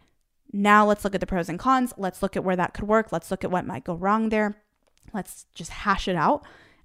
Now 0.54 0.86
let's 0.86 1.04
look 1.04 1.16
at 1.16 1.22
the 1.22 1.28
pros 1.28 1.49
and 1.49 1.60
cons. 1.60 1.93
Let's 1.97 2.22
look 2.22 2.36
at 2.36 2.43
where 2.43 2.56
that 2.56 2.74
could 2.74 2.88
work. 2.88 3.12
Let's 3.12 3.32
look 3.32 3.43
at 3.43 3.52
what 3.52 3.66
might 3.66 3.84
go 3.84 3.95
wrong 3.95 4.30
there. 4.30 4.58
Let's 5.14 5.45
just 5.54 5.72
hash 5.72 6.08
it 6.08 6.16
out 6.16 6.43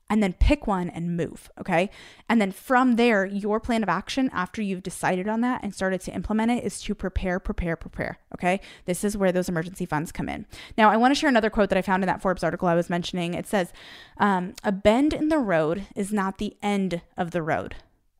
and 0.09 0.23
then 0.23 0.33
pick 0.35 0.67
one 0.67 0.89
and 0.89 1.17
move. 1.17 1.51
Okay. 1.59 1.91
And 2.29 2.41
then 2.41 2.53
from 2.53 2.97
there, 2.97 3.27
your 3.27 3.59
plan 3.59 3.83
of 3.83 3.89
action 3.89 4.31
after 4.33 4.63
you've 4.63 4.83
decided 4.83 5.29
on 5.29 5.41
that 5.41 5.63
and 5.63 5.75
started 5.75 6.01
to 6.03 6.15
implement 6.15 6.53
it 6.53 6.65
is 6.65 6.81
to 6.83 6.95
prepare, 6.95 7.41
prepare, 7.41 7.77
prepare. 7.77 8.19
Okay. 8.35 8.61
This 8.85 9.03
is 9.03 9.17
where 9.17 9.33
those 9.33 9.49
emergency 9.49 9.87
funds 9.87 10.13
come 10.13 10.29
in. 10.29 10.47
Now, 10.79 10.91
I 10.91 10.97
want 10.97 11.13
to 11.13 11.19
share 11.19 11.29
another 11.29 11.51
quote 11.51 11.71
that 11.71 11.79
I 11.79 11.83
found 11.83 12.03
in 12.03 12.07
that 12.07 12.23
Forbes 12.23 12.45
article 12.45 12.69
I 12.69 12.75
was 12.75 12.91
mentioning. 12.91 13.35
It 13.35 13.47
says, 13.47 13.73
um, 14.19 14.55
A 14.63 14.73
bend 14.73 15.13
in 15.13 15.29
the 15.29 15.39
road 15.39 15.87
is 15.97 16.13
not 16.13 16.39
the 16.39 16.57
end 16.63 17.03
of 17.17 17.33
the 17.33 17.43
road 17.43 17.77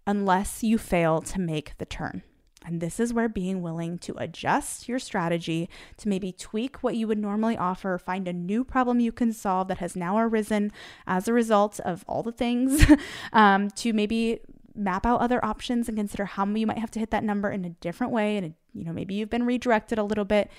unless 0.07 0.63
you 0.63 0.79
fail 0.79 1.21
to 1.21 1.41
make 1.41 1.77
the 1.79 1.87
turn. 1.87 2.23
And 2.67 2.81
this 2.81 2.99
is 2.99 3.15
where 3.15 3.29
being 3.29 3.63
willing 3.63 3.97
to 3.99 4.15
adjust 4.19 4.89
your 4.89 4.99
strategy 4.99 5.71
to 5.99 6.09
maybe 6.09 6.33
tweak 6.33 6.83
what 6.83 6.97
you 6.97 7.07
would 7.07 7.19
normally 7.19 7.57
offer, 7.57 7.97
find 7.97 8.27
a 8.27 8.33
new 8.33 8.65
problem 8.65 8.99
you 8.99 9.13
can 9.13 9.33
solve 9.33 9.69
that 9.69 9.79
has 9.79 9.95
now 9.95 10.19
arisen 10.19 10.73
as 11.07 11.29
a 11.29 11.33
result 11.33 11.79
of 11.81 12.05
all 12.09 12.25
the 12.25 12.33
things, 12.33 12.85
um, 13.33 13.71
to 13.71 13.93
maybe 13.93 14.41
map 14.75 15.07
out 15.07 15.21
other 15.21 15.43
options 15.45 15.89
and 15.89 15.97
consider 15.97 16.25
how 16.25 16.45
you 16.45 16.67
might 16.67 16.79
have 16.79 16.91
to 16.91 16.99
hit 16.99 17.11
that 17.11 17.23
number 17.25 17.51
in 17.51 17.65
a 17.65 17.71
different 17.71 18.13
way. 18.13 18.37
And, 18.37 18.55
you 18.75 18.85
know, 18.85 18.93
maybe 18.93 19.15
you've 19.15 19.31
been 19.31 19.47
redirected 19.47 19.97
a 19.99 20.05
little 20.05 20.25
bit. 20.25 20.51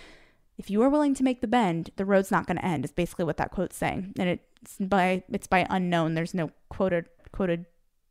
If 0.58 0.72
you 0.72 0.82
are 0.84 0.90
willing 0.90 1.14
to 1.16 1.24
make 1.24 1.42
the 1.42 1.48
bend, 1.48 1.92
the 1.98 2.06
road's 2.06 2.32
not 2.32 2.48
going 2.48 2.58
to 2.58 2.66
end, 2.66 2.86
is 2.86 2.92
basically 2.92 3.26
what 3.26 3.38
that 3.38 3.52
quote's 3.52 3.76
saying. 3.76 4.14
And 4.18 4.30
it's 4.30 4.78
by 4.80 5.24
it's 5.30 5.46
by 5.46 5.68
unknown. 5.70 6.16
There's 6.16 6.34
no 6.34 6.52
quoted 6.70 7.10
quoted 7.32 7.66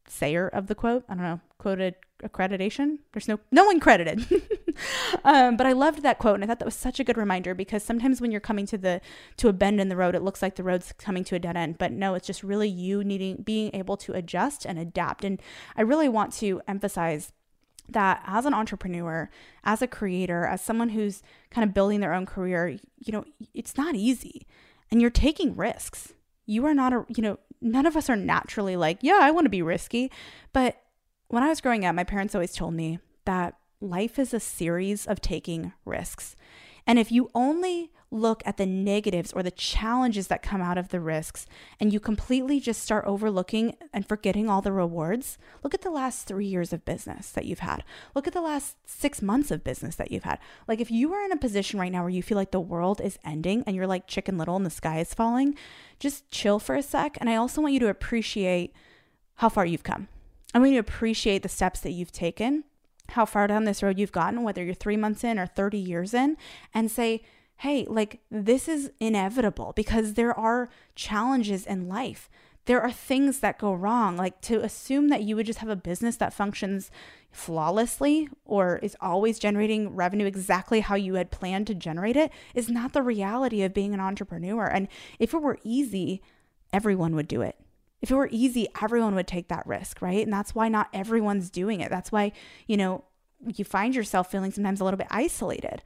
sayer 0.07 0.47
of 0.47 0.69
the 0.69 0.77
quote. 0.77 1.05
I 1.09 1.15
don't 1.15 1.25
know, 1.25 1.41
quoted 1.67 1.97
accreditation. 2.23 2.99
There's 3.13 3.27
no 3.27 3.41
no 3.51 3.65
one 3.65 3.81
credited. 3.81 4.25
um, 5.25 5.57
but 5.57 5.67
I 5.67 5.73
loved 5.73 6.05
that 6.05 6.21
quote, 6.21 6.37
and 6.37 6.45
I 6.45 6.47
thought 6.47 6.61
that 6.61 6.65
was 6.65 6.77
such 6.77 7.01
a 7.01 7.05
good 7.05 7.17
reminder 7.17 7.57
because 7.57 7.83
sometimes 7.83 8.21
when 8.21 8.31
you're 8.31 8.41
coming 8.41 8.67
to 8.67 8.79
the 8.79 9.01
to 9.39 9.49
a 9.49 9.53
bend 9.53 9.81
in 9.81 9.89
the 9.89 9.97
road, 9.97 10.15
it 10.15 10.23
looks 10.23 10.43
like 10.43 10.55
the 10.55 10.63
road's 10.63 10.93
coming 10.93 11.25
to 11.25 11.35
a 11.35 11.41
dead 11.41 11.57
end. 11.57 11.77
But 11.77 11.91
no, 11.91 12.15
it's 12.15 12.29
just 12.29 12.45
really 12.45 12.69
you 12.69 13.03
needing 13.03 13.43
being 13.43 13.75
able 13.75 13.97
to 13.97 14.13
adjust 14.13 14.65
and 14.65 14.79
adapt. 14.79 15.25
And 15.25 15.43
I 15.77 15.83
really 15.83 16.09
want 16.09 16.33
to 16.35 16.63
emphasize 16.69 17.33
that 17.89 18.23
as 18.25 18.47
an 18.47 18.55
entrepreneur, 18.55 19.29
as 19.65 19.83
a 19.83 19.89
creator, 19.89 20.47
as 20.47 20.63
someone 20.63 20.91
who's 20.91 21.21
kind 21.51 21.69
of 21.69 21.75
building 21.75 21.99
their 21.99 22.15
own 22.15 22.27
career, 22.27 22.79
you 22.99 23.13
know, 23.13 23.25
it's 23.55 23.77
not 23.77 23.97
easy, 23.97 24.47
and 24.89 25.01
you're 25.01 25.11
taking 25.11 25.57
risks. 25.57 26.13
You 26.49 26.65
are 26.67 26.75
not 26.75 26.93
a, 26.93 27.05
you 27.09 27.25
know, 27.25 27.41
none 27.61 27.87
of 27.87 27.97
us 27.97 28.09
are 28.09 28.15
naturally 28.15 28.77
like, 28.77 28.99
yeah, 29.01 29.19
I 29.21 29.33
want 29.33 29.47
to 29.47 29.51
be 29.51 29.63
risky. 29.63 30.13
But 30.53 30.81
when 31.29 31.43
I 31.43 31.49
was 31.49 31.61
growing 31.61 31.85
up, 31.85 31.95
my 31.95 32.05
parents 32.05 32.35
always 32.35 32.53
told 32.53 32.75
me 32.75 32.99
that 33.25 33.57
life 33.81 34.19
is 34.19 34.33
a 34.33 34.41
series 34.41 35.07
of 35.07 35.21
taking 35.21 35.73
risks. 35.85 36.37
And 36.87 36.99
if 36.99 37.11
you 37.11 37.31
only 37.35 37.91
look 38.13 38.41
at 38.47 38.57
the 38.57 38.67
negatives 38.67 39.33
or 39.33 39.43
the 39.43 39.51
challenges 39.51 40.29
that 40.29 40.43
come 40.43 40.63
out 40.63 40.79
of 40.79 40.91
the 40.91 41.01
risks 41.01 41.45
and 41.81 41.93
you 41.93 41.99
completely 41.99 42.61
just 42.61 42.81
start 42.81 43.05
overlooking 43.05 43.75
and 43.93 44.07
forgetting 44.07 44.49
all 44.49 44.63
the 44.63 44.73
rewards, 44.73 45.39
look 45.65 45.75
at 45.75 45.83
the 45.83 45.91
last 45.91 46.27
three 46.27 46.47
years 46.47 46.73
of 46.73 46.85
business 46.85 47.31
that 47.33 47.45
you've 47.45 47.59
had. 47.59 47.83
Look 48.15 48.29
at 48.29 48.33
the 48.33 48.41
last 48.41 48.77
six 48.87 49.21
months 49.21 49.51
of 49.51 49.65
business 49.65 49.97
that 49.97 50.13
you've 50.13 50.23
had. 50.23 50.39
Like, 50.69 50.81
if 50.81 50.91
you 50.91 51.13
are 51.13 51.25
in 51.25 51.33
a 51.33 51.37
position 51.37 51.81
right 51.81 51.91
now 51.91 52.03
where 52.03 52.11
you 52.11 52.23
feel 52.23 52.37
like 52.37 52.53
the 52.53 52.61
world 52.61 53.01
is 53.01 53.19
ending 53.25 53.65
and 53.67 53.75
you're 53.75 53.89
like 53.89 54.07
chicken 54.07 54.39
little 54.39 54.57
and 54.57 54.65
the 54.65 54.71
sky 54.71 55.01
is 55.01 55.13
falling, 55.13 55.57
just 55.99 56.31
chill 56.31 56.61
for 56.61 56.77
a 56.77 56.83
sec. 56.83 57.19
And 57.21 57.29
I 57.29 57.35
also 57.35 57.61
want 57.61 57.75
you 57.75 57.81
to 57.81 57.89
appreciate 57.89 58.73
how 59.37 59.49
far 59.49 59.67
you've 59.67 59.83
come. 59.83 60.07
I 60.57 60.59
want 60.59 60.73
to 60.73 60.79
appreciate 60.79 61.43
the 61.43 61.51
steps 61.51 61.81
that 61.81 61.91
you've 61.91 62.13
taken, 62.13 62.65
how 63.11 63.27
far 63.27 63.47
down 63.47 63.65
this 63.65 63.83
road 63.83 63.99
you've 63.99 64.11
gotten, 64.11 64.43
whether 64.43 64.65
you're 64.65 64.73
three 64.73 64.97
months 64.97 65.23
in 65.23 65.39
or 65.39 65.47
30 65.47 65.77
years 65.77 66.15
in, 66.15 66.39
and 66.73 66.91
say, 66.91 67.21
hey, 67.59 67.85
like 67.91 68.21
this 68.31 68.67
is 68.67 68.91
inevitable 68.99 69.75
because 69.77 70.15
there 70.15 70.33
are 70.33 70.71
challenges 70.95 71.67
in 71.67 71.89
life 71.89 72.31
there 72.65 72.83
are 72.83 72.91
things 72.91 73.39
that 73.41 73.59
go 73.59 73.73
wrong. 73.73 74.17
Like 74.17 74.41
to 74.41 74.61
assume 74.61 75.09
that 75.09 75.23
you 75.23 75.37
would 75.37 75.47
just 75.47 75.61
have 75.61 75.69
a 75.69 75.77
business 75.77 76.17
that 76.17 76.35
functions 76.35 76.91
flawlessly 77.31 78.29
or 78.45 78.79
is 78.83 78.97
always 79.01 79.39
generating 79.39 79.95
revenue 79.95 80.27
exactly 80.27 80.81
how 80.81 80.97
you 80.97 81.15
had 81.15 81.31
planned 81.31 81.69
to 81.69 81.75
generate 81.75 82.17
it 82.17 82.33
is 82.55 82.69
not 82.69 82.93
the 82.93 83.03
reality 83.03 83.63
of 83.63 83.73
being 83.73 83.95
an 83.95 84.01
entrepreneur. 84.01 84.67
And 84.67 84.89
if 85.21 85.33
it 85.33 85.43
were 85.43 85.59
easy, 85.63 86.23
everyone 86.73 87.15
would 87.15 87.29
do 87.29 87.41
it. 87.41 87.57
If 88.03 88.11
it 88.11 88.15
were 88.15 88.29
easy, 88.31 88.69
everyone 88.81 89.15
would 89.15 89.27
take 89.27 89.49
that 89.49 89.67
risk, 89.67 90.03
right? 90.03 90.23
And 90.23 90.33
that's 90.33 90.55
why 90.55 90.69
not 90.69 90.89
everyone's 90.93 91.51
doing 91.51 91.81
it. 91.81 91.91
That's 91.91 92.13
why, 92.13 92.33
you 92.67 92.77
know, 92.77 93.05
you 93.45 93.65
find 93.65 93.95
yourself 93.95 94.31
feeling 94.31 94.53
sometimes 94.53 94.81
a 94.81 94.85
little 94.85 94.99
bit 94.99 95.09
isolated. 95.11 95.83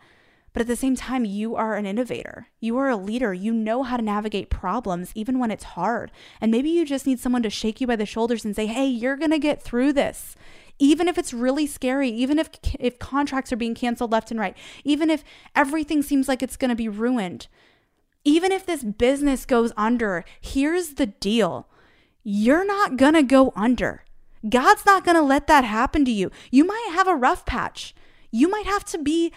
But 0.52 0.62
at 0.62 0.66
the 0.66 0.76
same 0.76 0.96
time, 0.96 1.24
you 1.24 1.54
are 1.54 1.76
an 1.76 1.86
innovator. 1.86 2.48
You 2.58 2.76
are 2.78 2.88
a 2.88 2.96
leader. 2.96 3.32
You 3.32 3.52
know 3.52 3.84
how 3.84 3.96
to 3.96 4.02
navigate 4.02 4.50
problems 4.50 5.12
even 5.14 5.38
when 5.38 5.50
it's 5.50 5.64
hard. 5.64 6.10
And 6.40 6.50
maybe 6.50 6.70
you 6.70 6.84
just 6.84 7.06
need 7.06 7.20
someone 7.20 7.44
to 7.44 7.50
shake 7.50 7.80
you 7.80 7.86
by 7.86 7.96
the 7.96 8.06
shoulders 8.06 8.44
and 8.44 8.56
say, 8.56 8.66
"Hey, 8.66 8.86
you're 8.86 9.16
going 9.16 9.30
to 9.30 9.38
get 9.38 9.62
through 9.62 9.92
this." 9.92 10.34
Even 10.80 11.08
if 11.08 11.18
it's 11.18 11.32
really 11.32 11.66
scary, 11.66 12.08
even 12.08 12.38
if 12.38 12.50
if 12.80 12.98
contracts 12.98 13.52
are 13.52 13.56
being 13.56 13.74
canceled 13.74 14.10
left 14.10 14.30
and 14.32 14.40
right, 14.40 14.56
even 14.82 15.08
if 15.08 15.22
everything 15.54 16.02
seems 16.02 16.26
like 16.26 16.42
it's 16.42 16.56
going 16.56 16.70
to 16.70 16.74
be 16.74 16.88
ruined, 16.88 17.46
even 18.24 18.50
if 18.50 18.66
this 18.66 18.82
business 18.82 19.44
goes 19.44 19.72
under, 19.76 20.24
here's 20.40 20.94
the 20.94 21.06
deal. 21.06 21.68
You're 22.22 22.66
not 22.66 22.96
going 22.96 23.14
to 23.14 23.22
go 23.22 23.52
under. 23.56 24.04
God's 24.48 24.86
not 24.86 25.04
going 25.04 25.16
to 25.16 25.22
let 25.22 25.46
that 25.46 25.64
happen 25.64 26.04
to 26.04 26.10
you. 26.10 26.30
You 26.50 26.64
might 26.64 26.90
have 26.92 27.08
a 27.08 27.14
rough 27.14 27.44
patch. 27.44 27.94
You 28.30 28.48
might 28.48 28.66
have 28.66 28.84
to 28.86 28.98
be 28.98 29.32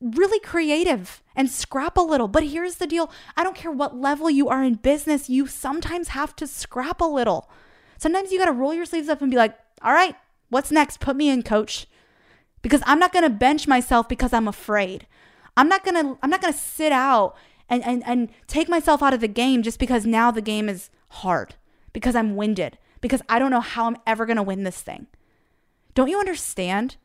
really 0.00 0.40
creative 0.40 1.22
and 1.34 1.50
scrap 1.50 1.96
a 1.96 2.02
little. 2.02 2.28
But 2.28 2.44
here's 2.44 2.76
the 2.76 2.86
deal 2.86 3.10
I 3.36 3.44
don't 3.44 3.56
care 3.56 3.70
what 3.70 3.96
level 3.96 4.30
you 4.30 4.48
are 4.48 4.62
in 4.62 4.74
business, 4.74 5.30
you 5.30 5.46
sometimes 5.46 6.08
have 6.08 6.36
to 6.36 6.46
scrap 6.46 7.00
a 7.00 7.06
little. 7.06 7.50
Sometimes 7.98 8.32
you 8.32 8.38
got 8.38 8.46
to 8.46 8.52
roll 8.52 8.74
your 8.74 8.84
sleeves 8.84 9.08
up 9.08 9.22
and 9.22 9.30
be 9.30 9.36
like, 9.36 9.56
all 9.80 9.92
right, 9.92 10.16
what's 10.48 10.72
next? 10.72 11.00
Put 11.00 11.16
me 11.16 11.28
in, 11.28 11.42
coach. 11.42 11.86
Because 12.60 12.82
I'm 12.84 12.98
not 12.98 13.12
going 13.12 13.24
to 13.24 13.30
bench 13.30 13.66
myself 13.66 14.08
because 14.08 14.32
I'm 14.32 14.48
afraid. 14.48 15.06
I'm 15.56 15.68
not 15.68 15.84
going 15.84 15.94
to 15.94 16.18
I'm 16.22 16.30
not 16.30 16.40
going 16.40 16.52
to 16.52 16.58
sit 16.58 16.92
out 16.92 17.36
and, 17.68 17.82
and 17.84 18.02
and 18.06 18.30
take 18.46 18.68
myself 18.68 19.02
out 19.02 19.14
of 19.14 19.20
the 19.20 19.28
game 19.28 19.62
just 19.62 19.78
because 19.78 20.06
now 20.06 20.30
the 20.30 20.42
game 20.42 20.68
is 20.68 20.90
hard 21.08 21.54
because 21.92 22.14
I'm 22.14 22.36
winded 22.36 22.78
because 23.00 23.22
I 23.28 23.38
don't 23.38 23.50
know 23.50 23.60
how 23.60 23.86
I'm 23.86 23.96
ever 24.06 24.26
going 24.26 24.36
to 24.36 24.42
win 24.42 24.62
this 24.62 24.80
thing. 24.80 25.06
Don't 25.94 26.08
you 26.08 26.18
understand? 26.18 26.96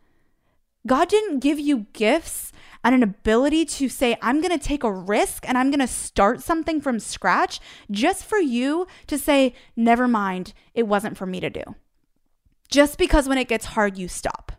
God 0.85 1.09
didn't 1.09 1.39
give 1.39 1.59
you 1.59 1.87
gifts 1.93 2.51
and 2.83 2.95
an 2.95 3.03
ability 3.03 3.65
to 3.65 3.89
say, 3.89 4.15
I'm 4.21 4.41
going 4.41 4.57
to 4.57 4.65
take 4.65 4.83
a 4.83 4.91
risk 4.91 5.47
and 5.47 5.57
I'm 5.57 5.69
going 5.69 5.81
to 5.81 5.87
start 5.87 6.41
something 6.41 6.79
from 6.79 6.99
scratch 6.99 7.59
just 7.91 8.23
for 8.23 8.37
you 8.37 8.87
to 9.07 9.17
say, 9.17 9.53
never 9.75 10.07
mind, 10.07 10.53
it 10.73 10.87
wasn't 10.87 11.17
for 11.17 11.25
me 11.25 11.39
to 11.41 11.49
do. 11.49 11.63
Just 12.69 12.97
because 12.97 13.27
when 13.27 13.37
it 13.37 13.49
gets 13.49 13.65
hard, 13.65 13.97
you 13.97 14.07
stop. 14.07 14.53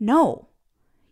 No, 0.00 0.48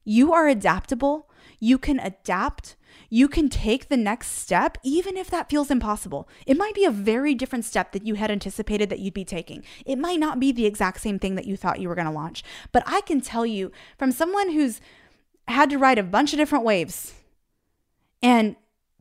you 0.04 0.32
are 0.32 0.48
adaptable. 0.48 1.30
You 1.58 1.78
can 1.78 1.98
adapt. 1.98 2.76
You 3.12 3.28
can 3.28 3.48
take 3.48 3.88
the 3.88 3.96
next 3.96 4.28
step, 4.28 4.78
even 4.84 5.16
if 5.16 5.28
that 5.30 5.50
feels 5.50 5.70
impossible. 5.70 6.28
It 6.46 6.56
might 6.56 6.74
be 6.74 6.84
a 6.84 6.92
very 6.92 7.34
different 7.34 7.64
step 7.64 7.90
that 7.90 8.06
you 8.06 8.14
had 8.14 8.30
anticipated 8.30 8.88
that 8.88 9.00
you'd 9.00 9.14
be 9.14 9.24
taking. 9.24 9.64
It 9.84 9.98
might 9.98 10.20
not 10.20 10.38
be 10.38 10.52
the 10.52 10.64
exact 10.64 11.00
same 11.00 11.18
thing 11.18 11.34
that 11.34 11.46
you 11.46 11.56
thought 11.56 11.80
you 11.80 11.88
were 11.88 11.96
going 11.96 12.06
to 12.06 12.12
launch. 12.12 12.44
But 12.70 12.84
I 12.86 13.00
can 13.00 13.20
tell 13.20 13.44
you 13.44 13.72
from 13.98 14.12
someone 14.12 14.52
who's 14.52 14.80
had 15.48 15.70
to 15.70 15.78
ride 15.78 15.98
a 15.98 16.04
bunch 16.04 16.32
of 16.32 16.38
different 16.38 16.64
waves 16.64 17.12
and 18.22 18.54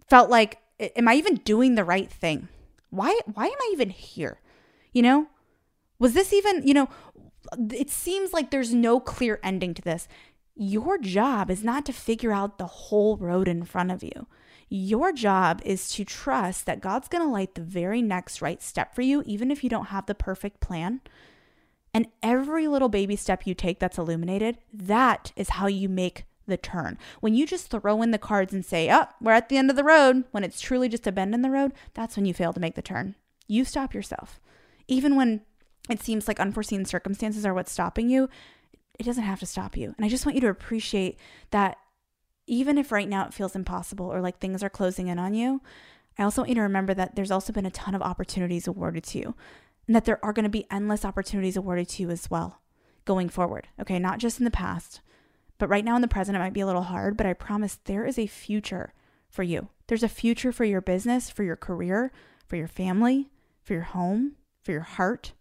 felt 0.09 0.31
like, 0.31 0.57
am 0.79 1.07
I 1.07 1.13
even 1.13 1.35
doing 1.35 1.75
the 1.75 1.83
right 1.83 2.09
thing? 2.09 2.47
Why, 2.89 3.19
why 3.31 3.45
am 3.45 3.57
I 3.61 3.69
even 3.71 3.91
here? 3.91 4.39
You 4.91 5.03
know, 5.03 5.27
was 5.99 6.13
this 6.13 6.33
even, 6.33 6.65
you 6.65 6.73
know, 6.73 6.89
it 7.71 7.89
seems 7.89 8.33
like 8.33 8.49
there's 8.49 8.73
no 8.73 8.99
clear 8.99 9.39
ending 9.43 9.73
to 9.75 9.81
this. 9.81 10.07
Your 10.61 10.97
job 10.97 11.49
is 11.49 11.63
not 11.63 11.85
to 11.85 11.93
figure 11.93 12.33
out 12.33 12.57
the 12.57 12.67
whole 12.67 13.15
road 13.15 13.47
in 13.47 13.63
front 13.63 13.91
of 13.91 14.03
you. 14.03 14.27
Your 14.67 15.13
job 15.13 15.61
is 15.63 15.89
to 15.93 16.03
trust 16.03 16.65
that 16.65 16.81
God's 16.81 17.07
going 17.07 17.23
to 17.23 17.31
light 17.31 17.55
the 17.55 17.61
very 17.61 18.01
next 18.01 18.41
right 18.41 18.61
step 18.61 18.93
for 18.93 19.01
you, 19.01 19.23
even 19.25 19.51
if 19.51 19.63
you 19.63 19.69
don't 19.69 19.85
have 19.85 20.05
the 20.05 20.13
perfect 20.13 20.59
plan. 20.59 20.99
And 21.93 22.07
every 22.21 22.67
little 22.67 22.89
baby 22.89 23.15
step 23.15 23.47
you 23.47 23.53
take 23.53 23.79
that's 23.79 23.97
illuminated, 23.97 24.57
that 24.73 25.31
is 25.37 25.51
how 25.51 25.67
you 25.67 25.87
make 25.87 26.25
the 26.45 26.57
turn. 26.57 26.97
When 27.21 27.35
you 27.35 27.47
just 27.47 27.69
throw 27.71 28.01
in 28.01 28.11
the 28.11 28.17
cards 28.17 28.53
and 28.53 28.65
say, 28.65 28.91
oh, 28.91 29.05
we're 29.21 29.31
at 29.31 29.47
the 29.47 29.55
end 29.55 29.69
of 29.69 29.77
the 29.77 29.83
road, 29.85 30.25
when 30.31 30.43
it's 30.43 30.59
truly 30.59 30.89
just 30.89 31.07
a 31.07 31.11
bend 31.13 31.33
in 31.33 31.41
the 31.41 31.49
road, 31.49 31.71
that's 31.93 32.17
when 32.17 32.25
you 32.25 32.33
fail 32.33 32.51
to 32.51 32.59
make 32.59 32.75
the 32.75 32.81
turn. 32.81 33.15
You 33.47 33.63
stop 33.63 33.93
yourself. 33.93 34.41
Even 34.89 35.15
when 35.15 35.39
it 35.89 36.03
seems 36.03 36.27
like 36.27 36.41
unforeseen 36.41 36.83
circumstances 36.83 37.45
are 37.45 37.53
what's 37.53 37.71
stopping 37.71 38.09
you, 38.09 38.27
it 38.99 39.05
doesn't 39.05 39.23
have 39.23 39.39
to 39.39 39.45
stop 39.45 39.77
you. 39.77 39.93
And 39.97 40.05
I 40.05 40.09
just 40.09 40.25
want 40.25 40.35
you 40.35 40.41
to 40.41 40.49
appreciate 40.49 41.17
that 41.51 41.77
even 42.45 42.77
if 42.77 42.91
right 42.91 43.07
now 43.07 43.25
it 43.25 43.33
feels 43.33 43.55
impossible 43.55 44.05
or 44.05 44.21
like 44.21 44.39
things 44.39 44.61
are 44.61 44.69
closing 44.69 45.07
in 45.07 45.17
on 45.17 45.33
you, 45.33 45.61
I 46.17 46.23
also 46.23 46.41
want 46.41 46.49
you 46.49 46.55
to 46.55 46.61
remember 46.61 46.93
that 46.93 47.15
there's 47.15 47.31
also 47.31 47.53
been 47.53 47.65
a 47.65 47.71
ton 47.71 47.95
of 47.95 48.01
opportunities 48.01 48.67
awarded 48.67 49.05
to 49.05 49.19
you 49.19 49.35
and 49.87 49.95
that 49.95 50.05
there 50.05 50.23
are 50.23 50.33
going 50.33 50.43
to 50.43 50.49
be 50.49 50.67
endless 50.69 51.05
opportunities 51.05 51.55
awarded 51.55 51.87
to 51.89 52.03
you 52.03 52.09
as 52.09 52.29
well 52.29 52.59
going 53.05 53.29
forward. 53.29 53.69
Okay, 53.79 53.99
not 53.99 54.19
just 54.19 54.39
in 54.39 54.45
the 54.45 54.51
past, 54.51 54.99
but 55.57 55.69
right 55.69 55.85
now 55.85 55.95
in 55.95 56.01
the 56.01 56.07
present, 56.07 56.35
it 56.35 56.39
might 56.39 56.53
be 56.53 56.59
a 56.59 56.65
little 56.65 56.83
hard, 56.83 57.15
but 57.15 57.25
I 57.25 57.33
promise 57.33 57.79
there 57.85 58.05
is 58.05 58.19
a 58.19 58.27
future 58.27 58.93
for 59.29 59.43
you. 59.43 59.69
There's 59.87 60.03
a 60.03 60.09
future 60.09 60.51
for 60.51 60.65
your 60.65 60.81
business, 60.81 61.29
for 61.29 61.43
your 61.43 61.55
career, 61.55 62.11
for 62.45 62.57
your 62.57 62.67
family, 62.67 63.29
for 63.63 63.73
your 63.73 63.83
home, 63.83 64.33
for 64.61 64.71
your 64.71 64.81
heart, 64.81 65.33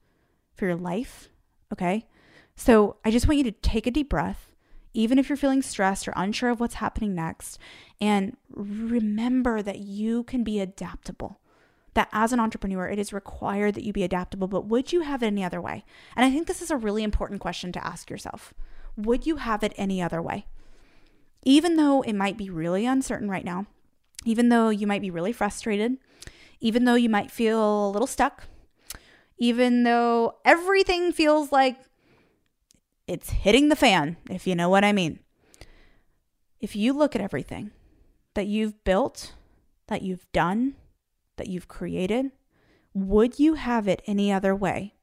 for 0.55 0.67
your 0.67 0.77
life. 0.77 1.29
Okay. 1.73 2.07
So 2.59 2.97
I 3.05 3.13
just 3.13 3.29
want 3.29 3.39
you 3.39 3.45
to 3.45 3.53
take 3.53 3.87
a 3.87 3.91
deep 3.93 4.09
breath, 4.09 4.51
even 4.93 5.17
if 5.17 5.29
you're 5.29 5.37
feeling 5.37 5.63
stressed 5.63 6.09
or 6.09 6.13
unsure 6.17 6.51
of 6.51 6.59
what's 6.59 6.75
happening 6.75 7.15
next, 7.15 7.57
and 8.01 8.37
remember 8.51 9.63
that 9.63 9.79
you 9.79 10.25
can 10.25 10.43
be 10.43 10.59
adaptable. 10.59 11.39
That 11.95 12.09
as 12.13 12.33
an 12.33 12.41
entrepreneur, 12.41 12.89
it 12.89 12.99
is 12.99 13.13
required 13.13 13.75
that 13.77 13.85
you 13.85 13.93
be 13.93 14.03
adaptable, 14.03 14.49
but 14.49 14.67
would 14.67 14.93
you 14.93 15.03
have 15.03 15.23
it 15.23 15.29
any 15.29 15.45
other 15.45 15.61
way? 15.61 15.85
And 16.17 16.27
I 16.27 16.33
think 16.33 16.49
this 16.49 16.61
is 16.61 16.73
a 16.73 16.77
really 16.77 17.05
important 17.05 17.41
question 17.41 17.71
to 17.73 17.87
ask 17.87 18.11
yourself. 18.11 18.53
Would 18.97 19.25
you 19.25 19.37
have 19.37 19.63
it 19.63 19.73
any 19.77 20.03
other 20.03 20.21
way? 20.21 20.47
Even 21.45 21.77
though 21.77 22.03
it 22.03 22.15
might 22.15 22.37
be 22.37 22.51
really 22.51 22.85
uncertain 22.85 23.31
right 23.31 23.45
now, 23.45 23.67
even 24.25 24.49
though 24.49 24.71
you 24.71 24.89
might 24.89 25.01
be 25.01 25.13
really 25.13 25.33
frustrated, 25.33 25.97
even 26.61 26.87
though 26.87 26.97
you 26.97 27.09
might 27.09 27.31
feel 27.31 27.89
a 27.89 27.93
little 27.93 28.09
stuck, 28.09 28.49
even 29.39 29.85
though 29.85 30.35
everything 30.45 31.13
feels 31.13 31.53
like 31.53 31.77
it's 33.09 33.31
hitting 33.31 33.69
the 33.69 33.77
fan, 33.77 34.19
if 34.31 34.47
you 34.47 34.55
know 34.55 34.69
what 34.69 34.85
I 34.85 34.93
mean. 34.93 35.21
If 36.61 36.77
you 36.77 36.93
look 36.93 37.17
at 37.17 37.23
everything 37.23 37.71
that 38.35 38.47
you've 38.47 38.85
built, 38.85 39.35
that 39.87 40.03
you've 40.03 40.31
done, 40.33 40.75
that 41.37 41.49
you've 41.49 41.69
created, 41.69 42.31
would 42.93 43.39
you 43.39 43.55
have 43.55 43.89
it 43.89 44.03
any 44.07 44.31
other 44.31 44.55
way 44.55 44.95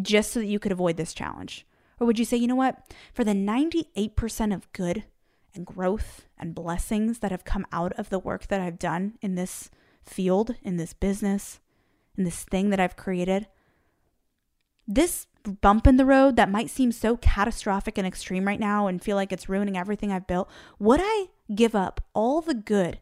just 0.00 0.32
so 0.32 0.40
that 0.40 0.46
you 0.46 0.58
could 0.58 0.72
avoid 0.72 0.96
this 0.96 1.14
challenge? 1.14 1.66
Or 2.00 2.06
would 2.06 2.18
you 2.18 2.24
say, 2.24 2.36
you 2.36 2.48
know 2.48 2.56
what? 2.56 2.92
For 3.12 3.22
the 3.22 3.32
98% 3.32 4.54
of 4.54 4.72
good 4.72 5.04
and 5.54 5.64
growth 5.64 6.26
and 6.36 6.54
blessings 6.54 7.20
that 7.20 7.30
have 7.30 7.44
come 7.44 7.66
out 7.70 7.92
of 7.92 8.10
the 8.10 8.18
work 8.18 8.48
that 8.48 8.60
I've 8.60 8.78
done 8.78 9.14
in 9.22 9.36
this 9.36 9.70
field, 10.02 10.56
in 10.62 10.76
this 10.76 10.92
business, 10.92 11.60
in 12.18 12.24
this 12.24 12.42
thing 12.44 12.70
that 12.70 12.80
I've 12.80 12.96
created, 12.96 13.46
this 14.86 15.28
bump 15.44 15.86
in 15.86 15.96
the 15.96 16.06
road 16.06 16.36
that 16.36 16.50
might 16.50 16.70
seem 16.70 16.92
so 16.92 17.16
catastrophic 17.16 17.98
and 17.98 18.06
extreme 18.06 18.46
right 18.46 18.60
now 18.60 18.86
and 18.86 19.02
feel 19.02 19.16
like 19.16 19.32
it's 19.32 19.48
ruining 19.48 19.76
everything 19.76 20.10
I've 20.10 20.26
built, 20.26 20.48
would 20.78 21.00
I 21.02 21.26
give 21.54 21.74
up 21.74 22.00
all 22.14 22.40
the 22.40 22.54
good 22.54 23.00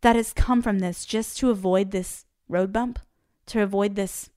that 0.00 0.16
has 0.16 0.32
come 0.32 0.62
from 0.62 0.80
this 0.80 1.04
just 1.04 1.38
to 1.38 1.50
avoid 1.50 1.90
this 1.90 2.26
road 2.48 2.72
bump, 2.72 2.98
to 3.46 3.62
avoid 3.62 3.94
this 3.94 4.30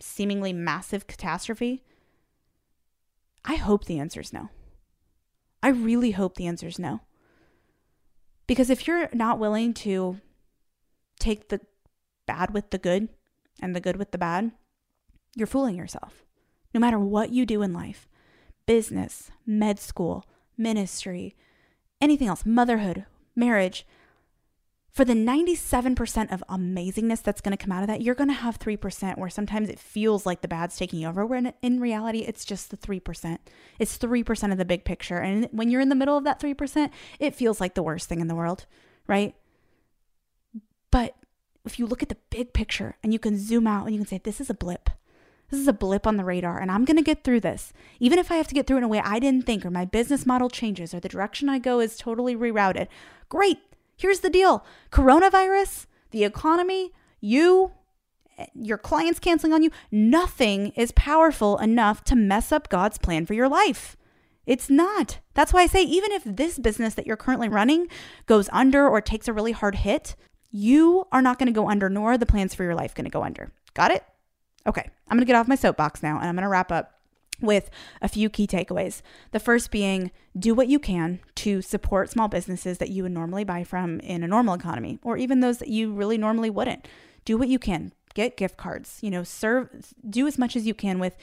seemingly 0.00 0.52
massive 0.52 1.06
catastrophe? 1.06 1.84
I 3.44 3.56
hope 3.56 3.84
the 3.84 3.98
answer 3.98 4.20
is 4.20 4.32
no. 4.32 4.48
I 5.62 5.68
really 5.68 6.10
hope 6.10 6.36
the 6.36 6.46
answer 6.46 6.66
is 6.66 6.78
no. 6.78 7.00
Because 8.46 8.68
if 8.68 8.86
you're 8.86 9.08
not 9.12 9.38
willing 9.38 9.72
to 9.74 10.20
take 11.18 11.48
the 11.48 11.60
bad 12.26 12.52
with 12.52 12.70
the 12.70 12.78
good 12.78 13.08
and 13.60 13.74
the 13.74 13.80
good 13.80 13.96
with 13.96 14.10
the 14.10 14.18
bad, 14.18 14.52
you're 15.36 15.46
fooling 15.46 15.76
yourself. 15.76 16.24
No 16.74 16.80
matter 16.80 16.98
what 16.98 17.30
you 17.30 17.46
do 17.46 17.62
in 17.62 17.72
life 17.72 18.08
business, 18.66 19.30
med 19.46 19.78
school, 19.78 20.24
ministry, 20.56 21.36
anything 22.00 22.28
else, 22.28 22.44
motherhood, 22.44 23.04
marriage 23.36 23.86
for 24.94 25.04
the 25.04 25.12
97% 25.12 26.32
of 26.32 26.44
amazingness 26.48 27.20
that's 27.20 27.40
going 27.40 27.56
to 27.56 27.62
come 27.62 27.72
out 27.72 27.82
of 27.82 27.88
that, 27.88 28.00
you're 28.00 28.14
going 28.14 28.28
to 28.28 28.34
have 28.34 28.60
3% 28.60 29.18
where 29.18 29.28
sometimes 29.28 29.68
it 29.68 29.80
feels 29.80 30.24
like 30.24 30.40
the 30.40 30.46
bad's 30.46 30.76
taking 30.76 31.04
over, 31.04 31.26
where 31.26 31.52
in 31.62 31.80
reality, 31.80 32.20
it's 32.20 32.44
just 32.44 32.70
the 32.70 32.76
3%. 32.76 33.38
It's 33.80 33.98
3% 33.98 34.52
of 34.52 34.58
the 34.58 34.64
big 34.64 34.84
picture. 34.84 35.18
And 35.18 35.48
when 35.50 35.68
you're 35.68 35.80
in 35.80 35.88
the 35.88 35.96
middle 35.96 36.16
of 36.16 36.22
that 36.22 36.40
3%, 36.40 36.90
it 37.18 37.34
feels 37.34 37.60
like 37.60 37.74
the 37.74 37.82
worst 37.82 38.08
thing 38.08 38.20
in 38.20 38.28
the 38.28 38.36
world, 38.36 38.66
right? 39.08 39.34
But 40.92 41.16
if 41.64 41.80
you 41.80 41.88
look 41.88 42.04
at 42.04 42.08
the 42.08 42.18
big 42.30 42.52
picture 42.52 42.96
and 43.02 43.12
you 43.12 43.18
can 43.18 43.36
zoom 43.36 43.66
out 43.66 43.86
and 43.86 43.94
you 43.96 44.00
can 44.00 44.06
say, 44.06 44.20
this 44.22 44.40
is 44.40 44.48
a 44.48 44.54
blip. 44.54 44.90
This 45.50 45.60
is 45.60 45.68
a 45.68 45.72
blip 45.72 46.06
on 46.06 46.16
the 46.16 46.24
radar, 46.24 46.58
and 46.58 46.70
I'm 46.70 46.84
going 46.84 46.96
to 46.96 47.02
get 47.02 47.22
through 47.22 47.40
this. 47.40 47.72
Even 48.00 48.18
if 48.18 48.30
I 48.30 48.36
have 48.36 48.48
to 48.48 48.54
get 48.54 48.66
through 48.66 48.78
it 48.78 48.80
in 48.80 48.84
a 48.84 48.88
way 48.88 49.00
I 49.00 49.18
didn't 49.18 49.46
think, 49.46 49.64
or 49.64 49.70
my 49.70 49.84
business 49.84 50.26
model 50.26 50.48
changes, 50.48 50.94
or 50.94 51.00
the 51.00 51.08
direction 51.08 51.48
I 51.48 51.58
go 51.58 51.80
is 51.80 51.96
totally 51.96 52.34
rerouted. 52.34 52.88
Great. 53.28 53.58
Here's 53.96 54.20
the 54.20 54.30
deal 54.30 54.64
coronavirus, 54.90 55.86
the 56.10 56.24
economy, 56.24 56.92
you, 57.20 57.72
eh, 58.38 58.46
your 58.54 58.78
clients 58.78 59.20
canceling 59.20 59.52
on 59.52 59.62
you, 59.62 59.70
nothing 59.90 60.68
is 60.70 60.92
powerful 60.92 61.58
enough 61.58 62.02
to 62.04 62.16
mess 62.16 62.50
up 62.50 62.68
God's 62.68 62.98
plan 62.98 63.26
for 63.26 63.34
your 63.34 63.48
life. 63.48 63.96
It's 64.46 64.68
not. 64.68 65.20
That's 65.34 65.52
why 65.52 65.62
I 65.62 65.66
say, 65.66 65.82
even 65.82 66.12
if 66.12 66.22
this 66.24 66.58
business 66.58 66.94
that 66.94 67.06
you're 67.06 67.16
currently 67.16 67.48
running 67.48 67.88
goes 68.26 68.48
under 68.52 68.86
or 68.88 69.00
takes 69.00 69.26
a 69.26 69.32
really 69.32 69.52
hard 69.52 69.76
hit, 69.76 70.16
you 70.50 71.06
are 71.10 71.22
not 71.22 71.38
going 71.38 71.46
to 71.46 71.52
go 71.52 71.68
under, 71.68 71.88
nor 71.88 72.12
are 72.12 72.18
the 72.18 72.26
plans 72.26 72.54
for 72.54 72.62
your 72.62 72.74
life 72.74 72.94
going 72.94 73.06
to 73.06 73.10
go 73.10 73.24
under. 73.24 73.52
Got 73.72 73.90
it? 73.90 74.04
Okay, 74.66 74.88
I'm 75.08 75.18
to 75.18 75.24
get 75.24 75.36
off 75.36 75.48
my 75.48 75.54
soapbox 75.54 76.02
now 76.02 76.18
and 76.18 76.28
I'm 76.28 76.36
to 76.36 76.48
wrap 76.48 76.72
up 76.72 76.94
with 77.40 77.70
a 78.00 78.08
few 78.08 78.30
key 78.30 78.46
takeaways. 78.46 79.02
The 79.32 79.40
first 79.40 79.70
being 79.70 80.10
do 80.38 80.54
what 80.54 80.68
you 80.68 80.78
can 80.78 81.20
to 81.36 81.62
support 81.62 82.10
small 82.10 82.28
businesses 82.28 82.78
that 82.78 82.90
you 82.90 83.02
would 83.02 83.12
normally 83.12 83.44
buy 83.44 83.64
from 83.64 84.00
in 84.00 84.22
a 84.22 84.28
normal 84.28 84.54
economy, 84.54 84.98
or 85.02 85.16
even 85.16 85.40
those 85.40 85.58
that 85.58 85.68
you 85.68 85.92
really 85.92 86.18
normally 86.18 86.50
wouldn't. 86.50 86.86
Do 87.24 87.36
what 87.36 87.48
you 87.48 87.58
can. 87.58 87.92
Get 88.14 88.36
gift 88.36 88.56
cards, 88.56 88.98
you 89.02 89.10
know, 89.10 89.24
serve, 89.24 89.92
do 90.08 90.26
as 90.26 90.38
much 90.38 90.54
as 90.54 90.66
you 90.66 90.74
can 90.74 90.98
with 90.98 91.16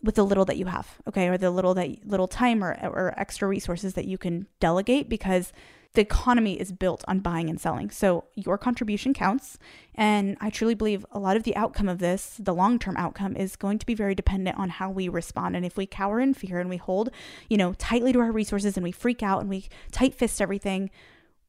with 0.00 0.14
the 0.14 0.24
little 0.24 0.44
that 0.44 0.56
you 0.56 0.66
have, 0.66 0.98
okay, 1.08 1.26
or 1.26 1.36
the 1.36 1.50
little 1.50 1.74
that 1.74 2.06
little 2.06 2.28
time 2.28 2.62
or, 2.62 2.78
or 2.84 3.12
extra 3.16 3.48
resources 3.48 3.94
that 3.94 4.04
you 4.04 4.16
can 4.16 4.46
delegate 4.60 5.08
because 5.08 5.52
the 5.94 6.02
economy 6.02 6.60
is 6.60 6.70
built 6.70 7.04
on 7.08 7.20
buying 7.20 7.48
and 7.48 7.60
selling. 7.60 7.90
So 7.90 8.24
your 8.34 8.58
contribution 8.58 9.14
counts. 9.14 9.58
And 9.94 10.36
I 10.40 10.50
truly 10.50 10.74
believe 10.74 11.04
a 11.10 11.18
lot 11.18 11.36
of 11.36 11.44
the 11.44 11.56
outcome 11.56 11.88
of 11.88 11.98
this, 11.98 12.36
the 12.38 12.54
long 12.54 12.78
term 12.78 12.96
outcome, 12.96 13.34
is 13.36 13.56
going 13.56 13.78
to 13.78 13.86
be 13.86 13.94
very 13.94 14.14
dependent 14.14 14.58
on 14.58 14.68
how 14.68 14.90
we 14.90 15.08
respond. 15.08 15.56
And 15.56 15.64
if 15.64 15.76
we 15.76 15.86
cower 15.86 16.20
in 16.20 16.34
fear 16.34 16.60
and 16.60 16.68
we 16.68 16.76
hold, 16.76 17.10
you 17.48 17.56
know, 17.56 17.72
tightly 17.74 18.12
to 18.12 18.20
our 18.20 18.30
resources 18.30 18.76
and 18.76 18.84
we 18.84 18.92
freak 18.92 19.22
out 19.22 19.40
and 19.40 19.48
we 19.48 19.68
tight 19.90 20.14
fist 20.14 20.42
everything, 20.42 20.90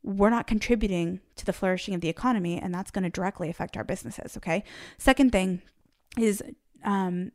we're 0.04 0.30
not 0.30 0.48
contributing 0.48 1.20
to 1.36 1.46
the 1.46 1.54
flourishing 1.54 1.94
of 1.94 2.02
the 2.02 2.10
economy. 2.10 2.58
And 2.58 2.74
that's 2.74 2.92
going 2.92 3.04
to 3.04 3.10
directly 3.10 3.50
affect 3.50 3.76
our 3.76 3.84
businesses. 3.84 4.38
Okay. 4.38 4.64
Second 4.98 5.32
thing 5.32 5.62
is 6.18 6.42
um, 6.86 7.34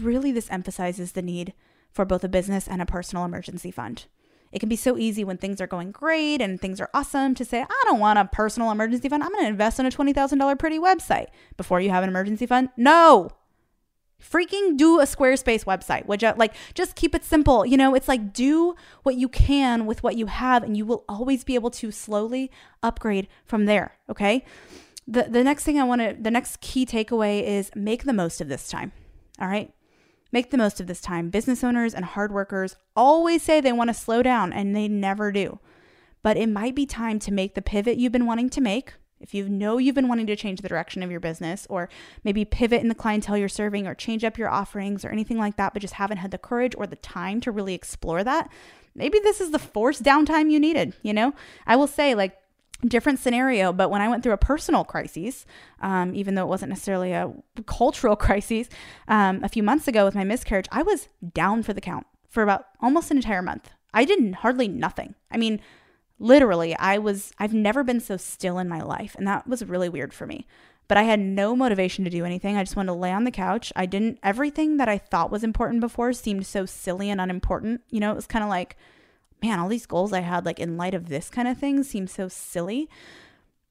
really 0.00 0.32
this 0.32 0.50
emphasizes 0.50 1.12
the 1.12 1.22
need 1.22 1.52
for 1.92 2.04
both 2.04 2.24
a 2.24 2.28
business 2.28 2.66
and 2.66 2.80
a 2.80 2.86
personal 2.86 3.24
emergency 3.24 3.70
fund. 3.70 4.06
It 4.52 4.60
can 4.60 4.68
be 4.68 4.76
so 4.76 4.96
easy 4.96 5.24
when 5.24 5.36
things 5.36 5.60
are 5.60 5.66
going 5.66 5.90
great 5.90 6.40
and 6.40 6.60
things 6.60 6.80
are 6.80 6.90
awesome 6.94 7.34
to 7.34 7.44
say, 7.44 7.62
I 7.62 7.82
don't 7.84 8.00
want 8.00 8.18
a 8.18 8.24
personal 8.24 8.70
emergency 8.70 9.08
fund. 9.08 9.22
I'm 9.22 9.32
going 9.32 9.44
to 9.44 9.50
invest 9.50 9.78
in 9.78 9.86
a 9.86 9.90
$20,000 9.90 10.58
pretty 10.58 10.78
website 10.78 11.26
before 11.56 11.80
you 11.80 11.90
have 11.90 12.02
an 12.02 12.08
emergency 12.08 12.46
fund. 12.46 12.70
No. 12.76 13.30
Freaking 14.20 14.76
do 14.76 15.00
a 15.00 15.04
Squarespace 15.04 15.64
website. 15.64 16.06
Would 16.06 16.22
you 16.22 16.32
like 16.36 16.54
just 16.74 16.96
keep 16.96 17.14
it 17.14 17.24
simple? 17.24 17.64
You 17.64 17.76
know, 17.76 17.94
it's 17.94 18.08
like 18.08 18.32
do 18.32 18.74
what 19.04 19.14
you 19.14 19.28
can 19.28 19.86
with 19.86 20.02
what 20.02 20.16
you 20.16 20.26
have 20.26 20.64
and 20.64 20.76
you 20.76 20.84
will 20.84 21.04
always 21.08 21.44
be 21.44 21.54
able 21.54 21.70
to 21.70 21.92
slowly 21.92 22.50
upgrade 22.82 23.28
from 23.44 23.66
there, 23.66 23.96
okay? 24.10 24.44
The 25.06 25.24
the 25.24 25.44
next 25.44 25.62
thing 25.62 25.78
I 25.78 25.84
want 25.84 26.00
to 26.00 26.16
the 26.20 26.32
next 26.32 26.60
key 26.60 26.84
takeaway 26.84 27.42
is 27.44 27.70
make 27.76 28.04
the 28.04 28.12
most 28.12 28.40
of 28.40 28.48
this 28.48 28.68
time. 28.68 28.90
All 29.40 29.46
right? 29.46 29.72
Make 30.30 30.50
the 30.50 30.58
most 30.58 30.80
of 30.80 30.86
this 30.86 31.00
time. 31.00 31.30
Business 31.30 31.64
owners 31.64 31.94
and 31.94 32.04
hard 32.04 32.32
workers 32.32 32.76
always 32.94 33.42
say 33.42 33.60
they 33.60 33.72
want 33.72 33.88
to 33.88 33.94
slow 33.94 34.22
down 34.22 34.52
and 34.52 34.76
they 34.76 34.88
never 34.88 35.32
do. 35.32 35.58
But 36.22 36.36
it 36.36 36.48
might 36.48 36.74
be 36.74 36.84
time 36.84 37.18
to 37.20 37.32
make 37.32 37.54
the 37.54 37.62
pivot 37.62 37.96
you've 37.96 38.12
been 38.12 38.26
wanting 38.26 38.50
to 38.50 38.60
make. 38.60 38.94
If 39.20 39.34
you 39.34 39.48
know 39.48 39.78
you've 39.78 39.94
been 39.94 40.08
wanting 40.08 40.26
to 40.28 40.36
change 40.36 40.60
the 40.60 40.68
direction 40.68 41.02
of 41.02 41.10
your 41.10 41.20
business, 41.20 41.66
or 41.68 41.88
maybe 42.22 42.44
pivot 42.44 42.82
in 42.82 42.88
the 42.88 42.94
clientele 42.94 43.36
you're 43.36 43.48
serving, 43.48 43.86
or 43.86 43.94
change 43.94 44.22
up 44.22 44.38
your 44.38 44.48
offerings, 44.48 45.04
or 45.04 45.08
anything 45.08 45.38
like 45.38 45.56
that, 45.56 45.72
but 45.72 45.82
just 45.82 45.94
haven't 45.94 46.18
had 46.18 46.30
the 46.30 46.38
courage 46.38 46.74
or 46.76 46.86
the 46.86 46.96
time 46.96 47.40
to 47.40 47.50
really 47.50 47.74
explore 47.74 48.22
that, 48.22 48.48
maybe 48.94 49.18
this 49.18 49.40
is 49.40 49.50
the 49.50 49.58
forced 49.58 50.04
downtime 50.04 50.50
you 50.50 50.60
needed. 50.60 50.94
You 51.02 51.14
know, 51.14 51.34
I 51.66 51.74
will 51.74 51.88
say, 51.88 52.14
like, 52.14 52.36
different 52.86 53.18
scenario 53.18 53.72
but 53.72 53.90
when 53.90 54.00
i 54.00 54.08
went 54.08 54.22
through 54.22 54.32
a 54.32 54.38
personal 54.38 54.84
crisis 54.84 55.44
um, 55.80 56.14
even 56.14 56.36
though 56.36 56.44
it 56.44 56.48
wasn't 56.48 56.68
necessarily 56.68 57.12
a 57.12 57.32
cultural 57.66 58.14
crisis 58.26 58.68
um, 59.08 59.42
a 59.42 59.48
few 59.48 59.62
months 59.62 59.88
ago 59.88 60.04
with 60.04 60.14
my 60.14 60.22
miscarriage 60.22 60.68
i 60.70 60.82
was 60.82 61.08
down 61.34 61.62
for 61.62 61.72
the 61.72 61.80
count 61.80 62.06
for 62.28 62.42
about 62.42 62.66
almost 62.80 63.10
an 63.10 63.16
entire 63.16 63.42
month. 63.42 63.70
I 63.92 64.04
did 64.04 64.36
hardly 64.36 64.68
nothing. 64.68 65.14
I 65.30 65.36
mean 65.38 65.60
literally 66.20 66.74
i 66.78 66.98
was 66.98 67.32
i've 67.38 67.54
never 67.54 67.84
been 67.84 68.00
so 68.00 68.16
still 68.16 68.58
in 68.58 68.68
my 68.68 68.82
life 68.82 69.14
and 69.16 69.24
that 69.24 69.46
was 69.46 69.64
really 69.64 69.88
weird 69.88 70.12
for 70.12 70.26
me. 70.26 70.46
But 70.88 70.98
i 70.98 71.02
had 71.02 71.20
no 71.20 71.54
motivation 71.54 72.04
to 72.04 72.10
do 72.10 72.24
anything. 72.24 72.56
I 72.56 72.64
just 72.64 72.76
wanted 72.76 72.88
to 72.88 72.94
lay 72.94 73.12
on 73.12 73.24
the 73.24 73.30
couch. 73.30 73.72
I 73.76 73.86
didn't 73.86 74.18
everything 74.22 74.78
that 74.78 74.88
i 74.88 74.98
thought 74.98 75.30
was 75.30 75.44
important 75.44 75.80
before 75.80 76.12
seemed 76.12 76.46
so 76.46 76.66
silly 76.66 77.08
and 77.08 77.20
unimportant. 77.20 77.82
You 77.90 78.00
know 78.00 78.10
it 78.10 78.16
was 78.16 78.26
kind 78.26 78.42
of 78.42 78.50
like 78.50 78.76
man, 79.42 79.58
all 79.58 79.68
these 79.68 79.86
goals 79.86 80.12
I 80.12 80.20
had, 80.20 80.44
like 80.44 80.58
in 80.58 80.76
light 80.76 80.94
of 80.94 81.08
this 81.08 81.28
kind 81.28 81.48
of 81.48 81.58
thing, 81.58 81.82
seem 81.82 82.06
so 82.06 82.28
silly. 82.28 82.88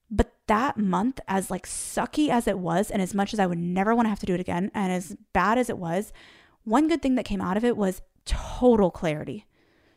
But 0.10 0.34
that 0.48 0.78
month, 0.78 1.20
as 1.28 1.52
like 1.52 1.66
sucky 1.66 2.30
as 2.30 2.48
it 2.48 2.60
was, 2.60 2.90
and 2.90 3.02
as 3.02 3.14
much 3.14 3.34
as 3.34 3.40
I 3.40 3.46
would 3.46 3.58
never 3.60 3.94
want 3.94 4.06
to 4.06 4.10
have 4.10 4.20
to 4.20 4.26
do 4.26 4.34
it 4.34 4.40
again, 4.40 4.72
and 4.74 4.92
as 4.92 5.18
bad 5.34 5.58
as 5.58 5.70
it 5.70 5.78
was, 5.78 6.14
one 6.64 6.88
good 6.88 7.02
thing 7.02 7.16
that 7.16 7.26
came 7.26 7.42
out 7.42 7.58
of 7.58 7.66
it 7.66 7.76
was 7.76 8.02
total 8.26 8.92
clarity. 8.92 9.46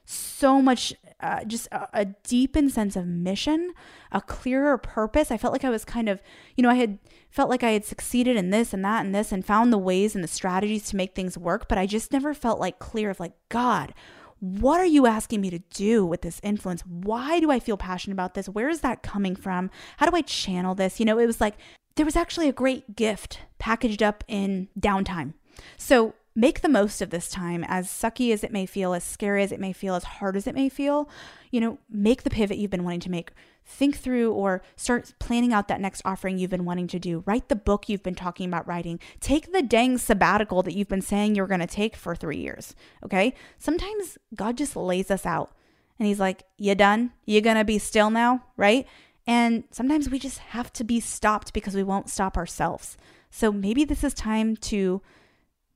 So 0.04 0.60
much, 0.60 0.92
uh, 1.20 1.44
just 1.44 1.68
a, 1.70 1.88
a 1.92 2.04
deepened 2.04 2.72
sense 2.72 2.96
of 2.96 3.06
mission, 3.06 3.72
a 4.10 4.20
clearer 4.20 4.76
purpose. 4.76 5.30
I 5.30 5.36
felt 5.36 5.52
like 5.52 5.64
I 5.64 5.70
was 5.70 5.84
kind 5.84 6.08
of, 6.08 6.20
you 6.56 6.62
know, 6.62 6.70
I 6.70 6.74
had 6.74 6.98
felt 7.30 7.48
like 7.48 7.62
I 7.62 7.70
had 7.70 7.84
succeeded 7.84 8.36
in 8.36 8.50
this 8.50 8.72
and 8.72 8.84
that 8.84 9.04
and 9.04 9.14
this 9.14 9.30
and 9.30 9.44
found 9.44 9.72
the 9.72 9.78
ways 9.78 10.16
and 10.16 10.24
the 10.24 10.28
strategies 10.28 10.86
to 10.86 10.96
make 10.96 11.14
things 11.14 11.38
work, 11.38 11.68
but 11.68 11.78
I 11.78 11.86
just 11.86 12.12
never 12.12 12.34
felt 12.34 12.58
like 12.58 12.80
clear 12.80 13.10
of 13.10 13.20
like, 13.20 13.34
God, 13.48 13.94
what 14.40 14.80
are 14.80 14.86
you 14.86 15.06
asking 15.06 15.40
me 15.40 15.50
to 15.50 15.58
do 15.70 16.04
with 16.04 16.22
this 16.22 16.40
influence? 16.42 16.82
Why 16.86 17.40
do 17.40 17.50
I 17.50 17.60
feel 17.60 17.76
passionate 17.76 18.14
about 18.14 18.34
this? 18.34 18.48
Where 18.48 18.68
is 18.68 18.80
that 18.80 19.02
coming 19.02 19.36
from? 19.36 19.70
How 19.98 20.06
do 20.06 20.16
I 20.16 20.22
channel 20.22 20.74
this? 20.74 20.98
You 20.98 21.06
know, 21.06 21.18
it 21.18 21.26
was 21.26 21.40
like 21.40 21.56
there 21.96 22.06
was 22.06 22.16
actually 22.16 22.48
a 22.48 22.52
great 22.52 22.96
gift 22.96 23.40
packaged 23.58 24.02
up 24.02 24.24
in 24.26 24.68
downtime. 24.78 25.34
So 25.76 26.14
make 26.40 26.62
the 26.62 26.68
most 26.68 27.02
of 27.02 27.10
this 27.10 27.28
time, 27.28 27.64
as 27.68 27.88
sucky 27.88 28.32
as 28.32 28.42
it 28.42 28.50
may 28.50 28.64
feel, 28.64 28.94
as 28.94 29.04
scary 29.04 29.42
as 29.42 29.52
it 29.52 29.60
may 29.60 29.74
feel, 29.74 29.94
as 29.94 30.04
hard 30.04 30.36
as 30.36 30.46
it 30.46 30.54
may 30.54 30.70
feel. 30.70 31.08
You 31.50 31.60
know, 31.60 31.78
make 31.90 32.22
the 32.22 32.30
pivot 32.30 32.56
you've 32.56 32.70
been 32.70 32.84
wanting 32.84 33.00
to 33.00 33.10
make 33.10 33.32
think 33.66 33.96
through 33.96 34.32
or 34.32 34.62
start 34.74 35.12
planning 35.18 35.52
out 35.52 35.68
that 35.68 35.80
next 35.80 36.02
offering 36.04 36.38
you've 36.38 36.50
been 36.50 36.64
wanting 36.64 36.88
to 36.88 36.98
do. 36.98 37.22
Write 37.26 37.48
the 37.48 37.56
book 37.56 37.88
you've 37.88 38.02
been 38.02 38.14
talking 38.14 38.48
about 38.48 38.66
writing. 38.66 38.98
Take 39.20 39.52
the 39.52 39.62
dang 39.62 39.98
sabbatical 39.98 40.62
that 40.62 40.74
you've 40.74 40.88
been 40.88 41.02
saying 41.02 41.34
you're 41.34 41.46
going 41.46 41.60
to 41.60 41.66
take 41.66 41.94
for 41.94 42.16
three 42.16 42.38
years. 42.38 42.74
Okay. 43.04 43.34
Sometimes 43.58 44.18
God 44.34 44.56
just 44.56 44.74
lays 44.74 45.10
us 45.10 45.26
out 45.26 45.52
and 45.98 46.08
He's 46.08 46.20
like, 46.20 46.44
You 46.56 46.74
done? 46.74 47.12
You 47.26 47.40
going 47.40 47.56
to 47.56 47.64
be 47.64 47.78
still 47.78 48.10
now? 48.10 48.44
Right. 48.56 48.86
And 49.26 49.64
sometimes 49.70 50.08
we 50.08 50.18
just 50.18 50.38
have 50.38 50.72
to 50.72 50.84
be 50.84 50.98
stopped 50.98 51.52
because 51.52 51.74
we 51.74 51.82
won't 51.82 52.10
stop 52.10 52.36
ourselves. 52.36 52.96
So 53.30 53.52
maybe 53.52 53.84
this 53.84 54.02
is 54.02 54.14
time 54.14 54.56
to 54.56 55.02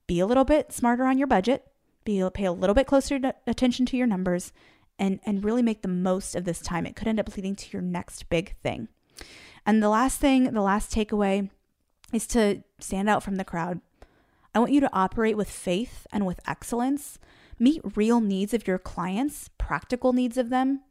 be 0.07 0.20
a 0.20 0.26
little 0.26 0.44
bit 0.44 0.72
smarter 0.72 1.05
on 1.05 1.18
your 1.18 1.26
budget, 1.26 1.66
be 2.05 2.22
pay 2.34 2.44
a 2.44 2.52
little 2.52 2.74
bit 2.74 2.86
closer 2.86 3.18
attention 3.46 3.86
to 3.86 3.96
your 3.96 4.07
numbers, 4.07 4.52
and 4.98 5.20
and 5.24 5.44
really 5.44 5.62
make 5.62 5.82
the 5.82 5.88
most 5.88 6.34
of 6.34 6.44
this 6.44 6.61
time. 6.61 6.86
It 6.86 6.96
could 6.96 7.09
end 7.09 7.20
up 7.20 7.34
leading 7.36 7.57
to 7.57 7.70
your 7.72 7.82
next 7.82 8.28
big 8.28 8.55
thing. 8.62 8.88
And 9.66 9.82
the 9.82 9.88
last 9.88 10.20
thing, 10.20 10.52
the 10.52 10.61
last 10.61 10.92
takeaway 10.92 11.48
is 12.12 12.26
to 12.28 12.62
stand 12.78 13.09
out 13.09 13.22
from 13.22 13.36
the 13.36 13.44
crowd. 13.44 13.80
I 14.55 14.59
want 14.59 14.72
you 14.72 14.80
to 14.80 14.90
operate 14.92 15.36
with 15.36 15.50
faith 15.50 16.07
and 16.12 16.26
with 16.26 16.40
excellence. 16.46 17.18
Meet 17.59 17.96
real 17.96 18.20
needs 18.20 18.55
of 18.55 18.66
your 18.66 18.78
clients, 18.78 19.50
practical 19.59 20.12
needs 20.12 20.36
of 20.36 20.50
them. 20.50 20.82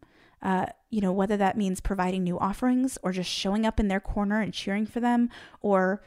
Uh, 0.41 0.66
you 0.89 0.99
know, 0.99 1.14
whether 1.14 1.38
that 1.38 1.57
means 1.57 1.80
providing 1.80 2.24
new 2.24 2.38
offerings 2.38 2.97
or 3.01 3.14
just 3.14 3.30
showing 3.30 3.66
up 3.66 3.80
in 3.80 3.88
their 3.88 4.01
corner 4.01 4.41
and 4.41 4.53
cheering 4.53 4.86
for 4.86 4.99
them 4.99 5.30
or 5.61 6.01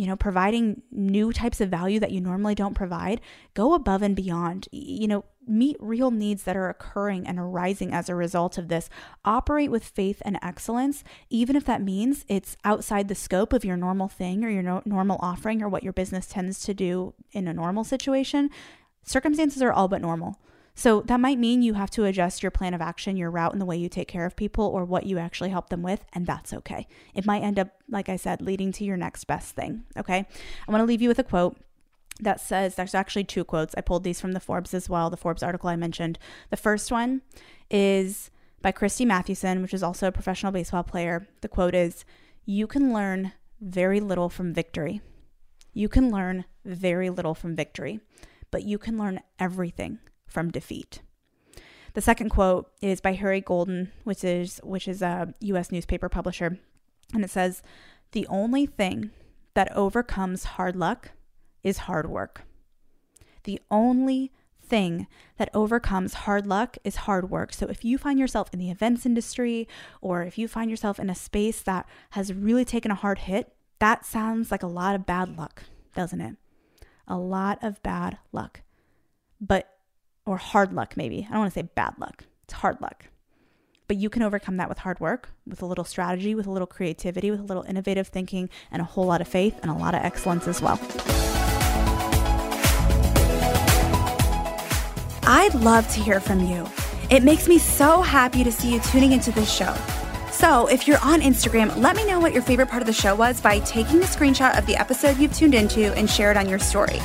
you 0.00 0.06
know, 0.06 0.16
providing 0.16 0.80
new 0.90 1.30
types 1.30 1.60
of 1.60 1.68
value 1.68 2.00
that 2.00 2.10
you 2.10 2.22
normally 2.22 2.54
don't 2.54 2.72
provide, 2.72 3.20
go 3.52 3.74
above 3.74 4.00
and 4.00 4.16
beyond. 4.16 4.66
You 4.72 5.06
know, 5.06 5.24
meet 5.46 5.76
real 5.78 6.10
needs 6.10 6.44
that 6.44 6.56
are 6.56 6.70
occurring 6.70 7.26
and 7.26 7.38
arising 7.38 7.92
as 7.92 8.08
a 8.08 8.14
result 8.14 8.56
of 8.56 8.68
this. 8.68 8.88
Operate 9.26 9.70
with 9.70 9.84
faith 9.84 10.22
and 10.24 10.38
excellence, 10.40 11.04
even 11.28 11.54
if 11.54 11.66
that 11.66 11.82
means 11.82 12.24
it's 12.28 12.56
outside 12.64 13.08
the 13.08 13.14
scope 13.14 13.52
of 13.52 13.62
your 13.62 13.76
normal 13.76 14.08
thing 14.08 14.42
or 14.42 14.48
your 14.48 14.62
no- 14.62 14.80
normal 14.86 15.18
offering 15.20 15.62
or 15.62 15.68
what 15.68 15.82
your 15.82 15.92
business 15.92 16.26
tends 16.26 16.60
to 16.60 16.72
do 16.72 17.12
in 17.32 17.46
a 17.46 17.52
normal 17.52 17.84
situation. 17.84 18.48
Circumstances 19.04 19.60
are 19.60 19.72
all 19.72 19.86
but 19.86 20.00
normal. 20.00 20.38
So 20.80 21.02
that 21.02 21.20
might 21.20 21.38
mean 21.38 21.60
you 21.60 21.74
have 21.74 21.90
to 21.90 22.06
adjust 22.06 22.42
your 22.42 22.50
plan 22.50 22.72
of 22.72 22.80
action, 22.80 23.18
your 23.18 23.30
route, 23.30 23.52
and 23.52 23.60
the 23.60 23.66
way 23.66 23.76
you 23.76 23.90
take 23.90 24.08
care 24.08 24.24
of 24.24 24.34
people 24.34 24.64
or 24.64 24.86
what 24.86 25.04
you 25.04 25.18
actually 25.18 25.50
help 25.50 25.68
them 25.68 25.82
with, 25.82 26.06
and 26.14 26.26
that's 26.26 26.54
okay. 26.54 26.86
It 27.14 27.26
might 27.26 27.42
end 27.42 27.58
up, 27.58 27.82
like 27.90 28.08
I 28.08 28.16
said, 28.16 28.40
leading 28.40 28.72
to 28.72 28.84
your 28.84 28.96
next 28.96 29.24
best 29.24 29.54
thing. 29.54 29.82
Okay. 29.98 30.26
I 30.66 30.72
want 30.72 30.80
to 30.80 30.86
leave 30.86 31.02
you 31.02 31.08
with 31.10 31.18
a 31.18 31.22
quote 31.22 31.58
that 32.18 32.40
says 32.40 32.76
there's 32.76 32.94
actually 32.94 33.24
two 33.24 33.44
quotes. 33.44 33.74
I 33.76 33.82
pulled 33.82 34.04
these 34.04 34.22
from 34.22 34.32
the 34.32 34.40
Forbes 34.40 34.72
as 34.72 34.88
well, 34.88 35.10
the 35.10 35.18
Forbes 35.18 35.42
article 35.42 35.68
I 35.68 35.76
mentioned. 35.76 36.18
The 36.48 36.56
first 36.56 36.90
one 36.90 37.20
is 37.70 38.30
by 38.62 38.72
Christy 38.72 39.04
Mathewson, 39.04 39.60
which 39.60 39.74
is 39.74 39.82
also 39.82 40.06
a 40.06 40.12
professional 40.12 40.50
baseball 40.50 40.82
player. 40.82 41.28
The 41.42 41.48
quote 41.48 41.74
is 41.74 42.06
You 42.46 42.66
can 42.66 42.94
learn 42.94 43.34
very 43.60 44.00
little 44.00 44.30
from 44.30 44.54
victory. 44.54 45.02
You 45.74 45.90
can 45.90 46.10
learn 46.10 46.46
very 46.64 47.10
little 47.10 47.34
from 47.34 47.54
victory, 47.54 48.00
but 48.50 48.62
you 48.62 48.78
can 48.78 48.96
learn 48.96 49.20
everything 49.38 49.98
from 50.30 50.50
defeat. 50.50 51.02
The 51.94 52.00
second 52.00 52.30
quote 52.30 52.70
is 52.80 53.00
by 53.00 53.12
Harry 53.12 53.40
Golden, 53.40 53.90
which 54.04 54.24
is 54.24 54.60
which 54.62 54.86
is 54.86 55.02
a 55.02 55.34
US 55.40 55.72
newspaper 55.72 56.08
publisher, 56.08 56.58
and 57.12 57.24
it 57.24 57.30
says, 57.30 57.62
"The 58.12 58.26
only 58.28 58.64
thing 58.66 59.10
that 59.54 59.74
overcomes 59.76 60.44
hard 60.44 60.76
luck 60.76 61.10
is 61.62 61.78
hard 61.78 62.08
work. 62.08 62.42
The 63.44 63.60
only 63.70 64.32
thing 64.62 65.08
that 65.36 65.50
overcomes 65.52 66.14
hard 66.14 66.46
luck 66.46 66.78
is 66.84 66.96
hard 66.96 67.28
work. 67.28 67.52
So 67.52 67.66
if 67.66 67.84
you 67.84 67.98
find 67.98 68.18
yourself 68.18 68.50
in 68.52 68.58
the 68.58 68.70
events 68.70 69.04
industry 69.04 69.66
or 70.00 70.22
if 70.22 70.38
you 70.38 70.46
find 70.46 70.70
yourself 70.70 71.00
in 71.00 71.10
a 71.10 71.14
space 71.14 71.60
that 71.62 71.86
has 72.10 72.32
really 72.32 72.64
taken 72.64 72.90
a 72.90 72.94
hard 72.94 73.20
hit, 73.20 73.52
that 73.80 74.06
sounds 74.06 74.50
like 74.50 74.62
a 74.62 74.68
lot 74.68 74.94
of 74.94 75.06
bad 75.06 75.36
luck, 75.36 75.64
doesn't 75.94 76.20
it? 76.20 76.36
A 77.08 77.18
lot 77.18 77.58
of 77.62 77.82
bad 77.82 78.18
luck. 78.30 78.62
But, 79.40 79.79
or 80.26 80.36
hard 80.36 80.72
luck, 80.72 80.96
maybe. 80.96 81.26
I 81.28 81.32
don't 81.32 81.40
want 81.40 81.52
to 81.52 81.58
say 81.58 81.68
bad 81.74 81.94
luck, 81.98 82.24
it's 82.44 82.54
hard 82.54 82.80
luck. 82.80 83.06
But 83.88 83.96
you 83.96 84.08
can 84.08 84.22
overcome 84.22 84.56
that 84.58 84.68
with 84.68 84.78
hard 84.78 85.00
work, 85.00 85.30
with 85.46 85.62
a 85.62 85.66
little 85.66 85.84
strategy, 85.84 86.34
with 86.36 86.46
a 86.46 86.50
little 86.50 86.66
creativity, 86.66 87.30
with 87.30 87.40
a 87.40 87.44
little 87.44 87.64
innovative 87.64 88.06
thinking, 88.06 88.48
and 88.70 88.80
a 88.80 88.84
whole 88.84 89.06
lot 89.06 89.20
of 89.20 89.26
faith 89.26 89.58
and 89.62 89.70
a 89.70 89.74
lot 89.74 89.94
of 89.94 90.02
excellence 90.04 90.46
as 90.46 90.62
well. 90.62 90.78
I'd 95.24 95.54
love 95.54 95.88
to 95.94 96.00
hear 96.00 96.20
from 96.20 96.40
you. 96.46 96.68
It 97.10 97.24
makes 97.24 97.48
me 97.48 97.58
so 97.58 98.02
happy 98.02 98.44
to 98.44 98.52
see 98.52 98.72
you 98.72 98.80
tuning 98.80 99.12
into 99.12 99.32
this 99.32 99.52
show. 99.52 99.74
So, 100.30 100.68
if 100.68 100.86
you're 100.86 100.98
on 101.02 101.20
Instagram, 101.20 101.76
let 101.76 101.96
me 101.96 102.06
know 102.06 102.20
what 102.20 102.32
your 102.32 102.42
favorite 102.42 102.68
part 102.68 102.82
of 102.82 102.86
the 102.86 102.92
show 102.92 103.14
was 103.14 103.40
by 103.40 103.58
taking 103.60 103.98
a 103.98 104.06
screenshot 104.06 104.56
of 104.56 104.66
the 104.66 104.76
episode 104.76 105.18
you've 105.18 105.34
tuned 105.34 105.54
into 105.54 105.92
and 105.94 106.08
share 106.08 106.30
it 106.30 106.36
on 106.36 106.48
your 106.48 106.58
story. 106.58 106.98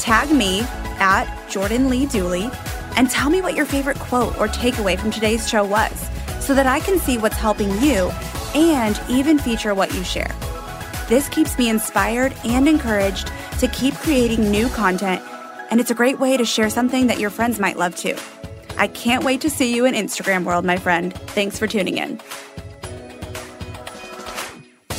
Tag 0.00 0.30
me 0.30 0.66
at 0.98 1.48
Jordan 1.48 1.88
Lee 1.88 2.06
Dooley 2.06 2.50
and 2.96 3.10
tell 3.10 3.30
me 3.30 3.40
what 3.40 3.54
your 3.54 3.66
favorite 3.66 3.98
quote 3.98 4.36
or 4.38 4.48
takeaway 4.48 4.98
from 4.98 5.10
today's 5.10 5.48
show 5.48 5.64
was 5.64 6.08
so 6.40 6.54
that 6.54 6.66
I 6.66 6.80
can 6.80 6.98
see 6.98 7.18
what's 7.18 7.36
helping 7.36 7.70
you 7.80 8.10
and 8.54 9.00
even 9.08 9.38
feature 9.38 9.74
what 9.74 9.92
you 9.94 10.04
share. 10.04 10.34
This 11.08 11.28
keeps 11.28 11.58
me 11.58 11.68
inspired 11.68 12.34
and 12.44 12.68
encouraged 12.68 13.30
to 13.60 13.68
keep 13.68 13.94
creating 13.94 14.50
new 14.50 14.68
content 14.68 15.22
and 15.70 15.80
it's 15.80 15.90
a 15.90 15.94
great 15.94 16.20
way 16.20 16.36
to 16.36 16.44
share 16.44 16.70
something 16.70 17.08
that 17.08 17.18
your 17.18 17.30
friends 17.30 17.58
might 17.58 17.76
love 17.76 17.96
too. 17.96 18.16
I 18.76 18.88
can't 18.88 19.24
wait 19.24 19.40
to 19.42 19.50
see 19.50 19.74
you 19.74 19.84
in 19.84 19.94
Instagram 19.94 20.44
world, 20.44 20.64
my 20.64 20.76
friend. 20.76 21.14
Thanks 21.30 21.58
for 21.58 21.66
tuning 21.66 21.98
in. 21.98 22.20